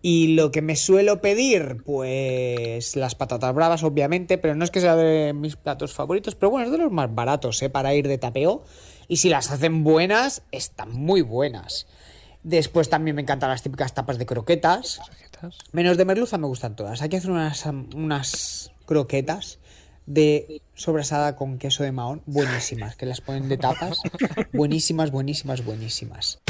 Y 0.00 0.28
lo 0.28 0.50
que 0.50 0.62
me 0.62 0.76
suelo 0.76 1.20
pedir, 1.20 1.82
pues 1.84 2.96
las 2.96 3.16
patatas 3.16 3.52
bravas, 3.54 3.82
obviamente, 3.82 4.38
pero 4.38 4.54
no 4.54 4.64
es 4.64 4.70
que 4.70 4.80
sea 4.80 4.94
de 4.94 5.32
mis 5.34 5.56
platos 5.56 5.92
favoritos, 5.92 6.36
pero 6.36 6.50
bueno, 6.50 6.66
es 6.66 6.72
de 6.72 6.78
los 6.78 6.92
más 6.92 7.12
baratos, 7.12 7.60
¿eh? 7.62 7.68
Para 7.68 7.94
ir 7.94 8.06
de 8.06 8.16
tapeo. 8.16 8.64
Y 9.08 9.16
si 9.16 9.28
las 9.28 9.50
hacen 9.50 9.82
buenas, 9.82 10.42
están 10.52 10.92
muy 10.92 11.20
buenas. 11.20 11.86
Después 12.44 12.88
también 12.88 13.16
me 13.16 13.22
encantan 13.22 13.50
las 13.50 13.62
típicas 13.62 13.92
tapas 13.92 14.16
de 14.16 14.26
croquetas. 14.26 15.00
Menos 15.72 15.96
de 15.96 16.04
merluza 16.04 16.38
me 16.38 16.46
gustan 16.46 16.76
todas. 16.76 17.02
Hay 17.02 17.08
que 17.08 17.16
hacer 17.16 17.32
unas, 17.32 17.66
unas 17.66 18.70
croquetas 18.86 19.58
de 20.08 20.62
sobrasada 20.74 21.36
con 21.36 21.58
queso 21.58 21.84
de 21.84 21.92
mahón 21.92 22.22
buenísimas, 22.26 22.96
que 22.96 23.06
las 23.06 23.20
ponen 23.20 23.48
de 23.48 23.58
tapas. 23.58 24.00
Buenísimas, 24.52 25.10
buenísimas, 25.10 25.64
buenísimas. 25.64 26.40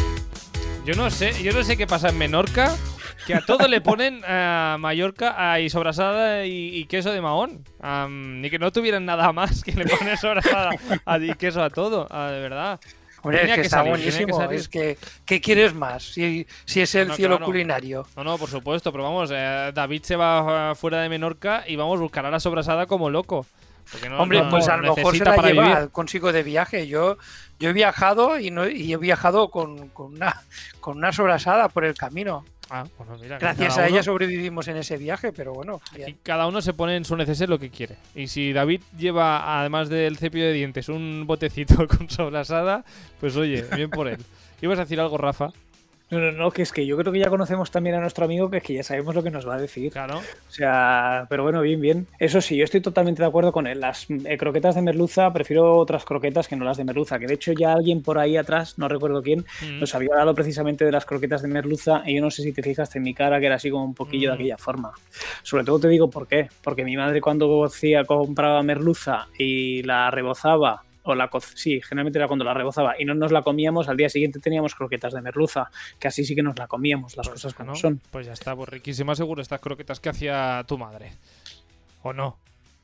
Yo 0.87 0.95
no 0.95 1.11
sé, 1.11 1.43
yo 1.43 1.53
no 1.53 1.63
sé 1.65 1.77
qué 1.77 1.87
pasa 1.87 2.09
en 2.09 2.19
Menorca, 2.19 2.75
que 3.27 3.35
a 3.35 3.45
todo 3.45 3.69
le 3.69 3.81
ponen 3.81 4.23
a 4.25 4.77
Mallorca 4.79 5.35
ah, 5.37 5.61
y 5.61 5.69
sobrasada 5.69 6.47
y, 6.47 6.87
queso 6.87 7.13
de 7.13 7.21
mahón. 7.21 7.65
Am, 7.81 8.41
ni 8.41 8.49
que 8.49 8.59
no 8.59 8.73
tuvieran 8.73 9.05
nada 9.05 9.33
más 9.33 9.63
que 9.65 9.73
le 9.73 9.85
ponen 9.85 10.17
sobrasada 10.17 10.71
y 11.21 11.35
queso 11.35 11.63
a 11.63 11.71
todo, 11.71 12.07
ah, 12.11 12.31
de 12.31 12.41
verdad. 12.41 12.81
Hombre, 13.23 13.41
Tenía 13.41 13.55
es 13.55 13.57
que, 13.57 13.61
que 13.63 13.67
está 13.67 13.77
salir, 13.79 13.93
que 13.95 13.99
buenísimo. 13.99 14.37
salir. 14.37 14.59
Es 14.61 14.69
que, 14.69 14.99
¿qué 15.27 15.41
quieres 15.41 15.75
más? 15.75 16.05
Si, 16.05 16.47
si 16.65 16.81
es 16.81 16.95
el 16.95 17.09
No, 17.09 17.15
cielo 17.17 17.37
claro. 17.37 17.47
culinario. 17.47 18.07
No, 18.17 18.25
no, 18.25 18.39
por 18.39 18.49
supuesto, 18.49 18.93
pero 18.93 19.05
vamos, 19.05 19.31
eh, 19.35 19.73
David 19.75 20.03
se 20.05 20.17
va 20.17 20.71
ah, 20.71 20.75
fuera 20.75 21.01
de 21.03 21.09
Menorca 21.09 21.65
y 21.67 21.77
vamos, 21.77 21.99
buscará 22.01 22.31
la 22.31 22.39
sobrasada 22.41 22.87
como 22.87 23.11
loco. 23.11 23.45
No, 24.11 24.19
Hombre, 24.21 24.43
no- 24.43 24.51
pues 24.51 24.69
a 24.69 24.77
lo 24.77 24.95
mejor 24.95 25.17
se 25.17 25.25
la 25.25 25.35
para 25.35 25.49
lleva 25.51 25.75
vivir. 25.77 25.91
consigo 25.91 26.31
de 26.31 26.43
viaje. 26.43 26.87
Yo, 26.87 27.17
yo 27.59 27.71
he 27.71 27.73
viajado 27.73 28.39
y, 28.39 28.51
no, 28.51 28.69
y 28.69 28.93
he 28.93 28.97
viajado 28.99 29.51
con, 29.51 29.89
con 29.89 30.13
una, 30.15 30.43
con 30.81 30.99
una 30.99 31.11
sobrasada 31.13 31.69
por 31.71 31.85
el 31.87 31.95
camino. 31.95 32.45
Ah, 32.71 32.85
bueno, 32.99 33.17
mira, 33.21 33.39
que 33.39 33.45
Gracias 33.45 33.79
a 33.79 33.89
ella 33.89 34.03
sobrevivimos 34.03 34.69
en 34.69 34.77
ese 34.77 34.97
viaje, 34.97 35.33
pero 35.33 35.55
bueno. 35.55 35.81
Y 36.07 36.13
cada 36.15 36.47
uno 36.47 36.61
se 36.61 36.75
pone 36.75 36.97
en 36.97 37.05
su 37.05 37.17
neceser 37.17 37.49
lo 37.49 37.59
que 37.59 37.71
quiere. 37.71 37.97
Y 38.15 38.29
si 38.29 38.53
David 38.53 38.83
lleva, 38.97 39.61
además 39.61 39.89
del 39.89 40.19
cepillo 40.19 40.47
de 40.47 40.53
dientes, 40.53 40.89
un 40.89 41.25
botecito 41.27 41.87
con 41.89 42.11
sobrasada, 42.11 42.85
pues 43.21 43.37
oye, 43.37 43.65
bien 43.75 43.91
por 43.91 44.09
él. 44.09 44.19
¿Ibas 44.61 44.79
a 44.79 44.83
decir 44.83 45.01
algo, 45.01 45.17
Rafa? 45.17 45.51
No, 46.11 46.19
no, 46.21 46.33
no, 46.33 46.51
que 46.51 46.63
es 46.63 46.73
que 46.73 46.87
yo 46.87 46.97
creo 46.97 47.13
que 47.13 47.19
ya 47.19 47.29
conocemos 47.29 47.71
también 47.71 47.95
a 47.97 48.01
nuestro 48.01 48.25
amigo, 48.25 48.49
que 48.51 48.57
es 48.57 48.63
que 48.63 48.73
ya 48.73 48.83
sabemos 48.83 49.15
lo 49.15 49.23
que 49.23 49.31
nos 49.31 49.47
va 49.47 49.57
a 49.57 49.61
decir. 49.61 49.93
Claro. 49.93 50.19
O 50.19 50.51
sea, 50.51 51.27
pero 51.29 51.43
bueno, 51.43 51.61
bien, 51.61 51.81
bien. 51.83 52.07
Eso 52.19 52.41
sí, 52.41 52.57
yo 52.57 52.65
estoy 52.65 52.81
totalmente 52.81 53.21
de 53.23 53.29
acuerdo 53.29 53.53
con 53.53 53.67
él. 53.67 53.81
Las 53.81 54.07
eh, 54.11 54.39
croquetas 54.39 54.75
de 54.75 54.81
merluza, 54.81 55.31
prefiero 55.35 55.77
otras 55.77 56.07
croquetas 56.07 56.49
que 56.49 56.57
no 56.57 56.65
las 56.65 56.79
de 56.79 56.85
merluza. 56.85 57.19
Que 57.19 57.27
de 57.27 57.35
hecho 57.35 57.53
ya 57.53 57.75
alguien 57.75 58.03
por 58.03 58.19
ahí 58.19 58.39
atrás, 58.39 58.79
no 58.79 58.89
recuerdo 58.89 59.23
quién, 59.23 59.45
Mm. 59.63 59.81
nos 59.81 59.95
había 59.95 60.09
hablado 60.13 60.35
precisamente 60.35 60.85
de 60.87 60.93
las 60.93 61.05
croquetas 61.05 61.43
de 61.43 61.49
merluza 61.49 62.03
y 62.07 62.15
yo 62.17 62.23
no 62.23 62.31
sé 62.31 62.43
si 62.43 62.53
te 62.53 62.63
fijaste 62.63 62.97
en 62.99 63.05
mi 63.05 63.13
cara 63.13 63.39
que 63.39 63.47
era 63.47 63.57
así 63.57 63.71
como 63.71 63.85
un 63.85 63.95
poquillo 63.95 64.31
de 64.31 64.37
Mm. 64.37 64.39
aquella 64.41 64.57
forma. 64.57 64.93
Sobre 65.43 65.65
todo 65.65 65.79
te 65.79 65.89
digo 65.89 66.09
por 66.09 66.27
qué. 66.27 66.49
Porque 66.63 66.85
mi 66.85 66.97
madre 66.97 67.21
cuando 67.21 67.65
hacía, 67.65 68.05
compraba 68.05 68.63
merluza 68.63 69.29
y 69.39 69.83
la 69.83 70.11
rebozaba 70.11 70.83
o 71.13 71.15
la 71.15 71.31
sí, 71.55 71.81
generalmente 71.81 72.19
era 72.19 72.27
cuando 72.27 72.45
la 72.45 72.55
rebozaba 72.55 72.95
y 72.99 73.05
no 73.05 73.15
nos 73.15 73.33
la 73.33 73.43
comíamos, 73.43 73.89
al 73.89 73.97
día 73.97 74.09
siguiente 74.09 74.41
teníamos 74.41 74.75
croquetas 74.75 75.13
de 75.13 75.23
merluza, 75.23 75.71
que 75.99 76.09
así 76.09 76.25
sí 76.25 76.35
que 76.35 76.43
nos 76.43 76.59
la 76.59 76.67
comíamos, 76.67 77.17
las 77.17 77.29
cosas 77.29 77.55
como 77.55 77.71
¿no? 77.71 77.77
son. 77.77 78.01
Pues 78.11 78.27
ya 78.27 78.33
está, 78.33 78.55
pues 78.55 78.69
riquísimas 78.69 79.19
seguro 79.19 79.43
estas 79.43 79.61
croquetas 79.61 80.01
que 80.01 80.09
hacía 80.09 80.65
tu 80.67 80.79
madre. 80.79 81.13
¿O 82.03 82.13
no? 82.13 82.39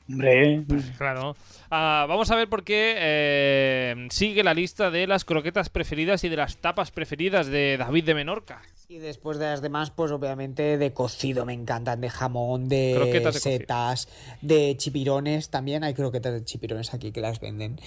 Hombre, 0.08 0.64
Claro. 0.98 1.34
Ah, 1.70 2.04
vamos 2.08 2.30
a 2.30 2.36
ver 2.36 2.48
por 2.48 2.62
qué 2.62 2.94
eh, 2.98 4.06
sigue 4.10 4.44
la 4.44 4.54
lista 4.54 4.90
de 4.90 5.06
las 5.06 5.24
croquetas 5.24 5.70
preferidas 5.70 6.24
y 6.24 6.28
de 6.28 6.36
las 6.36 6.58
tapas 6.58 6.90
preferidas 6.90 7.46
de 7.46 7.76
David 7.78 8.04
de 8.04 8.14
Menorca. 8.14 8.62
Y 8.88 8.98
después 8.98 9.38
de 9.38 9.46
las 9.46 9.62
demás, 9.62 9.90
pues 9.90 10.12
obviamente 10.12 10.76
de 10.76 10.92
cocido 10.92 11.46
me 11.46 11.54
encantan, 11.54 12.02
de 12.02 12.10
jamón, 12.10 12.68
de 12.68 12.92
Croquetas 12.94 13.34
de 13.34 13.40
cocido. 13.40 13.58
setas, 13.58 14.08
de 14.42 14.76
chipirones. 14.76 15.48
También 15.48 15.84
hay 15.84 15.94
croquetas 15.94 16.34
de 16.34 16.44
chipirones 16.44 16.92
aquí 16.92 17.10
que 17.10 17.22
las 17.22 17.40
venden. 17.40 17.80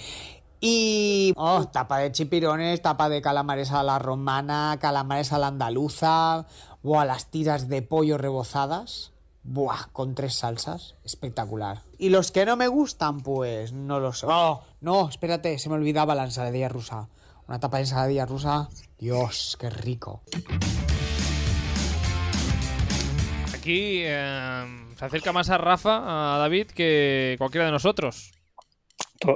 Y 0.60 1.32
oh, 1.36 1.68
tapa 1.68 1.98
de 1.98 2.10
chipirones, 2.10 2.82
tapa 2.82 3.08
de 3.08 3.22
calamares 3.22 3.70
a 3.70 3.84
la 3.84 4.00
romana, 4.00 4.76
calamares 4.80 5.32
a 5.32 5.38
la 5.38 5.46
andaluza, 5.46 6.46
o 6.82 6.98
a 6.98 7.04
las 7.04 7.30
tiras 7.30 7.68
de 7.68 7.82
pollo 7.82 8.18
rebozadas. 8.18 9.12
Buah, 9.50 9.86
con 9.92 10.14
tres 10.14 10.34
salsas. 10.34 10.96
Espectacular. 11.04 11.78
Y 11.98 12.10
los 12.10 12.30
que 12.32 12.44
no 12.44 12.56
me 12.56 12.68
gustan, 12.68 13.20
pues 13.20 13.72
no 13.72 13.98
los 13.98 14.18
sé. 14.20 14.26
Oh, 14.28 14.62
no, 14.82 15.08
espérate, 15.08 15.58
se 15.58 15.68
me 15.70 15.76
olvidaba 15.76 16.14
la 16.14 16.24
ensaladilla 16.24 16.68
rusa. 16.68 17.08
Una 17.48 17.58
tapa 17.58 17.78
de 17.78 17.84
ensaladilla 17.84 18.26
rusa. 18.26 18.68
Dios, 18.98 19.56
qué 19.58 19.70
rico. 19.70 20.20
Aquí 23.54 24.00
eh, 24.04 24.64
se 24.98 25.04
acerca 25.04 25.32
más 25.32 25.48
a 25.50 25.58
Rafa, 25.58 26.34
a 26.34 26.38
David, 26.38 26.66
que 26.68 27.34
cualquiera 27.38 27.66
de 27.66 27.72
nosotros. 27.72 28.32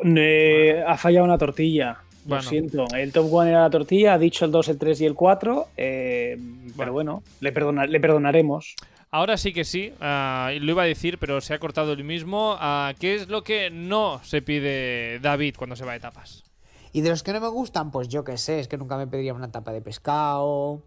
Eh, 0.05 0.85
ha 0.87 0.97
fallado 0.97 1.25
una 1.25 1.39
tortilla. 1.39 1.99
Bueno. 2.25 2.43
Lo 2.45 2.49
siento. 2.49 2.85
El 2.95 3.13
top 3.13 3.33
one 3.33 3.51
era 3.51 3.63
la 3.63 3.71
tortilla, 3.71 4.15
ha 4.15 4.19
dicho 4.19 4.45
el 4.45 4.53
2, 4.53 4.69
el 4.69 4.79
3 4.79 5.01
y 5.01 5.07
el 5.07 5.15
4. 5.15 5.69
eh, 5.77 6.39
Pero 6.77 6.93
bueno, 6.93 7.23
le, 7.41 7.53
perdona- 7.53 7.87
le 7.87 7.99
perdonaremos. 7.99 8.77
Ahora 9.15 9.37
sí 9.37 9.53
que 9.53 9.65
sí, 9.65 9.93
ah, 10.01 10.51
lo 10.59 10.73
iba 10.73 10.85
a 10.85 10.87
decir, 10.87 11.19
pero 11.19 11.43
se 11.43 11.53
ha 11.53 11.59
cortado 11.59 11.93
el 11.93 12.03
mismo. 12.03 12.57
Ah, 12.59 12.95
¿Qué 12.99 13.15
es 13.15 13.29
lo 13.29 13.45
que 13.45 13.69
no 13.69 14.25
se 14.25 14.41
pide 14.41 15.19
David 15.21 15.57
cuando 15.59 15.77
se 15.77 15.85
va 15.85 15.93
de 15.93 16.01
tapas? 16.01 16.45
Y 16.93 17.03
de 17.03 17.11
los 17.11 17.23
que 17.23 17.35
no 17.35 17.41
me 17.43 17.49
gustan, 17.49 17.91
pues 17.91 18.09
yo 18.09 18.25
qué 18.25 18.39
sé, 18.39 18.59
es 18.59 18.69
que 18.69 18.79
nunca 18.79 18.97
me 18.97 19.07
pediría 19.07 19.35
una 19.35 19.51
tapa 19.51 19.71
de 19.71 19.83
pescado, 19.83 20.81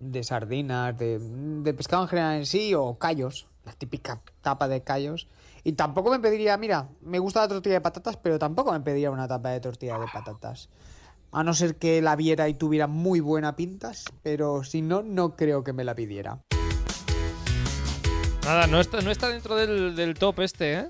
de 0.00 0.22
sardinas, 0.22 0.98
de, 0.98 1.18
de 1.18 1.72
pescado 1.72 2.02
en 2.02 2.08
general 2.10 2.36
en 2.36 2.44
sí, 2.44 2.74
o 2.74 2.98
callos, 2.98 3.46
la 3.64 3.72
típica 3.72 4.20
tapa 4.42 4.68
de 4.68 4.82
callos. 4.82 5.26
Y 5.64 5.72
tampoco 5.72 6.10
me 6.10 6.18
pediría, 6.18 6.58
mira, 6.58 6.88
me 7.00 7.18
gusta 7.18 7.40
la 7.40 7.48
tortilla 7.48 7.76
de 7.76 7.80
patatas, 7.80 8.18
pero 8.18 8.38
tampoco 8.38 8.70
me 8.70 8.80
pediría 8.80 9.10
una 9.10 9.28
tapa 9.28 9.48
de 9.48 9.60
tortilla 9.60 9.98
de 9.98 10.06
patatas. 10.12 10.68
A 11.32 11.42
no 11.42 11.54
ser 11.54 11.76
que 11.76 12.02
la 12.02 12.16
viera 12.16 12.50
y 12.50 12.54
tuviera 12.54 12.86
muy 12.86 13.20
buena 13.20 13.56
pintas, 13.56 14.04
pero 14.22 14.62
si 14.62 14.82
no, 14.82 15.02
no 15.02 15.36
creo 15.36 15.64
que 15.64 15.72
me 15.72 15.84
la 15.84 15.94
pidiera. 15.94 16.42
Nada, 18.46 18.66
no 18.66 18.80
está, 18.80 19.00
no 19.02 19.10
está 19.10 19.28
dentro 19.28 19.56
del, 19.56 19.94
del 19.94 20.14
top 20.14 20.40
este, 20.40 20.72
¿eh? 20.74 20.84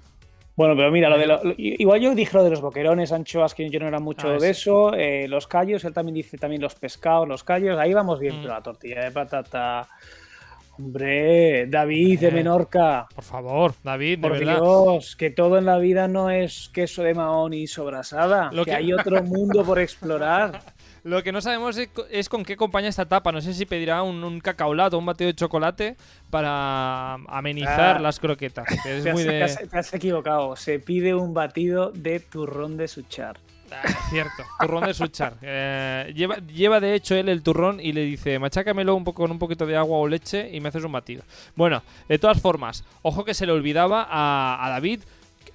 Bueno, 0.57 0.75
pero 0.77 0.91
mira, 0.91 1.09
lo 1.11 1.19
de 1.19 1.27
lo- 1.27 1.43
lo- 1.45 1.55
igual 1.59 2.01
yo 2.01 2.15
dije 2.15 2.35
lo 2.37 2.43
de 2.45 2.51
los 2.51 2.61
boquerones, 2.63 3.13
anchoas, 3.13 3.55
que 3.55 3.69
yo 3.69 3.79
no 3.81 3.89
era 3.89 3.99
mucho 4.01 4.29
Ah, 4.29 4.33
de 4.33 4.41
sí. 4.41 4.47
eso. 4.47 4.95
eh, 4.95 5.27
los 5.29 5.47
callos, 5.47 5.85
él 5.85 5.93
también 5.93 6.15
dice 6.15 6.39
también 6.39 6.63
los 6.63 6.75
pescados, 6.75 7.29
los 7.29 7.45
callos. 7.45 7.79
Ahí 7.79 7.93
vamos 7.93 8.19
bien, 8.21 8.37
Mm. 8.39 8.43
pero 8.43 8.55
la 8.55 8.63
tortilla 8.63 9.05
de 9.05 9.11
patata. 9.11 9.87
Hombre, 10.79 11.67
David 11.69 12.21
de 12.21 12.29
Eh, 12.29 12.31
Menorca. 12.33 13.07
Por 13.15 13.25
favor, 13.25 13.73
David, 13.83 14.19
de 14.19 14.29
Por 14.29 14.39
verdad. 14.39 14.57
Dios, 14.61 15.17
que 15.17 15.31
todo 15.31 15.57
en 15.57 15.65
la 15.65 15.79
vida 15.79 16.07
no 16.07 16.29
es 16.31 16.69
queso 16.73 17.03
de 17.03 17.15
mahón 17.15 17.55
y 17.55 17.67
sobrasada. 17.67 18.51
Lo 18.53 18.65
que, 18.65 18.71
que- 18.73 18.77
hay 18.77 18.93
otro 18.93 19.23
mundo 19.23 19.65
por 19.65 19.79
explorar. 19.79 20.61
Lo 21.07 21.23
que 21.23 21.31
no 21.31 21.41
sabemos 21.41 21.77
es, 21.79 21.89
co- 21.89 22.05
es 22.11 22.29
con 22.29 22.45
qué 22.45 22.55
acompaña 22.55 22.89
esta 22.89 23.07
tapa. 23.07 23.31
No 23.33 23.41
sé 23.41 23.55
si 23.55 23.65
pedirá 23.65 24.03
un, 24.03 24.23
un 24.25 24.41
cacaolato 24.41 24.97
o 24.97 24.99
un 24.99 25.07
batido 25.07 25.29
de 25.29 25.35
chocolate 25.35 25.97
para 26.31 27.15
amenizar 27.29 27.97
Ah. 27.97 28.01
las 28.01 28.19
croquetas. 28.19 28.67
que 28.83 28.99
es 28.99 29.05
Te 29.05 29.11
has, 29.11 29.15
muy 29.15 29.25
te 29.25 29.43
has- 29.43 29.69
te 29.71 29.79
has 29.79 29.95
equivocado. 29.95 30.57
Se 30.57 30.79
pide 30.81 31.15
un 31.15 31.33
batido 31.33 31.91
de 31.93 32.21
turrón 32.21 32.77
de 32.77 32.89
suchar. 32.89 33.39
Ah, 33.71 33.83
cierto, 34.11 34.45
turrón 34.61 34.85
de 34.85 34.95
suchar. 34.95 35.35
Eh, 35.43 36.13
lleva, 36.15 36.37
lleva 36.39 36.79
de 36.81 36.95
hecho 36.95 37.15
él 37.17 37.29
el 37.29 37.43
turrón 37.43 37.81
y 37.81 37.93
le 37.93 38.03
dice, 38.03 38.39
machácamelo 38.39 38.95
un 38.95 39.03
poco 39.03 39.23
con 39.23 39.31
un 39.33 39.39
poquito 39.41 39.67
de 39.67 39.77
agua 39.77 39.99
o 39.99 40.07
leche 40.07 40.49
y 40.55 40.61
me 40.61 40.69
haces 40.69 40.85
un 40.85 40.93
batido. 40.93 41.23
Bueno, 41.57 41.83
de 42.09 42.19
todas 42.19 42.41
formas, 42.41 42.85
ojo 43.03 43.25
que 43.25 43.35
se 43.35 43.45
le 43.47 43.51
olvidaba 43.53 44.07
a, 44.09 44.65
a 44.65 44.71
David 44.71 45.01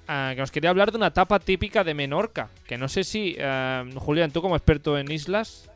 ah, 0.08 0.32
que 0.34 0.40
nos 0.40 0.50
quería 0.50 0.70
hablar 0.70 0.90
de 0.90 0.96
una 0.98 1.12
tapa 1.12 1.38
típica 1.38 1.84
de 1.84 1.94
Menorca. 1.94 2.48
Que 2.66 2.76
no 2.78 2.88
sé 2.88 3.04
si, 3.04 3.34
eh, 3.38 3.90
Julián, 3.96 4.30
tú 4.30 4.42
como 4.42 4.56
experto 4.56 4.98
en 4.98 5.10
islas, 5.10 5.70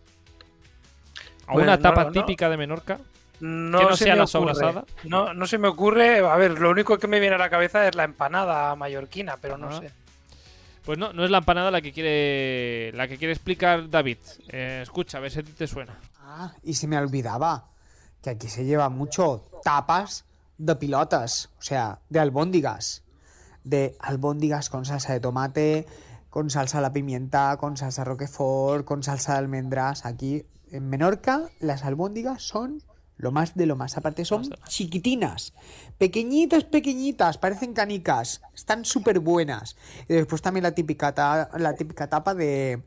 Pues 1.14 1.48
¿alguna 1.48 1.76
no, 1.76 1.82
tapa 1.82 2.04
no. 2.04 2.12
típica 2.12 2.48
de 2.48 2.56
Menorca? 2.56 2.98
no, 3.40 3.78
que 3.80 3.84
no 3.84 3.96
se 3.96 4.04
sea 4.04 4.14
me 4.14 4.18
la 4.18 4.24
ocurre. 4.24 4.54
sobrasada. 4.54 4.84
No, 5.04 5.34
no 5.34 5.46
se 5.46 5.58
me 5.58 5.68
ocurre. 5.68 6.18
A 6.20 6.36
ver, 6.36 6.58
lo 6.58 6.70
único 6.70 6.98
que 6.98 7.06
me 7.06 7.20
viene 7.20 7.34
a 7.34 7.38
la 7.38 7.50
cabeza 7.50 7.86
es 7.86 7.94
la 7.94 8.04
empanada 8.04 8.74
mallorquina, 8.76 9.36
pero 9.40 9.58
no 9.58 9.68
Ah. 9.68 9.80
sé. 9.80 9.90
Pues 10.84 10.98
no, 10.98 11.12
no 11.12 11.24
es 11.24 11.30
la 11.30 11.38
empanada 11.38 11.70
la 11.72 11.80
que 11.80 11.92
quiere 11.92 12.92
la 12.96 13.08
que 13.08 13.18
quiere 13.18 13.32
explicar 13.32 13.90
David. 13.90 14.18
Eh, 14.48 14.80
escucha, 14.82 15.18
a 15.18 15.20
ver 15.20 15.32
si 15.32 15.40
a 15.40 15.42
ti 15.42 15.50
te 15.52 15.66
suena. 15.66 15.98
Ah, 16.20 16.52
y 16.62 16.74
se 16.74 16.86
me 16.86 16.96
olvidaba 16.96 17.64
que 18.22 18.30
aquí 18.30 18.46
se 18.48 18.64
lleva 18.64 18.88
mucho 18.88 19.42
tapas 19.64 20.24
de 20.58 20.76
pilotas, 20.76 21.50
o 21.58 21.62
sea, 21.62 21.98
de 22.08 22.20
albóndigas. 22.20 23.02
De 23.66 23.96
albóndigas 23.98 24.70
con 24.70 24.84
salsa 24.84 25.12
de 25.12 25.18
tomate, 25.20 25.86
con 26.30 26.50
salsa 26.50 26.78
a 26.78 26.80
la 26.80 26.92
pimienta, 26.92 27.56
con 27.58 27.76
salsa 27.76 28.04
roquefort, 28.04 28.84
con 28.84 29.02
salsa 29.02 29.32
de 29.32 29.38
almendras. 29.38 30.06
Aquí 30.06 30.46
en 30.70 30.88
Menorca 30.88 31.48
las 31.58 31.84
albóndigas 31.84 32.42
son 32.42 32.82
lo 33.16 33.32
más 33.32 33.54
de 33.56 33.66
lo 33.66 33.74
más. 33.74 33.96
Aparte 33.96 34.24
son 34.24 34.42
chiquitinas, 34.68 35.52
pequeñitas, 35.98 36.64
pequeñitas, 36.64 37.38
parecen 37.38 37.72
canicas. 37.72 38.40
Están 38.54 38.84
súper 38.84 39.18
buenas. 39.20 39.76
Y 40.08 40.14
después 40.14 40.42
también 40.42 40.62
la 40.62 40.72
típica, 40.72 41.12
ta- 41.14 41.48
la 41.58 41.74
típica 41.74 42.08
tapa 42.08 42.34
de, 42.34 42.82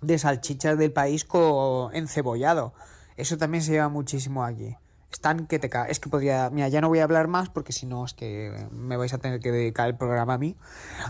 de 0.00 0.18
salchichas 0.18 0.78
del 0.78 0.92
país 0.92 1.24
con 1.24 1.94
encebollado. 1.94 2.72
Eso 3.16 3.36
también 3.36 3.62
se 3.62 3.72
lleva 3.72 3.88
muchísimo 3.88 4.44
aquí. 4.44 4.76
Están 5.12 5.46
que 5.46 5.58
te 5.58 5.68
ca- 5.70 5.86
Es 5.86 6.00
que 6.00 6.08
podría. 6.10 6.50
Mira, 6.50 6.68
ya 6.68 6.80
no 6.80 6.88
voy 6.88 6.98
a 6.98 7.04
hablar 7.04 7.28
más 7.28 7.48
porque 7.48 7.72
si 7.72 7.86
no 7.86 8.04
es 8.04 8.12
que 8.12 8.54
me 8.70 8.96
vais 8.96 9.12
a 9.14 9.18
tener 9.18 9.40
que 9.40 9.50
dedicar 9.52 9.88
el 9.88 9.96
programa 9.96 10.34
a 10.34 10.38
mí. 10.38 10.56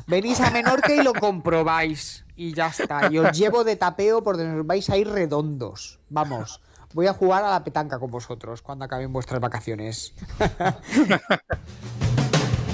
Venís 0.06 0.40
a 0.40 0.50
Menorca 0.50 0.94
y 0.94 1.02
lo 1.02 1.12
comprobáis. 1.14 2.24
Y 2.36 2.52
ya 2.54 2.68
está. 2.68 3.10
Y 3.10 3.18
os 3.18 3.36
llevo 3.36 3.64
de 3.64 3.76
tapeo 3.76 4.22
por 4.22 4.36
donde 4.36 4.60
os 4.60 4.66
vais 4.66 4.88
a 4.90 4.96
ir 4.96 5.08
redondos. 5.08 5.98
Vamos. 6.10 6.60
Voy 6.94 7.06
a 7.08 7.12
jugar 7.14 7.42
a 7.44 7.50
la 7.50 7.64
petanca 7.64 7.98
con 7.98 8.10
vosotros 8.10 8.62
cuando 8.62 8.84
acaben 8.84 9.12
vuestras 9.12 9.40
vacaciones. 9.40 10.14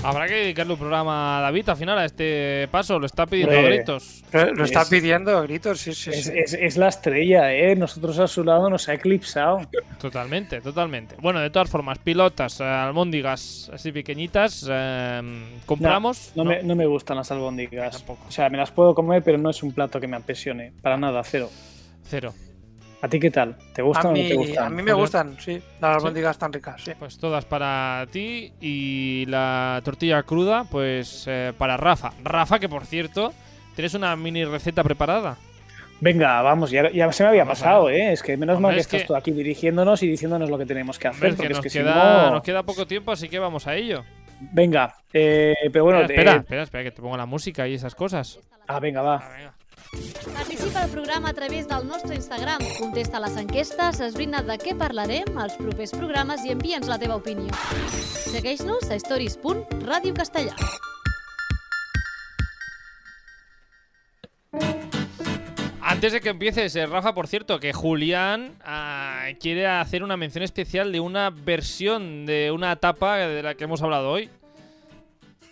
Habrá 0.04 0.26
que 0.26 0.34
dedicarle 0.34 0.72
un 0.72 0.78
programa 0.78 1.38
a 1.38 1.40
David 1.42 1.68
al 1.68 1.76
final 1.76 1.98
a 1.98 2.04
este 2.04 2.66
paso, 2.70 2.98
lo 2.98 3.06
está 3.06 3.24
pidiendo 3.26 3.56
a 3.56 3.62
gritos. 3.62 4.24
Lo, 4.32 4.52
lo 4.54 4.64
está 4.64 4.82
Es- 4.82 4.88
pidiendo 4.88 5.36
a 5.38 5.42
gritos, 5.42 5.80
sí, 5.80 5.94
sí, 5.94 6.10
Es, 6.10 6.24
sí. 6.24 6.32
es- 6.34 6.54
es 6.54 6.76
la 6.76 6.88
estrella, 6.88 7.52
¿eh? 7.54 7.76
Nosotros 7.76 8.18
a 8.18 8.26
su 8.26 8.42
lado 8.42 8.68
nos 8.68 8.88
ha 8.88 8.94
eclipsado. 8.94 9.60
Totalmente, 10.00 10.60
totalmente. 10.60 11.14
Bueno, 11.20 11.40
de 11.40 11.50
todas 11.50 11.70
formas, 11.70 11.98
pilotas, 11.98 12.60
eh, 12.60 12.64
albóndigas 12.64 13.70
así 13.72 13.92
pequeñitas, 13.92 14.66
eh, 14.68 15.22
compramos. 15.66 16.32
No, 16.34 16.44
me, 16.44 16.62
no 16.62 16.74
me 16.74 16.86
gustan 16.86 17.16
las 17.18 17.30
albóndigas. 17.30 18.04
O 18.08 18.30
sea, 18.30 18.48
me 18.50 18.58
las 18.58 18.70
puedo 18.72 18.94
comer, 18.94 19.22
pero 19.22 19.38
no 19.38 19.50
es 19.50 19.62
un 19.62 19.72
plato 19.72 20.00
que 20.00 20.08
me 20.08 20.16
apasione. 20.16 20.72
Para 20.82 20.96
nada, 20.96 21.22
cero. 21.24 21.48
Cero. 22.04 22.34
¿A 23.02 23.08
ti 23.08 23.18
qué 23.18 23.30
tal? 23.32 23.56
¿Te 23.74 23.82
A 23.82 23.84
gustan 23.84 24.06
o 24.06 24.10
no 24.10 24.14
te 24.28 24.34
gustan? 24.34 24.64
a 24.66 24.70
mí 24.70 24.82
me 24.82 24.92
gustan, 24.92 25.36
sí. 25.40 25.60
Las 25.80 25.96
albóndigas 25.96 26.30
están 26.36 26.52
ricas, 26.52 26.80
sí. 26.82 26.92
Pues 26.98 27.18
todas 27.18 27.44
para 27.44 28.06
ti 28.12 28.52
y 28.60 29.26
la 29.26 29.80
tortilla 29.84 30.22
cruda, 30.22 30.64
pues 30.70 31.24
eh, 31.28 31.52
para 31.58 31.76
Rafa. 31.76 32.12
Rafa, 32.22 32.60
que 32.60 32.68
por 32.68 32.86
cierto, 32.86 33.32
¿tienes 33.74 33.94
una 33.94 34.14
mini 34.14 34.44
receta 34.44 34.84
preparada? 34.84 35.36
Venga, 36.00 36.42
vamos, 36.42 36.70
ya, 36.70 36.90
ya 36.92 37.10
se 37.12 37.24
me 37.24 37.30
había 37.30 37.42
Vamos 37.44 37.58
pasado. 37.60 37.90
¿eh? 37.90 38.12
Es 38.12 38.22
que 38.22 38.36
menos 38.36 38.56
Hombre, 38.56 38.68
mal 38.68 38.74
que 38.76 38.80
es 38.80 38.86
estás 38.86 39.00
que- 39.02 39.06
tú 39.08 39.16
aquí 39.16 39.30
dirigiéndonos 39.32 40.02
y 40.04 40.08
diciéndonos 40.08 40.48
lo 40.48 40.58
que 40.58 40.66
tenemos 40.66 40.98
que 40.98 41.08
hacer. 41.08 41.30
Hombre, 41.30 41.30
es 41.30 41.34
que 41.34 41.42
porque 41.42 41.48
nos, 41.54 41.58
es 41.58 41.62
que 41.64 41.70
si 41.70 41.78
queda, 41.78 42.22
no- 42.26 42.30
nos 42.34 42.42
queda 42.42 42.62
poco 42.62 42.86
tiempo, 42.86 43.10
así 43.12 43.28
que 43.28 43.38
vamos 43.40 43.66
a 43.66 43.74
ello. 43.74 44.04
Venga, 44.52 44.94
eh, 45.12 45.54
pero 45.72 45.84
bueno. 45.84 46.00
espera, 46.00 46.20
espera, 46.20 46.32
eh, 46.36 46.40
espera, 46.40 46.62
espera, 46.62 46.84
que 46.84 46.90
te 46.92 47.02
pongo 47.02 47.16
la 47.16 47.26
música 47.26 47.66
y 47.68 47.74
esas 47.74 47.94
cosas. 47.94 48.38
Ah, 48.68 48.78
venga, 48.80 49.02
va. 49.02 49.22
Participa 50.34 50.82
al 50.82 50.90
programa 50.90 51.28
a 51.28 51.32
través 51.34 51.68
del 51.68 51.86
nostre 51.86 52.14
Instagram. 52.14 52.60
Contesta 52.78 53.20
les 53.20 53.36
enquestes, 53.36 54.00
esbrina 54.00 54.40
de 54.42 54.56
què 54.58 54.72
parlarem 54.78 55.36
als 55.38 55.58
propers 55.60 55.92
programes 55.92 56.46
i 56.46 56.54
envia'ns 56.54 56.88
la 56.88 56.98
teva 56.98 57.18
opinió. 57.20 57.52
Segueix-nos 58.32 58.88
a 58.88 58.96
stories.radiocastellà. 58.96 60.56
Antes 65.80 66.14
de 66.14 66.20
que 66.20 66.30
empieces, 66.30 66.74
eh, 66.74 66.86
Rafa, 66.86 67.14
por 67.14 67.28
cierto, 67.28 67.60
que 67.60 67.72
Julián 67.72 68.56
ah, 68.64 69.26
quiere 69.38 69.66
hacer 69.66 70.02
una 70.02 70.16
mención 70.16 70.42
especial 70.42 70.90
de 70.90 71.00
una 71.00 71.28
versión 71.30 72.24
de 72.24 72.50
una 72.50 72.72
etapa 72.72 73.18
de 73.18 73.42
la 73.42 73.54
que 73.54 73.64
hemos 73.64 73.82
hablado 73.82 74.10
hoy. 74.10 74.30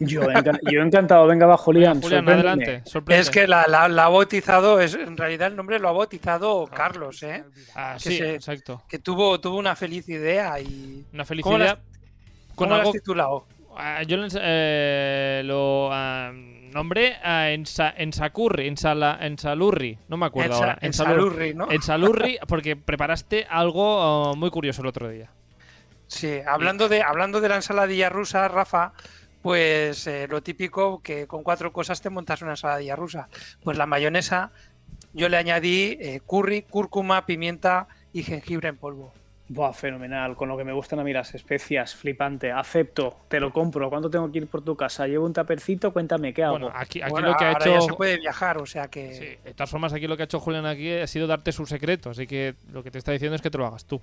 Yo, 0.00 0.22
enca- 0.22 0.58
yo 0.70 0.80
encantado. 0.82 1.26
Venga, 1.26 1.46
va, 1.46 1.56
Julián. 1.56 2.00
Julián, 2.00 2.28
adelante. 2.28 2.82
sorprende. 2.86 3.20
Es 3.20 3.30
que 3.30 3.46
la, 3.46 3.66
la- 3.68 3.86
la 3.88 4.04
ha 4.06 4.08
bautizado, 4.08 4.80
es, 4.80 4.94
en 4.94 5.16
realidad 5.16 5.48
el 5.48 5.56
nombre 5.56 5.78
lo 5.78 5.88
ha 5.88 5.92
bautizado 5.92 6.66
Carlos, 6.66 7.22
¿eh? 7.22 7.44
Ah, 7.74 7.94
Que 8.02 8.10
sí, 8.10 8.16
se- 8.18 8.34
exacto. 8.34 8.82
Que 8.88 8.98
tuvo, 8.98 9.38
tuvo 9.40 9.58
una 9.58 9.76
feliz 9.76 10.08
idea 10.08 10.58
y. 10.58 11.04
Una 11.12 11.24
feliz 11.24 11.42
¿Cómo 11.44 11.58
la 11.58 11.64
idea. 11.64 11.74
con 11.76 12.54
¿Cómo 12.56 12.70
lo 12.70 12.74
algo- 12.76 12.88
has 12.88 12.92
titulado? 12.94 13.46
Ah, 13.76 14.02
yo 14.02 14.16
eh, 14.34 15.42
lo 15.44 15.90
nombré 16.72 17.16
en, 17.24 17.66
Sa- 17.66 17.94
en 17.96 18.12
Sacurri, 18.12 18.66
en, 18.68 18.76
Sala, 18.76 19.18
en 19.20 19.38
Salurri, 19.38 19.98
no 20.08 20.16
me 20.16 20.26
acuerdo 20.26 20.52
En 20.54 20.58
Sa- 20.58 20.64
ahora. 20.64 20.78
en 20.80 20.92
Salur- 20.92 21.06
Salurri, 21.06 21.54
¿no? 21.54 21.70
En 21.70 21.82
Salurri, 21.82 22.38
porque 22.48 22.76
preparaste 22.76 23.46
algo 23.48 24.30
ah, 24.32 24.34
muy 24.34 24.50
curioso 24.50 24.82
el 24.82 24.88
otro 24.88 25.08
día. 25.08 25.30
Sí, 26.06 26.38
hablando 26.46 26.88
de, 26.88 27.02
hablando 27.02 27.40
de 27.40 27.48
la 27.48 27.56
ensaladilla 27.56 28.08
rusa, 28.08 28.48
Rafa, 28.48 28.92
pues 29.42 30.06
eh, 30.06 30.26
lo 30.28 30.42
típico 30.42 31.00
que 31.02 31.26
con 31.26 31.42
cuatro 31.42 31.72
cosas 31.72 32.00
te 32.00 32.10
montas 32.10 32.42
una 32.42 32.52
ensaladilla 32.52 32.96
rusa. 32.96 33.28
Pues 33.62 33.78
la 33.78 33.86
mayonesa, 33.86 34.52
yo 35.12 35.28
le 35.28 35.36
añadí 35.36 35.96
eh, 36.00 36.20
curry, 36.26 36.62
cúrcuma, 36.62 37.26
pimienta 37.26 37.88
y 38.12 38.22
jengibre 38.22 38.68
en 38.68 38.76
polvo. 38.76 39.12
Buah, 39.52 39.72
fenomenal. 39.72 40.36
Con 40.36 40.48
lo 40.48 40.56
que 40.56 40.62
me 40.62 40.72
gustan 40.72 41.00
a 41.00 41.04
mí 41.04 41.12
las 41.12 41.34
especias, 41.34 41.96
flipante. 41.96 42.52
Acepto, 42.52 43.16
te 43.26 43.40
lo 43.40 43.52
compro. 43.52 43.90
¿Cuánto 43.90 44.08
tengo 44.08 44.30
que 44.30 44.38
ir 44.38 44.46
por 44.46 44.62
tu 44.62 44.76
casa? 44.76 45.08
¿Llevo 45.08 45.26
un 45.26 45.32
tapercito? 45.32 45.92
Cuéntame, 45.92 46.32
¿qué 46.32 46.44
hago? 46.44 46.52
Bueno, 46.52 46.70
aquí, 46.72 47.02
aquí 47.02 47.10
Bueno, 47.10 47.30
lo 47.30 47.36
que 47.36 47.46
ha 47.46 47.52
hecho. 47.52 47.74
ya 47.74 47.80
se 47.80 47.92
puede 47.94 48.18
viajar, 48.18 48.58
o 48.58 48.66
sea 48.66 48.86
que. 48.86 49.12
Sí, 49.12 49.24
de 49.42 49.52
todas 49.54 49.68
formas, 49.68 49.92
aquí 49.92 50.06
lo 50.06 50.16
que 50.16 50.22
ha 50.22 50.26
hecho 50.26 50.38
Julián 50.38 50.66
aquí 50.66 50.92
ha 50.92 51.06
sido 51.08 51.26
darte 51.26 51.50
su 51.50 51.66
secreto, 51.66 52.10
así 52.10 52.28
que 52.28 52.54
lo 52.70 52.84
que 52.84 52.92
te 52.92 52.98
está 52.98 53.10
diciendo 53.10 53.34
es 53.34 53.42
que 53.42 53.50
te 53.50 53.58
lo 53.58 53.66
hagas 53.66 53.86
tú. 53.86 54.00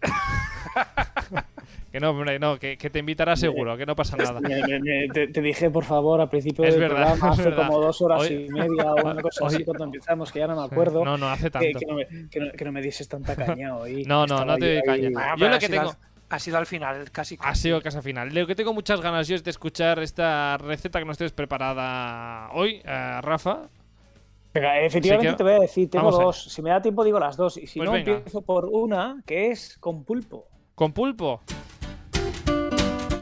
que 1.98 2.00
no, 2.00 2.10
hombre, 2.10 2.38
no, 2.38 2.58
que, 2.58 2.78
que 2.78 2.90
te 2.90 3.00
invitará 3.00 3.34
seguro, 3.34 3.76
que 3.76 3.84
no 3.84 3.96
pasa 3.96 4.16
nada. 4.16 4.40
Me- 4.40 4.62
me- 4.62 4.78
me- 4.80 5.08
te, 5.08 5.26
te 5.26 5.40
dije, 5.42 5.68
por 5.68 5.82
favor, 5.84 6.20
al 6.20 6.28
principio 6.30 6.64
Es 6.64 6.74
del 6.74 6.82
verdad, 6.82 7.08
programa, 7.14 7.30
hace 7.32 7.42
verdad. 7.42 7.66
como 7.66 7.80
dos 7.80 8.00
horas 8.02 8.20
Hoy- 8.22 8.46
y 8.48 8.48
media 8.52 8.92
o 8.92 9.10
una 9.10 9.20
cosa 9.20 9.44
hoy- 9.44 9.54
así 9.54 9.64
cuando 9.64 9.84
empezamos, 9.84 10.30
que 10.30 10.38
ya 10.38 10.46
no 10.46 10.54
me 10.56 10.62
acuerdo. 10.64 11.04
No, 11.04 11.16
no, 11.18 11.28
hace 11.28 11.50
tanto. 11.50 11.78
que 11.78 11.86
no 11.86 11.94
me, 11.94 12.06
que 12.30 12.38
no- 12.40 12.52
que 12.52 12.64
no 12.64 12.70
me 12.72 12.80
dieses 12.82 13.08
tanta 13.08 13.34
caña 13.34 13.76
hoy. 13.76 14.04
No, 14.04 14.26
no, 14.26 14.44
no 14.44 14.56
te 14.58 14.74
doy 14.74 14.82
caña. 14.82 15.08
Ah, 15.16 15.34
Yo 15.36 15.48
lo 15.48 15.56
ha 15.56 15.58
que 15.58 15.66
sido 15.66 15.78
tengo- 15.80 15.90
al- 15.90 15.96
ha 16.30 16.38
sido 16.38 16.58
al 16.58 16.66
final, 16.66 17.10
casi. 17.10 17.34
Ha 17.34 17.38
casi. 17.48 17.62
sido 17.62 17.82
casa 17.82 18.00
final. 18.00 18.32
Lo 18.32 18.46
que 18.46 18.54
tengo 18.54 18.72
muchas 18.72 19.00
ganas 19.00 19.26
yo 19.26 19.34
es 19.34 19.42
de 19.42 19.50
escuchar 19.50 19.98
esta 19.98 20.56
receta 20.58 21.00
que 21.00 21.04
nos 21.04 21.18
tienes 21.18 21.32
preparada 21.32 22.50
hoy, 22.52 22.80
eh, 22.84 23.18
Rafa. 23.22 23.68
Venga, 24.54 24.80
efectivamente 24.80 25.30
que 25.32 25.36
te 25.36 25.42
voy 25.42 25.52
a 25.54 25.58
decir, 25.60 25.90
tengo 25.90 26.04
vamos 26.06 26.20
dos. 26.20 26.44
Si 26.52 26.62
me 26.62 26.70
da 26.70 26.80
tiempo, 26.80 27.02
digo 27.02 27.18
las 27.18 27.36
dos. 27.36 27.56
Y 27.56 27.66
si 27.66 27.80
Pues 27.80 27.88
no, 27.88 27.92
venga. 27.94 28.12
empiezo 28.12 28.42
por 28.42 28.66
una 28.66 29.20
que 29.26 29.50
es 29.50 29.76
con 29.78 30.04
pulpo. 30.04 30.46
¿Con 30.74 30.92
pulpo? 30.92 31.40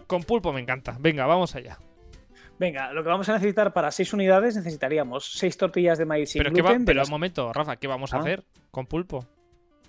Con 0.07 0.23
pulpo 0.23 0.53
me 0.53 0.61
encanta. 0.61 0.97
Venga, 1.01 1.27
vamos 1.27 1.55
allá. 1.57 1.79
Venga, 2.59 2.93
lo 2.93 3.03
que 3.03 3.09
vamos 3.11 3.29
a 3.29 3.35
necesitar 3.35 3.73
para 3.73 3.91
seis 3.91 4.13
unidades 4.15 4.57
necesitaríamos 4.57 5.33
seis 5.33 5.57
tortillas 5.59 5.99
de 5.99 6.07
maíz 6.07 6.31
sin 6.31 6.41
Pero, 6.41 6.53
¿qué 6.55 6.63
va- 6.63 6.71
gluten. 6.71 6.85
pero 6.87 6.99
las- 7.01 7.09
un 7.09 7.13
momento, 7.13 7.53
Rafa, 7.53 7.77
¿qué 7.77 7.87
vamos 7.87 8.15
a 8.15 8.17
Ah. 8.17 8.21
hacer 8.21 8.45
con 8.71 8.87
pulpo? 8.87 9.27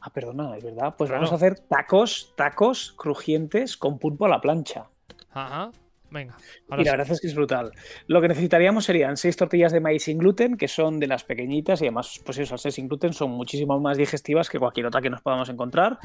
Ah, 0.01 0.09
perdona, 0.11 0.57
es 0.57 0.63
verdad. 0.63 0.93
Pues 0.97 1.09
Claro. 1.09 1.21
vamos 1.21 1.31
a 1.31 1.35
hacer 1.35 1.59
tacos, 1.59 2.33
tacos 2.35 2.93
crujientes 2.97 3.77
con 3.77 3.97
pulpo 3.99 4.25
a 4.25 4.29
la 4.29 4.41
plancha. 4.41 4.87
Ajá. 5.31 5.71
Venga. 6.09 6.37
Y 6.69 6.71
la 6.77 6.83
sí. 6.83 6.89
verdad 6.89 7.11
es 7.11 7.19
que 7.21 7.27
es 7.27 7.35
brutal. 7.35 7.71
Lo 8.07 8.21
que 8.21 8.29
necesitaríamos 8.29 8.85
serían 8.85 9.17
seis 9.17 9.35
tortillas 9.35 9.73
de 9.73 9.81
maíz 9.81 10.03
sin 10.03 10.17
gluten, 10.17 10.55
que 10.55 10.67
son 10.69 10.99
de 10.99 11.07
las 11.07 11.23
pequeñitas 11.25 11.81
y 11.81 11.85
además, 11.85 12.21
pues 12.25 12.37
eso, 12.37 12.55
al 12.55 12.59
ser 12.59 12.71
sin 12.71 12.87
gluten 12.87 13.11
son 13.11 13.31
muchísimo 13.31 13.77
más 13.79 13.97
digestivas 13.97 14.49
que 14.49 14.57
cualquier 14.59 14.85
otra 14.85 15.01
que 15.01 15.09
nos 15.09 15.21
podamos 15.21 15.49
encontrar. 15.49 15.99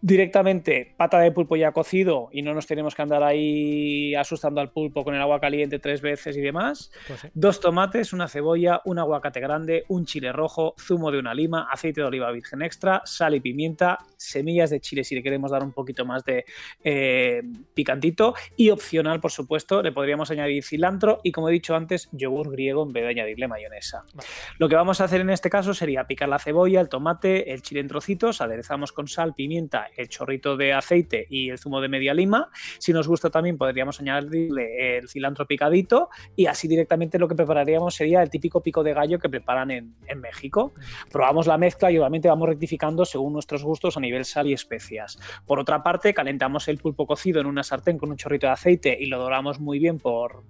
Directamente 0.00 0.94
pata 0.96 1.18
de 1.18 1.32
pulpo 1.32 1.56
ya 1.56 1.72
cocido 1.72 2.28
y 2.30 2.42
no 2.42 2.54
nos 2.54 2.66
tenemos 2.66 2.94
que 2.94 3.02
andar 3.02 3.24
ahí 3.24 4.14
asustando 4.14 4.60
al 4.60 4.70
pulpo 4.70 5.02
con 5.02 5.14
el 5.14 5.20
agua 5.20 5.40
caliente 5.40 5.80
tres 5.80 6.00
veces 6.00 6.36
y 6.36 6.40
demás. 6.40 6.92
Pues 7.08 7.20
sí. 7.20 7.28
Dos 7.34 7.60
tomates, 7.60 8.12
una 8.12 8.28
cebolla, 8.28 8.80
un 8.84 9.00
aguacate 9.00 9.40
grande, 9.40 9.84
un 9.88 10.06
chile 10.06 10.30
rojo, 10.30 10.74
zumo 10.78 11.10
de 11.10 11.18
una 11.18 11.34
lima, 11.34 11.68
aceite 11.70 12.00
de 12.00 12.06
oliva 12.06 12.30
virgen 12.30 12.62
extra, 12.62 13.02
sal 13.04 13.34
y 13.34 13.40
pimienta, 13.40 13.98
semillas 14.16 14.70
de 14.70 14.80
chile 14.80 15.02
si 15.02 15.16
le 15.16 15.22
queremos 15.22 15.50
dar 15.50 15.64
un 15.64 15.72
poquito 15.72 16.04
más 16.04 16.24
de 16.24 16.44
eh, 16.84 17.42
picantito 17.74 18.34
y 18.56 18.70
opcional, 18.70 19.20
por 19.20 19.32
supuesto, 19.32 19.82
le 19.82 19.90
podríamos 19.90 20.30
añadir 20.30 20.62
cilantro 20.62 21.20
y 21.24 21.32
como 21.32 21.48
he 21.48 21.52
dicho 21.52 21.74
antes, 21.74 22.08
yogur 22.12 22.52
griego 22.52 22.84
en 22.84 22.92
vez 22.92 23.02
de 23.02 23.10
añadirle 23.10 23.48
mayonesa. 23.48 24.04
Vale. 24.14 24.28
Lo 24.58 24.68
que 24.68 24.76
vamos 24.76 25.00
a 25.00 25.04
hacer 25.04 25.20
en 25.20 25.30
este 25.30 25.50
caso 25.50 25.74
sería 25.74 26.06
picar 26.06 26.28
la 26.28 26.38
cebolla, 26.38 26.80
el 26.80 26.88
tomate, 26.88 27.52
el 27.52 27.62
chile 27.62 27.80
en 27.80 27.88
trocitos, 27.88 28.40
aderezamos 28.40 28.92
con 28.92 29.08
sal, 29.08 29.34
pimienta 29.34 29.87
el 29.96 30.08
chorrito 30.08 30.56
de 30.56 30.72
aceite 30.72 31.26
y 31.28 31.50
el 31.50 31.58
zumo 31.58 31.80
de 31.80 31.88
media 31.88 32.14
lima. 32.14 32.50
Si 32.78 32.92
nos 32.92 33.08
gusta 33.08 33.30
también 33.30 33.58
podríamos 33.58 34.00
añadirle 34.00 34.98
el 34.98 35.08
cilantro 35.08 35.46
picadito 35.46 36.08
y 36.36 36.46
así 36.46 36.68
directamente 36.68 37.18
lo 37.18 37.28
que 37.28 37.34
prepararíamos 37.34 37.94
sería 37.94 38.22
el 38.22 38.30
típico 38.30 38.62
pico 38.62 38.82
de 38.82 38.94
gallo 38.94 39.18
que 39.18 39.28
preparan 39.28 39.70
en, 39.70 39.94
en 40.06 40.20
México. 40.20 40.72
Probamos 41.10 41.46
la 41.46 41.58
mezcla 41.58 41.90
y 41.90 41.98
obviamente 41.98 42.28
vamos 42.28 42.48
rectificando 42.48 43.04
según 43.04 43.32
nuestros 43.32 43.62
gustos 43.64 43.96
a 43.96 44.00
nivel 44.00 44.24
sal 44.24 44.46
y 44.46 44.52
especias. 44.52 45.18
Por 45.46 45.58
otra 45.58 45.82
parte, 45.82 46.14
calentamos 46.14 46.68
el 46.68 46.78
pulpo 46.78 47.06
cocido 47.06 47.40
en 47.40 47.46
una 47.46 47.62
sartén 47.62 47.98
con 47.98 48.10
un 48.10 48.16
chorrito 48.16 48.46
de 48.46 48.52
aceite 48.52 48.96
y 48.98 49.06
lo 49.06 49.18
doramos 49.18 49.60
muy 49.60 49.78
bien 49.78 49.98
por 49.98 50.42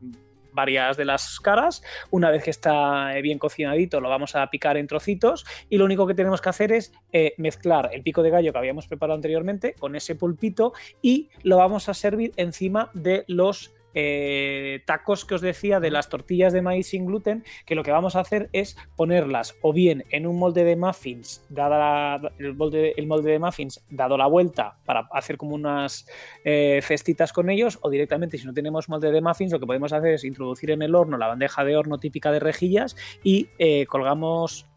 varias 0.52 0.96
de 0.96 1.04
las 1.04 1.40
caras. 1.40 1.82
Una 2.10 2.30
vez 2.30 2.44
que 2.44 2.50
está 2.50 3.16
eh, 3.16 3.22
bien 3.22 3.38
cocinadito, 3.38 4.00
lo 4.00 4.08
vamos 4.08 4.34
a 4.34 4.46
picar 4.48 4.76
en 4.76 4.86
trocitos 4.86 5.44
y 5.68 5.78
lo 5.78 5.84
único 5.84 6.06
que 6.06 6.14
tenemos 6.14 6.40
que 6.40 6.48
hacer 6.48 6.72
es 6.72 6.92
eh, 7.12 7.34
mezclar 7.38 7.90
el 7.92 8.02
pico 8.02 8.22
de 8.22 8.30
gallo 8.30 8.52
que 8.52 8.58
habíamos 8.58 8.86
preparado 8.86 9.16
anteriormente 9.16 9.74
con 9.74 9.96
ese 9.96 10.14
pulpito 10.14 10.72
y 11.02 11.28
lo 11.42 11.58
vamos 11.58 11.88
a 11.88 11.94
servir 11.94 12.32
encima 12.36 12.90
de 12.94 13.24
los 13.26 13.74
eh, 14.00 14.80
tacos 14.86 15.24
que 15.24 15.34
os 15.34 15.40
decía 15.40 15.80
de 15.80 15.90
las 15.90 16.08
tortillas 16.08 16.52
de 16.52 16.62
maíz 16.62 16.86
sin 16.86 17.04
gluten, 17.04 17.42
que 17.66 17.74
lo 17.74 17.82
que 17.82 17.90
vamos 17.90 18.14
a 18.14 18.20
hacer 18.20 18.48
es 18.52 18.76
ponerlas 18.94 19.56
o 19.60 19.72
bien 19.72 20.04
en 20.10 20.24
un 20.28 20.38
molde 20.38 20.62
de 20.62 20.76
muffins, 20.76 21.44
dada 21.48 22.20
el, 22.38 22.54
molde, 22.54 22.94
el 22.96 23.08
molde 23.08 23.32
de 23.32 23.40
muffins, 23.40 23.84
dado 23.90 24.16
la 24.16 24.28
vuelta 24.28 24.76
para 24.84 25.08
hacer 25.10 25.36
como 25.36 25.56
unas 25.56 26.06
eh, 26.44 26.78
cestitas 26.80 27.32
con 27.32 27.50
ellos, 27.50 27.80
o 27.82 27.90
directamente 27.90 28.38
si 28.38 28.46
no 28.46 28.52
tenemos 28.52 28.88
molde 28.88 29.10
de 29.10 29.20
muffins, 29.20 29.50
lo 29.50 29.58
que 29.58 29.66
podemos 29.66 29.92
hacer 29.92 30.14
es 30.14 30.22
introducir 30.22 30.70
en 30.70 30.82
el 30.82 30.94
horno 30.94 31.18
la 31.18 31.26
bandeja 31.26 31.64
de 31.64 31.76
horno 31.76 31.98
típica 31.98 32.30
de 32.30 32.38
rejillas 32.38 32.94
y 33.24 33.48
eh, 33.58 33.84
colgamos 33.86 34.68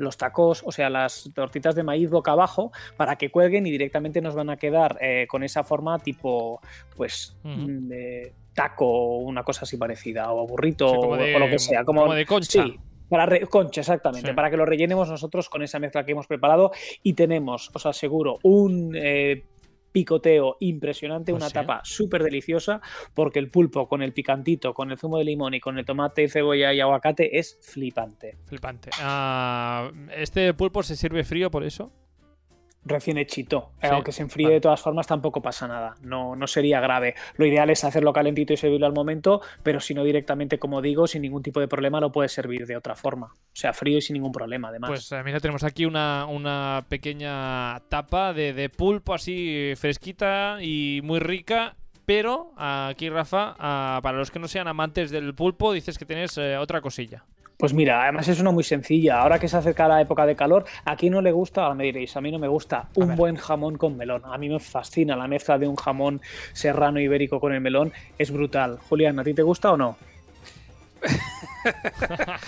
los 0.00 0.16
tacos, 0.16 0.62
o 0.64 0.72
sea, 0.72 0.90
las 0.90 1.30
tortitas 1.34 1.74
de 1.74 1.82
maíz 1.82 2.10
boca 2.10 2.32
abajo 2.32 2.72
para 2.96 3.16
que 3.16 3.30
cuelguen 3.30 3.66
y 3.66 3.70
directamente 3.70 4.20
nos 4.20 4.34
van 4.34 4.50
a 4.50 4.56
quedar 4.56 4.98
eh, 5.00 5.26
con 5.28 5.42
esa 5.42 5.62
forma 5.62 5.98
tipo, 5.98 6.60
pues, 6.96 7.36
mm, 7.42 7.88
de 7.88 8.32
taco 8.54 8.86
o 8.86 9.18
una 9.18 9.44
cosa 9.44 9.62
así 9.62 9.76
parecida, 9.76 10.32
o 10.32 10.46
burrito 10.46 10.90
o, 10.90 11.16
lo 11.16 11.48
que 11.48 11.58
sea. 11.58 11.84
Como, 11.84 12.12
de 12.14 12.26
concha. 12.26 12.64
Para 13.08 13.40
concha, 13.46 13.80
exactamente, 13.80 14.32
para 14.34 14.50
que 14.50 14.56
lo 14.56 14.64
rellenemos 14.64 15.08
nosotros 15.08 15.48
con 15.48 15.62
esa 15.62 15.80
mezcla 15.80 16.04
que 16.04 16.12
hemos 16.12 16.28
preparado 16.28 16.70
y 17.02 17.14
tenemos, 17.14 17.70
os 17.74 17.84
aseguro, 17.84 18.38
un 18.44 18.94
eh, 18.94 19.44
picoteo 19.92 20.56
impresionante, 20.60 21.32
Pues 21.32 21.42
una 21.42 21.50
tapa 21.50 21.80
súper 21.84 22.22
deliciosa, 22.22 22.80
porque 23.14 23.38
el 23.38 23.50
pulpo 23.50 23.88
con 23.88 24.02
el 24.02 24.12
picantito, 24.12 24.74
con 24.74 24.90
el 24.90 24.98
zumo 24.98 25.18
de 25.18 25.24
limón 25.24 25.54
y 25.54 25.60
con 25.60 25.78
el 25.78 25.84
tomate, 25.84 26.28
cebolla 26.28 26.72
y 26.72 26.80
aguacate 26.80 27.38
es 27.38 27.58
flipante. 27.62 28.36
Flipante. 28.46 28.90
Ah, 29.00 29.90
¿Este 30.14 30.54
pulpo 30.54 30.82
se 30.82 30.96
sirve 30.96 31.24
frío 31.24 31.50
por 31.50 31.64
eso? 31.64 31.92
Recién 32.84 33.18
hechito. 33.18 33.72
Sí, 33.80 33.88
Aunque 33.88 34.10
se 34.12 34.22
enfríe 34.22 34.46
vale. 34.46 34.54
de 34.54 34.60
todas 34.62 34.80
formas 34.80 35.06
tampoco 35.06 35.42
pasa 35.42 35.68
nada. 35.68 35.96
No, 36.00 36.34
no 36.34 36.46
sería 36.46 36.80
grave. 36.80 37.14
Lo 37.36 37.44
ideal 37.44 37.68
es 37.68 37.84
hacerlo 37.84 38.12
calentito 38.12 38.52
y 38.52 38.56
servirlo 38.56 38.86
al 38.86 38.94
momento, 38.94 39.42
pero 39.62 39.80
si 39.80 39.92
no 39.94 40.02
directamente, 40.02 40.58
como 40.58 40.80
digo, 40.80 41.06
sin 41.06 41.22
ningún 41.22 41.42
tipo 41.42 41.60
de 41.60 41.68
problema 41.68 42.00
lo 42.00 42.10
puedes 42.10 42.32
servir 42.32 42.66
de 42.66 42.76
otra 42.76 42.96
forma. 42.96 43.34
O 43.34 43.54
sea, 43.56 43.72
frío 43.74 43.98
y 43.98 44.00
sin 44.00 44.14
ningún 44.14 44.32
problema, 44.32 44.68
además. 44.68 44.90
Pues 44.90 45.12
eh, 45.12 45.22
mira, 45.24 45.40
tenemos 45.40 45.62
aquí 45.62 45.84
una, 45.84 46.26
una 46.26 46.84
pequeña 46.88 47.80
tapa 47.88 48.32
de, 48.32 48.54
de 48.54 48.70
pulpo 48.70 49.12
así 49.12 49.74
fresquita 49.76 50.58
y 50.62 51.00
muy 51.02 51.20
rica. 51.20 51.76
Pero 52.06 52.52
aquí, 52.56 53.08
Rafa, 53.08 53.54
ah, 53.58 54.00
para 54.02 54.18
los 54.18 54.32
que 54.32 54.40
no 54.40 54.48
sean 54.48 54.66
amantes 54.66 55.12
del 55.12 55.32
pulpo, 55.32 55.72
dices 55.72 55.96
que 55.96 56.04
tienes 56.04 56.36
eh, 56.38 56.56
otra 56.56 56.80
cosilla. 56.80 57.24
Pues 57.60 57.74
mira, 57.74 58.02
además 58.02 58.26
es 58.26 58.40
una 58.40 58.50
muy 58.50 58.64
sencilla. 58.64 59.20
Ahora 59.20 59.38
que 59.38 59.46
se 59.46 59.56
acerca 59.56 59.86
la 59.86 60.00
época 60.00 60.24
de 60.26 60.34
calor, 60.34 60.64
¿a 60.84 60.96
quién 60.96 61.12
no 61.12 61.20
le 61.20 61.30
gusta? 61.30 61.62
Ahora 61.64 61.74
me 61.74 61.84
diréis, 61.84 62.16
a 62.16 62.20
mí 62.20 62.32
no 62.32 62.38
me 62.38 62.48
gusta 62.48 62.88
un 62.94 63.14
buen 63.16 63.36
jamón 63.36 63.76
con 63.76 63.96
melón. 63.96 64.22
A 64.24 64.38
mí 64.38 64.48
me 64.48 64.58
fascina 64.58 65.14
la 65.14 65.28
mezcla 65.28 65.58
de 65.58 65.68
un 65.68 65.76
jamón 65.76 66.20
serrano 66.52 66.98
ibérico 67.00 67.38
con 67.38 67.52
el 67.52 67.60
melón. 67.60 67.92
Es 68.18 68.30
brutal. 68.30 68.78
Julián, 68.88 69.18
¿a 69.18 69.24
ti 69.24 69.34
te 69.34 69.42
gusta 69.42 69.72
o 69.72 69.76
no? 69.76 69.96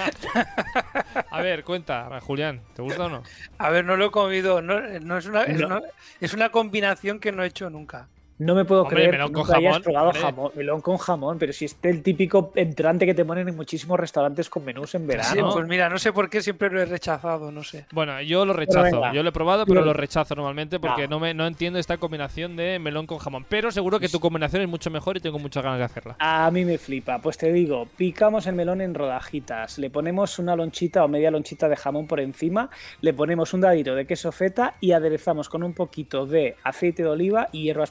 A 1.31 1.41
ver, 1.41 1.65
cuenta, 1.65 2.21
Julián, 2.21 2.61
¿te 2.75 2.83
gusta 2.83 3.07
o 3.07 3.09
no? 3.09 3.23
A 3.59 3.71
ver, 3.71 3.85
no 3.85 3.97
lo 3.97 4.07
he 4.07 4.11
comido. 4.11 4.61
No, 4.63 4.81
no 4.81 5.19
es, 5.19 5.27
una, 5.27 5.45
es, 5.45 5.61
No. 5.61 5.69
no- 5.69 5.81
es 6.21 6.35
una 6.35 6.51
combinación 6.51 7.19
que 7.19 7.33
no 7.33 7.43
he 7.43 7.47
hecho 7.47 7.71
nunca. 7.71 8.09
No 8.39 8.55
me 8.57 8.65
puedo 8.65 8.83
Hombre, 8.83 8.97
creer 8.97 9.13
melón 9.13 9.29
que 9.33 9.39
nunca 9.39 9.57
hayas 9.57 9.73
jamón, 9.75 9.83
probado 9.83 10.13
jamón, 10.13 10.53
melón 10.57 10.81
con 10.81 10.97
jamón, 10.97 11.39
pero 11.39 11.53
si 11.53 11.67
es 11.67 11.77
el 11.83 12.03
típico 12.03 12.51
entrante 12.57 13.07
que 13.07 13.15
te 13.15 13.25
ponen 13.25 13.49
en 13.49 13.55
muchísimos 13.55 14.01
restaurantes 14.01 14.51
con 14.51 14.65
menús 14.65 14.95
en 14.97 15.07
verano. 15.07 15.31
Sí, 15.33 15.39
pues 15.55 15.69
mira, 15.69 15.89
no 15.89 15.99
sé 15.99 16.13
por 16.13 16.29
qué 16.29 16.41
siempre 16.43 16.69
lo 16.71 16.81
he 16.81 16.85
rechazado, 16.87 17.53
no 17.53 17.63
sé. 17.63 17.87
Bueno, 17.93 18.21
yo 18.23 18.45
lo 18.45 18.53
rechazo. 18.53 19.13
Yo 19.13 19.23
lo 19.23 19.29
he 19.29 19.33
probado, 19.33 19.65
pero 19.67 19.83
lo- 19.85 19.93
rechazo 19.93 20.35
normalmente 20.35 20.81
porque 20.81 21.05
Ah. 21.05 21.07
no, 21.07 21.21
me, 21.21 21.35
no 21.35 21.47
entiendo 21.47 21.79
esta 21.79 21.99
combinación 21.99 22.57
de 22.57 22.79
melón 22.81 23.07
con 23.07 23.19
jamón. 23.19 23.45
Pero 23.49 23.71
seguro 23.71 24.01
que 24.01 24.09
tu 24.09 24.19
combinación 24.19 24.63
es 24.63 24.69
mucho 24.69 24.91
mejor 24.91 25.17
y 25.17 25.21
tengo 25.21 25.39
muchas 25.39 25.63
ganas 25.63 25.79
de 25.79 25.85
hacerla. 25.85 26.17
A 26.19 26.51
mí 26.51 26.65
me 26.65 26.79
flipa. 26.79 27.21
Pues 27.21 27.39
te 27.39 27.53
digo, 27.53 27.87
picamos 27.97 28.47
el 28.47 28.55
melón 28.55 28.81
en 28.81 28.95
rodajitas, 28.95 29.79
le 29.79 29.91
ponemos 29.91 30.39
una 30.41 30.57
lonchita 30.57 31.05
o 31.05 31.09
media 31.09 31.31
lonchita 31.31 31.69
de 31.69 31.77
jamón 31.77 32.07
por 32.09 32.19
encima, 32.19 32.71
le 33.03 33.13
ponemos 33.15 33.53
un 33.55 33.61
dadito 33.61 33.95
de 33.95 34.07
queso 34.07 34.33
feta 34.33 34.75
y 34.81 34.93
aderezamos 34.93 35.49
con 35.49 35.63
un 35.63 35.75
poquito 35.75 36.27
de 36.27 36.57
aceite 36.65 37.03
de 37.05 37.09
oliva 37.11 37.49
y 37.53 37.65
hierbas 37.65 37.91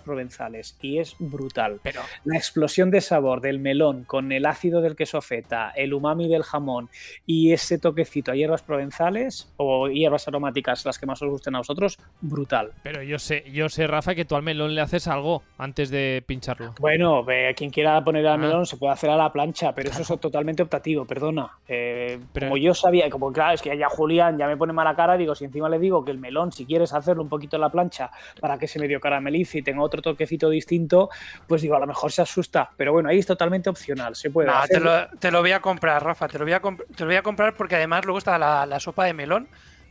Y 0.82 0.98
es 1.00 1.16
brutal. 1.20 1.80
Pero 1.84 2.02
La 2.24 2.38
explosión 2.38 2.89
de 2.92 3.02
sabor 3.02 3.42
del 3.42 3.60
melón 3.60 4.04
con 4.06 4.32
el 4.32 4.46
ácido 4.46 4.82
del 4.82 4.96
queso 4.96 5.22
feta, 5.22 5.72
el 5.76 5.94
umami 5.94 6.28
del 6.28 6.44
jamón 6.44 6.89
y 7.26 7.52
ese 7.52 7.78
toquecito 7.78 8.32
a 8.32 8.36
hierbas 8.36 8.62
provenzales 8.62 9.52
o 9.58 9.88
hierbas 9.88 10.28
aromáticas, 10.28 10.86
las 10.86 10.98
que 11.00 11.06
más 11.06 11.22
os 11.22 11.30
gusten 11.30 11.56
a 11.56 11.60
vosotros, 11.60 11.98
brutal. 12.22 12.72
Pero 12.84 13.04
yo 13.04 13.20
sé, 13.20 13.44
yo 13.52 13.70
sé, 13.70 13.88
Rafa, 13.88 14.16
que 14.16 14.26
tú 14.26 14.36
al 14.36 14.44
melón 14.44 14.74
le 14.76 14.82
haces 14.82 15.08
algo 15.08 15.44
antes 15.58 15.89
de 15.89 16.24
pincharlo. 16.26 16.74
Bueno, 16.80 17.24
ve, 17.24 17.54
quien 17.56 17.70
quiera 17.70 18.04
poner 18.04 18.26
al 18.28 18.34
Ah. 18.34 18.38
melón 18.38 18.66
se 18.66 18.78
puede 18.78 18.94
hacer 18.94 19.10
a 19.10 19.16
la 19.18 19.32
plancha, 19.32 19.74
pero 19.76 19.89
eso 19.92 20.02
es 20.14 20.20
totalmente 20.20 20.64
optativo, 20.64 21.06
perdona. 21.06 21.52
Eh, 21.68 22.20
Pero- 22.34 22.48
como 22.48 22.58
yo 22.58 22.74
sabía, 22.74 23.10
como 23.10 23.32
claro, 23.32 23.54
es 23.54 23.62
que 23.62 23.78
ya 23.78 23.89
Julián 23.89 24.38
ya 24.38 24.48
me 24.48 24.58
pone 24.58 24.74
mala 24.74 24.96
cara, 24.96 25.18
digo, 25.18 25.36
si 25.36 25.46
encima 25.46 25.70
le 25.70 25.80
digo 25.80 26.04
que 26.04 26.12
el 26.12 26.18
melón, 26.18 26.52
si 26.52 26.66
quieres 26.66 26.94
hacerlo 26.94 27.24
un 27.24 27.30
poquito 27.30 27.56
en 27.58 27.62
la 27.62 27.70
plancha 27.70 28.12
para 28.39 28.58
que 28.58 28.68
se 28.68 28.80
medio 28.80 29.00
caramelice 29.00 29.60
y 29.60 29.62
tenga 29.62 29.82
otro 29.84 30.02
toquecito 30.22 30.49
distinto, 30.49 31.09
pues 31.47 31.61
digo, 31.61 31.76
a 31.76 31.80
lo 31.80 31.88
mejor 31.88 32.11
se 32.11 32.22
asusta, 32.22 32.69
pero 32.78 32.93
bueno, 32.93 33.09
ahí 33.09 33.17
es 33.19 33.26
totalmente 33.26 33.69
opcional, 33.69 34.15
se 34.15 34.30
puede 34.30 34.47
Nah, 34.47 34.59
hacer. 34.61 34.78
te, 34.78 34.84
lo, 34.84 35.07
te 35.19 35.32
lo 35.32 35.41
voy 35.41 35.51
a 35.51 35.59
comprar, 35.61 36.03
Rafa, 36.03 36.28
te 36.28 36.38
lo 36.38 36.45
voy 36.45 36.53
a, 36.53 36.61
comp- 36.61 36.86
te 36.95 37.03
lo 37.03 37.07
voy 37.07 37.15
a 37.15 37.24
comprar 37.24 37.55
porque 37.55 37.76
además 37.76 38.05
luego 38.05 38.19
está 38.19 38.38
la, 38.38 38.65
la 38.65 38.80
sopa 38.80 39.05
de 39.05 39.13
melón, 39.13 39.47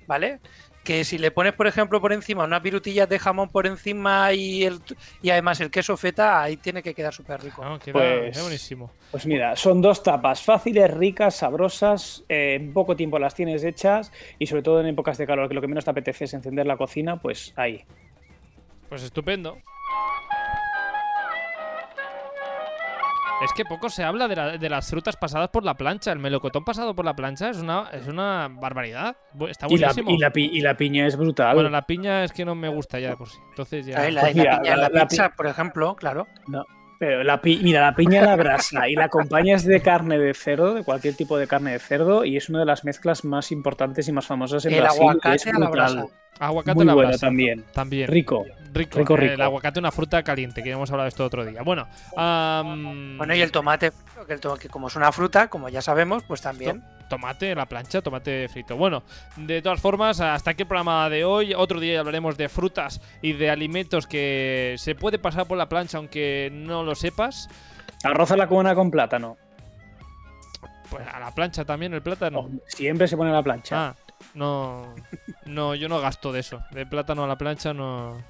¿vale? 0.07 0.39
Que 0.85 1.05
si 1.05 1.18
le 1.18 1.31
pones, 1.31 1.53
por 1.53 1.66
ejemplo, 1.66 2.01
por 2.01 2.12
encima 2.12 2.45
unas 2.45 2.62
virutillas 2.62 3.07
de 3.09 3.18
jamón 3.18 3.51
por 3.51 3.66
encima 3.66 4.33
y, 4.33 4.64
el, 4.64 4.81
y 5.20 5.28
además 5.31 5.61
el 5.61 5.70
queso 5.70 5.95
feta, 5.97 6.41
ahí 6.41 6.57
tiene 6.57 6.83
que 6.83 6.95
quedar 6.95 7.12
súper 7.12 7.43
rico. 7.43 7.62
No, 7.64 7.78
queda, 7.78 7.93
Pues- 7.93 8.41
buenísimo. 8.41 8.91
Pues 9.11 9.26
mira, 9.26 9.57
son 9.57 9.83
dos 9.83 10.03
tapas 10.03 10.41
fáciles, 10.43 10.91
ricas, 10.93 11.35
sabrosas, 11.37 12.24
eh, 12.28 12.55
en 12.55 12.72
poco 12.72 12.95
tiempo 12.97 13.18
las 13.18 13.35
tienes 13.35 13.62
hechas 13.64 14.11
y 14.39 14.47
sobre 14.47 14.62
todo 14.62 14.81
en 14.81 14.87
épocas 14.87 15.18
de 15.18 15.26
calor, 15.26 15.49
que 15.49 15.55
lo 15.55 15.61
que 15.61 15.66
menos 15.68 15.85
te 15.85 15.91
apetece 15.91 16.24
es 16.24 16.35
encender 16.35 16.64
la 16.66 16.76
cocina, 16.76 17.20
pues 17.20 17.53
ahí. 17.57 17.85
Pues 18.89 19.03
estupendo. 19.03 19.59
Es 23.43 23.53
que 23.55 23.64
poco 23.64 23.88
se 23.88 24.05
habla 24.05 24.28
de, 24.28 24.36
la- 24.36 24.59
de 24.59 24.68
las 24.68 24.91
frutas 24.91 25.16
pasadas 25.16 25.49
por 25.49 25.64
la 25.64 25.74
plancha. 25.74 26.12
El 26.12 26.18
melocotón 26.18 26.62
pasado 26.64 26.95
por 26.95 27.05
la 27.07 27.14
plancha 27.14 27.49
es 27.49 27.57
una, 27.57 27.88
es 27.93 28.07
una 28.07 28.49
barbaridad. 28.51 29.16
Está 29.49 29.66
Y 29.68 29.78
la, 29.78 29.88
buenísimo. 29.88 30.11
y 30.11 30.18
la 30.18 30.30
pi- 30.30 30.51
y 30.53 30.61
la 30.61 30.76
piña 30.76 31.07
es 31.07 31.16
brutal. 31.16 31.55
Bueno, 31.55 31.70
la 31.70 31.82
piña 31.86 32.22
es 32.24 32.32
que 32.32 32.45
no 32.45 32.55
me 32.55 32.68
gusta 32.68 33.01
ya 33.01 33.11
de 33.11 33.16
por 33.16 33.28
sí. 33.30 33.38
Entonces 33.49 33.86
ya. 33.86 34.11
La, 34.11 34.20
Pues 34.20 34.34
mira, 34.34 34.59
piña 34.61 34.72
en 34.74 34.80
la, 34.80 34.88
la- 34.91 34.99
la 35.01 35.09
pizza, 35.09 35.30
por 35.30 35.47
ejemplo, 35.47 35.97
claro. 35.97 36.26
No, 36.49 36.64
pero 36.99 37.24
la 37.24 37.41
pi- 37.41 37.61
mira, 37.62 37.80
la 37.80 37.95
piña 37.95 38.20
la 38.22 38.36
grasa 38.36 38.86
y 38.91 38.95
la 38.95 39.05
acompañas 39.07 39.64
de 39.64 39.80
carne 39.80 40.18
de 40.18 40.34
cerdo, 40.34 40.74
de 40.74 40.84
cualquier 40.84 41.16
tipo 41.16 41.38
de 41.38 41.47
carne 41.47 41.72
de 41.72 41.78
cerdo, 41.78 42.26
y 42.26 42.36
es 42.36 42.51
una 42.51 42.59
de 42.59 42.66
las 42.66 42.84
mezclas 42.84 43.24
más 43.24 43.53
importantes 43.53 44.07
y 44.07 44.12
más 44.12 44.26
famosas 44.26 44.66
en 44.66 44.74
El 44.74 44.80
Brasil. 44.82 45.01
aguacate 45.01 45.36
es 45.36 45.47
a 45.47 45.59
la 45.59 45.70
brasa. 45.70 46.05
Aguacate 46.39 46.74
Muy 46.74 46.83
a 46.85 46.87
la 46.87 46.95
buena 46.95 47.09
brasa. 47.11 47.26
también. 47.26 47.64
También. 47.72 48.09
Rico. 48.09 48.47
Rico, 48.72 48.99
rico, 48.99 49.14
Eh, 49.14 49.16
rico. 49.18 49.33
El 49.35 49.43
aguacate, 49.43 49.78
una 49.81 49.91
fruta 49.91 50.22
caliente, 50.22 50.62
que 50.62 50.70
hemos 50.70 50.91
hablado 50.91 51.05
de 51.05 51.09
esto 51.09 51.24
otro 51.24 51.45
día. 51.45 51.62
Bueno, 51.62 51.87
am, 52.16 53.18
Bueno, 53.18 53.35
y 53.35 53.41
el 53.43 53.51
tomate, 53.51 53.91
que, 54.26 54.33
el 54.33 54.41
to- 54.41 54.57
que 54.57 54.68
como 54.68 54.87
es 54.89 54.97
una 54.97 55.11
fruta, 55.12 55.49
como 55.49 55.68
ya 55.68 55.83
sabemos, 55.83 56.22
pues 56.22 56.41
también. 56.41 56.83
tomate 57.11 57.51
en 57.51 57.59
la 57.59 57.66
plancha, 57.66 58.01
tomate 58.01 58.49
frito. 58.49 58.76
Bueno, 58.76 59.03
de 59.37 59.61
todas 59.61 59.81
formas, 59.81 60.20
hasta 60.20 60.53
aquí 60.53 60.62
el 60.62 60.68
programa 60.68 61.11
de 61.11 61.24
hoy. 61.24 61.53
Otro 61.55 61.81
día 61.81 61.99
hablaremos 61.99 62.37
de 62.39 62.49
frutas 62.49 63.01
y 63.20 63.33
de 63.33 63.51
alimentos 63.51 64.07
que 64.07 64.76
se 64.78 64.95
puede 64.95 65.18
pasar 65.18 65.47
por 65.47 65.59
la 65.59 65.68
plancha 65.68 65.99
aunque 65.99 66.49
no 66.53 66.85
lo 66.85 66.95
sepas. 66.95 67.49
Arroz 68.05 68.31
a 68.31 68.37
la 68.37 68.47
cubana 68.47 68.74
con 68.76 68.91
plátano. 68.93 69.37
Pues 70.89 71.07
a 71.07 71.18
la 71.20 71.33
plancha 71.35 71.64
también 71.64 71.93
el 71.95 72.03
plátano. 72.03 72.39
Oh, 72.41 72.51
Siempre 72.66 73.07
se 73.09 73.16
pone 73.16 73.31
a 73.31 73.35
la 73.35 73.43
plancha. 73.43 73.89
Ah, 73.89 73.95
no, 74.35 74.95
no, 75.47 75.74
yo 75.74 75.89
no 75.89 76.01
gasto 76.01 76.33
de 76.33 76.41
eso. 76.41 76.62
De 76.70 76.87
plátano 76.87 77.24
a 77.24 77.26
la 77.26 77.37
plancha 77.37 77.72
no. 77.74 78.22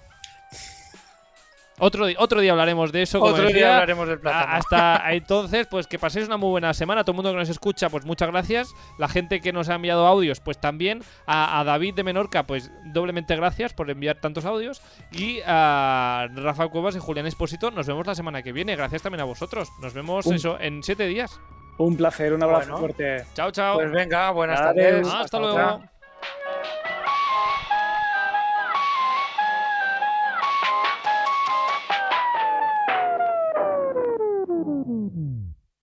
Otro, 1.82 2.04
otro 2.18 2.42
día 2.42 2.50
hablaremos 2.52 2.92
de 2.92 3.00
eso. 3.00 3.20
Como 3.20 3.32
Otro 3.32 3.44
decía. 3.44 3.56
día 3.58 3.72
hablaremos 3.76 4.06
del 4.06 4.20
plátano. 4.20 4.52
Hasta 4.52 5.12
entonces, 5.14 5.66
pues 5.66 5.86
que 5.86 5.98
paséis 5.98 6.26
una 6.26 6.36
muy 6.36 6.50
buena 6.50 6.74
semana. 6.74 7.04
Todo 7.04 7.12
el 7.12 7.16
mundo 7.16 7.30
que 7.30 7.38
nos 7.38 7.48
escucha, 7.48 7.88
pues 7.88 8.04
muchas 8.04 8.28
gracias. 8.30 8.68
La 8.98 9.08
gente 9.08 9.40
que 9.40 9.50
nos 9.54 9.70
ha 9.70 9.76
enviado 9.76 10.06
audios, 10.06 10.40
pues 10.40 10.60
también. 10.60 11.02
A, 11.26 11.58
a 11.58 11.64
David 11.64 11.94
de 11.94 12.04
Menorca, 12.04 12.42
pues 12.42 12.70
doblemente 12.92 13.34
gracias 13.34 13.72
por 13.72 13.88
enviar 13.90 14.20
tantos 14.20 14.44
audios. 14.44 14.82
Y 15.10 15.40
a 15.46 16.28
Rafa 16.34 16.68
Cuevas 16.68 16.96
y 16.96 16.98
Julián 16.98 17.26
Espósito, 17.26 17.70
nos 17.70 17.86
vemos 17.86 18.06
la 18.06 18.14
semana 18.14 18.42
que 18.42 18.52
viene. 18.52 18.76
Gracias 18.76 19.00
también 19.00 19.22
a 19.22 19.24
vosotros. 19.24 19.70
Nos 19.80 19.94
vemos 19.94 20.26
Un- 20.26 20.34
eso 20.34 20.60
en 20.60 20.82
siete 20.82 21.06
días. 21.06 21.40
Un 21.78 21.96
placer, 21.96 22.34
un 22.34 22.42
abrazo 22.42 22.72
Bueno. 22.72 22.78
fuerte. 22.78 23.24
Chao, 23.32 23.50
chao. 23.52 23.76
Pues 23.76 23.90
venga, 23.90 24.30
buenas 24.32 24.60
tardes. 24.60 25.08
Hasta 25.08 25.38
luego. 25.38 25.82
thank 26.62 26.84
you 26.84 26.89